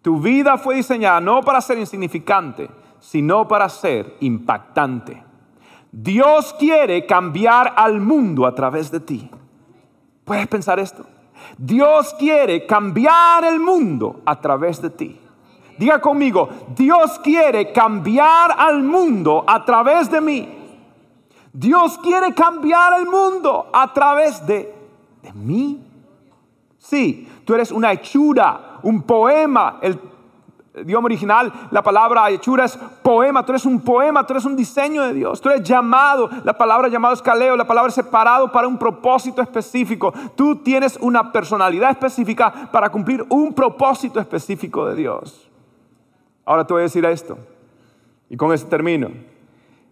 Tu 0.00 0.18
vida 0.18 0.58
fue 0.58 0.74
diseñada 0.74 1.20
no 1.20 1.42
para 1.42 1.60
ser 1.60 1.78
insignificante, 1.78 2.68
sino 2.98 3.46
para 3.46 3.68
ser 3.68 4.16
impactante. 4.20 5.22
Dios 5.92 6.54
quiere 6.58 7.06
cambiar 7.06 7.74
al 7.76 8.00
mundo 8.00 8.46
a 8.46 8.54
través 8.54 8.90
de 8.90 9.00
ti. 9.00 9.30
¿Puedes 10.24 10.48
pensar 10.48 10.78
esto? 10.80 11.04
Dios 11.58 12.14
quiere 12.18 12.66
cambiar 12.66 13.44
el 13.44 13.60
mundo 13.60 14.22
a 14.24 14.40
través 14.40 14.80
de 14.80 14.90
ti. 14.90 15.20
Diga 15.78 16.00
conmigo, 16.00 16.48
Dios 16.74 17.18
quiere 17.22 17.72
cambiar 17.72 18.54
al 18.58 18.82
mundo 18.82 19.44
a 19.46 19.64
través 19.64 20.10
de 20.10 20.20
mí. 20.20 20.48
Dios 21.52 21.98
quiere 21.98 22.32
cambiar 22.32 22.98
el 22.98 23.06
mundo 23.06 23.68
a 23.72 23.92
través 23.92 24.46
de 24.46 24.82
¿De 25.22 25.32
mí? 25.32 25.80
Sí, 26.78 27.28
tú 27.44 27.54
eres 27.54 27.70
una 27.70 27.92
hechura, 27.92 28.78
un 28.82 29.02
poema. 29.02 29.78
El 29.80 29.98
idioma 30.74 31.06
original, 31.06 31.52
la 31.70 31.82
palabra 31.82 32.28
hechura 32.30 32.64
es 32.64 32.76
poema. 33.02 33.44
Tú 33.44 33.52
eres 33.52 33.66
un 33.66 33.80
poema, 33.80 34.26
tú 34.26 34.32
eres 34.32 34.44
un 34.44 34.56
diseño 34.56 35.02
de 35.02 35.14
Dios. 35.14 35.40
Tú 35.40 35.50
eres 35.50 35.62
llamado, 35.62 36.30
la 36.44 36.56
palabra 36.56 36.88
llamado 36.88 37.14
es 37.14 37.22
caleo, 37.22 37.56
la 37.56 37.66
palabra 37.66 37.88
es 37.88 37.94
separado 37.94 38.50
para 38.50 38.68
un 38.68 38.78
propósito 38.78 39.42
específico. 39.42 40.12
Tú 40.34 40.56
tienes 40.56 40.98
una 41.00 41.32
personalidad 41.32 41.90
específica 41.90 42.70
para 42.72 42.90
cumplir 42.90 43.24
un 43.28 43.52
propósito 43.52 44.20
específico 44.20 44.86
de 44.86 44.96
Dios. 44.96 45.50
Ahora 46.44 46.66
te 46.66 46.72
voy 46.72 46.80
a 46.80 46.84
decir 46.84 47.04
esto, 47.04 47.38
y 48.28 48.36
con 48.36 48.52
esto 48.52 48.68
termino. 48.68 49.10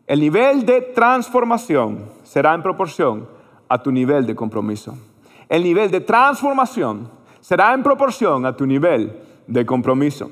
El 0.06 0.20
nivel 0.20 0.66
de 0.66 0.80
transformación 0.80 2.06
será 2.24 2.54
en 2.54 2.62
proporción 2.62 3.28
a 3.68 3.80
tu 3.80 3.92
nivel 3.92 4.26
de 4.26 4.34
compromiso 4.34 4.96
el 5.50 5.64
nivel 5.64 5.90
de 5.90 6.00
transformación 6.00 7.10
será 7.40 7.74
en 7.74 7.82
proporción 7.82 8.46
a 8.46 8.56
tu 8.56 8.64
nivel 8.66 9.20
de 9.48 9.66
compromiso. 9.66 10.30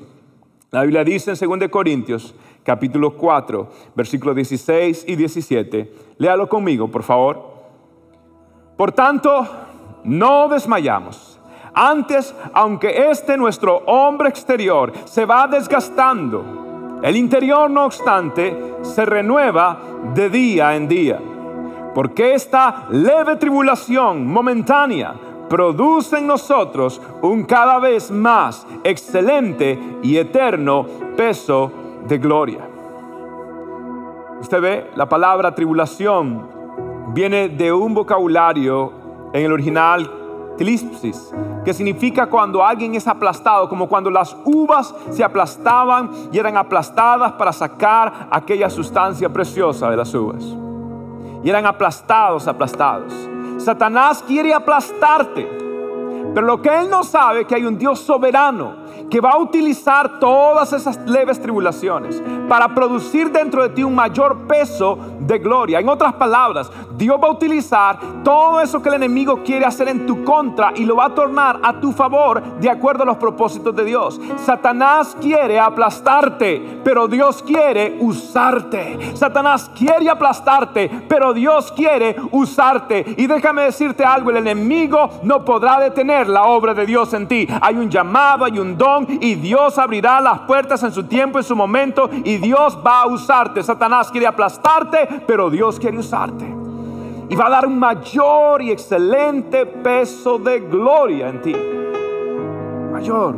La 0.71 0.83
Biblia 0.83 1.03
dice 1.03 1.31
en 1.31 1.59
2 1.59 1.69
Corintios 1.69 2.35
capítulo 2.63 3.15
4, 3.17 3.69
versículos 3.95 4.35
16 4.35 5.05
y 5.07 5.15
17. 5.15 5.93
Léalo 6.19 6.47
conmigo, 6.47 6.87
por 6.87 7.01
favor. 7.01 7.53
Por 8.77 8.91
tanto, 8.91 9.47
no 10.03 10.47
desmayamos. 10.47 11.39
Antes, 11.73 12.35
aunque 12.53 13.09
este 13.09 13.35
nuestro 13.35 13.77
hombre 13.87 14.29
exterior 14.29 14.93
se 15.05 15.25
va 15.25 15.47
desgastando, 15.47 16.99
el 17.01 17.15
interior, 17.15 17.71
no 17.71 17.85
obstante, 17.85 18.75
se 18.83 19.05
renueva 19.05 19.79
de 20.13 20.29
día 20.29 20.75
en 20.75 20.87
día 20.87 21.19
porque 21.93 22.33
esta 22.33 22.87
leve 22.91 23.35
tribulación 23.35 24.25
momentánea 24.25 25.13
produce 25.49 26.17
en 26.17 26.27
nosotros 26.27 27.01
un 27.21 27.43
cada 27.43 27.79
vez 27.79 28.11
más 28.11 28.65
excelente 28.83 29.79
y 30.03 30.17
eterno 30.17 30.85
peso 31.17 31.71
de 32.07 32.17
gloria. 32.17 32.67
Usted 34.39 34.61
ve, 34.61 34.91
la 34.95 35.09
palabra 35.09 35.53
tribulación 35.53 36.47
viene 37.13 37.49
de 37.49 37.73
un 37.73 37.93
vocabulario 37.93 38.93
en 39.33 39.45
el 39.45 39.51
original 39.51 40.09
tlipsis, 40.57 41.33
que 41.65 41.73
significa 41.73 42.27
cuando 42.27 42.63
alguien 42.63 42.95
es 42.95 43.07
aplastado, 43.07 43.67
como 43.67 43.87
cuando 43.87 44.09
las 44.09 44.35
uvas 44.45 44.93
se 45.09 45.23
aplastaban 45.23 46.11
y 46.31 46.37
eran 46.37 46.55
aplastadas 46.57 47.33
para 47.33 47.51
sacar 47.51 48.27
aquella 48.31 48.69
sustancia 48.69 49.29
preciosa 49.29 49.89
de 49.89 49.97
las 49.97 50.13
uvas 50.13 50.43
y 51.43 51.49
eran 51.49 51.65
aplastados, 51.65 52.47
aplastados. 52.47 53.13
Satanás 53.59 54.23
quiere 54.25 54.53
aplastarte, 54.53 55.47
pero 56.33 56.45
lo 56.45 56.61
que 56.61 56.69
él 56.69 56.89
no 56.89 57.03
sabe 57.03 57.41
es 57.41 57.47
que 57.47 57.55
hay 57.55 57.65
un 57.65 57.77
Dios 57.77 57.99
soberano 57.99 58.88
que 59.09 59.19
va 59.19 59.31
a 59.31 59.37
utilizar 59.37 60.19
todas 60.19 60.73
esas 60.73 60.97
leves 61.07 61.41
tribulaciones 61.41 62.21
para 62.47 62.73
producir 62.73 63.31
dentro 63.31 63.63
de 63.63 63.69
ti 63.69 63.83
un 63.83 63.95
mayor 63.95 64.47
peso 64.47 64.97
de 65.19 65.39
gloria. 65.39 65.79
En 65.79 65.89
otras 65.89 66.13
palabras, 66.13 66.71
Dios 66.95 67.19
va 67.21 67.27
a 67.27 67.31
utilizar 67.31 67.99
todo 68.23 68.59
eso 68.61 68.81
que 68.81 68.89
el 68.89 68.95
enemigo 68.95 69.41
quiere 69.43 69.65
hacer 69.65 69.87
en 69.87 70.05
tu 70.05 70.23
contra 70.23 70.73
y 70.75 70.85
lo 70.85 70.95
va 70.95 71.05
a 71.05 71.15
tornar 71.15 71.59
a 71.63 71.79
tu 71.79 71.91
favor 71.91 72.41
de 72.59 72.69
acuerdo 72.69 73.03
a 73.03 73.05
los 73.05 73.17
propósitos 73.17 73.75
de 73.75 73.85
Dios. 73.85 74.19
Satanás 74.37 75.15
quiere 75.19 75.59
aplastarte, 75.59 76.81
pero 76.83 77.07
Dios 77.07 77.41
quiere 77.43 77.97
usarte. 77.99 79.15
Satanás 79.15 79.69
quiere 79.75 80.09
aplastarte, 80.09 80.89
pero 81.07 81.33
Dios 81.33 81.71
quiere 81.71 82.15
usarte. 82.31 83.05
Y 83.17 83.27
déjame 83.27 83.63
decirte 83.63 84.03
algo, 84.03 84.29
el 84.29 84.37
enemigo 84.37 85.09
no 85.23 85.45
podrá 85.45 85.79
detener 85.79 86.27
la 86.27 86.43
obra 86.43 86.73
de 86.73 86.85
Dios 86.85 87.13
en 87.13 87.27
ti. 87.27 87.47
Hay 87.61 87.75
un 87.75 87.89
llamado, 87.89 88.45
hay 88.45 88.59
un 88.59 88.77
don 88.77 88.98
y 89.07 89.35
Dios 89.35 89.77
abrirá 89.77 90.21
las 90.21 90.39
puertas 90.41 90.83
en 90.83 90.91
su 90.91 91.03
tiempo, 91.03 91.37
en 91.37 91.43
su 91.43 91.55
momento 91.55 92.09
y 92.23 92.37
Dios 92.37 92.77
va 92.85 93.01
a 93.01 93.07
usarte. 93.07 93.63
Satanás 93.63 94.09
quiere 94.11 94.27
aplastarte, 94.27 95.23
pero 95.27 95.49
Dios 95.49 95.79
quiere 95.79 95.97
usarte. 95.97 96.45
Y 97.29 97.35
va 97.35 97.47
a 97.47 97.49
dar 97.49 97.67
un 97.67 97.77
mayor 97.77 98.61
y 98.61 98.71
excelente 98.71 99.65
peso 99.65 100.39
de 100.39 100.61
gloria 100.61 101.29
en 101.29 101.41
ti. 101.41 101.55
Mayor 102.91 103.35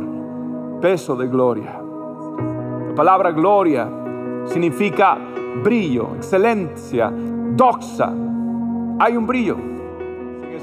peso 0.80 1.14
de 1.14 1.28
gloria. 1.28 1.80
La 2.88 2.94
palabra 2.94 3.30
gloria 3.30 3.88
significa 4.46 5.16
brillo, 5.62 6.16
excelencia, 6.16 7.10
doxa. 7.10 8.12
Hay 8.98 9.16
un 9.16 9.26
brillo 9.26 9.71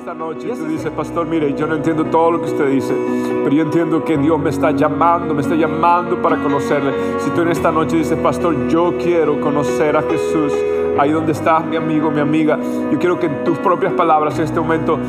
esta 0.09 0.25
noche 0.25 0.47
tú 0.55 0.65
dices, 0.65 0.89
pastor, 0.89 1.27
mire, 1.27 1.53
yo 1.53 1.67
no 1.67 1.75
entiendo 1.75 2.03
todo 2.05 2.31
lo 2.31 2.41
que 2.41 2.47
usted 2.47 2.67
dice, 2.71 2.95
pero 3.43 3.55
yo 3.55 3.61
entiendo 3.61 4.03
que 4.03 4.17
Dios 4.17 4.39
me 4.39 4.49
está 4.49 4.71
llamando, 4.71 5.35
me 5.35 5.41
está 5.41 5.53
llamando 5.53 6.19
para 6.19 6.35
conocerle. 6.41 6.91
Si 7.19 7.29
tú 7.29 7.41
en 7.41 7.49
esta 7.49 7.71
noche 7.71 7.97
dices, 7.97 8.17
pastor, 8.17 8.67
yo 8.69 8.95
quiero 8.97 9.39
conocer 9.39 9.95
a 9.95 10.01
Jesús, 10.01 10.51
ahí 10.99 11.11
donde 11.11 11.31
estás, 11.31 11.65
mi 11.65 11.75
amigo, 11.75 12.11
mi 12.11 12.19
amiga, 12.19 12.59
yo 12.91 12.99
quiero 12.99 13.19
que 13.19 13.27
en 13.27 13.43
tus 13.43 13.57
propias 13.59 13.93
palabras 13.93 14.37
en 14.37 14.45
este 14.45 14.59
momento 14.59 14.99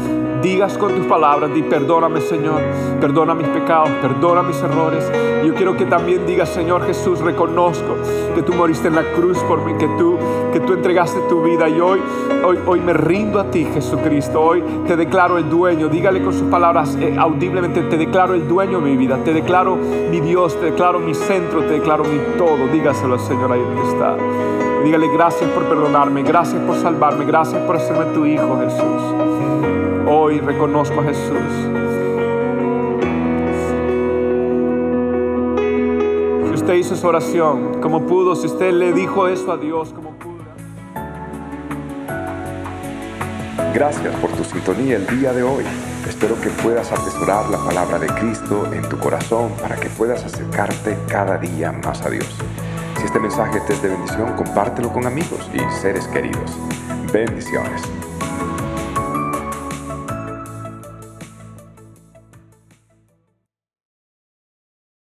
digas 0.41 0.79
con 0.79 0.95
tus 0.95 1.07
palabras, 1.07 1.53
di 1.53 1.63
perdóname 1.63 2.21
Señor, 2.21 2.63
perdona 3.01 3.35
mis 3.35 3.49
pecados, 3.49 3.91
perdona 4.01 4.43
mis 4.43 4.61
errores. 4.63 5.11
Yo 5.45 5.55
quiero 5.55 5.77
que 5.77 5.87
también 5.87 6.27
digas, 6.27 6.49
Señor 6.49 6.87
Jesús, 6.87 7.21
reconozco 7.21 7.97
que 8.35 8.43
tú 8.43 8.53
moriste 8.53 8.89
en 8.89 8.95
la 8.95 9.03
cruz 9.15 9.39
por 9.41 9.65
mí, 9.65 9.75
que 9.75 9.89
tú, 9.99 10.17
que 10.53 10.61
tú 10.61 10.75
entregaste 10.75 11.19
tu 11.29 11.43
vida 11.43 11.69
y 11.69 11.81
hoy, 11.81 12.01
hoy, 12.45 12.59
hoy 12.67 12.81
me 12.81 12.93
rindo 12.93 13.41
a 13.41 13.51
ti, 13.51 13.65
Jesucristo. 13.65 14.41
Hoy 14.41 14.63
te 14.87 14.97
declaro 14.97 15.39
el 15.39 15.49
dueño. 15.49 15.89
Dígale 15.89 16.23
con 16.23 16.33
sus 16.33 16.49
palabras 16.49 16.97
eh, 17.01 17.17
audiblemente, 17.19 17.83
te 17.83 17.97
declaro 17.97 18.35
el 18.35 18.47
dueño 18.47 18.81
de 18.81 18.91
mi 18.91 18.97
vida, 18.97 19.19
te 19.25 19.33
declaro 19.33 19.77
mi 19.77 20.21
Dios, 20.21 20.59
te 20.59 20.67
declaro 20.67 21.01
mi 21.01 21.15
centro, 21.15 21.61
te 21.63 21.73
declaro 21.73 22.05
mi 22.05 22.19
todo. 22.39 22.69
Dígaselo 22.73 23.19
Señor 23.19 23.53
ahí 23.53 23.61
donde 23.61 23.89
está. 23.89 24.70
Dígale 24.85 25.09
gracias 25.09 25.51
por 25.51 25.69
perdonarme, 25.69 26.23
gracias 26.23 26.61
por 26.63 26.75
salvarme, 26.77 27.27
gracias 27.27 27.63
por 27.65 27.77
hacerme 27.77 28.07
tu 28.15 28.25
Hijo 28.25 28.59
Jesús. 28.61 29.03
Hoy 30.09 30.41
reconozco 30.41 31.01
a 31.01 31.05
Jesús. 31.05 31.37
Si 36.47 36.55
usted 36.55 36.75
hizo 36.75 36.95
esa 36.95 37.09
oración 37.09 37.81
como 37.83 38.07
pudo, 38.07 38.35
si 38.35 38.47
usted 38.47 38.73
le 38.73 38.95
dijo 38.95 39.29
eso 39.29 39.53
a 39.53 39.59
Dios 39.59 39.93
como 39.93 40.13
pudo. 40.13 40.31
Gracias 43.75 44.15
por 44.17 44.31
tu 44.31 44.45
sintonía 44.45 44.97
el 44.97 45.07
día 45.07 45.33
de 45.35 45.43
hoy. 45.43 45.65
Espero 46.09 46.41
que 46.41 46.49
puedas 46.49 46.91
atesorar 46.91 47.51
la 47.51 47.59
palabra 47.59 47.99
de 47.99 48.09
Cristo 48.09 48.67
en 48.73 48.89
tu 48.89 48.99
corazón 48.99 49.53
para 49.61 49.77
que 49.77 49.91
puedas 49.91 50.25
acercarte 50.25 50.97
cada 51.07 51.37
día 51.37 51.71
más 51.71 52.01
a 52.03 52.11
Dios. 52.11 52.27
Si 53.01 53.07
este 53.07 53.19
mensaje 53.19 53.61
te 53.61 53.73
es 53.73 53.81
de 53.81 53.89
bendición, 53.89 54.37
compártelo 54.37 54.93
con 54.93 55.07
amigos 55.07 55.49
y 55.55 55.81
seres 55.81 56.07
queridos. 56.09 56.51
Bendiciones. 57.11 57.81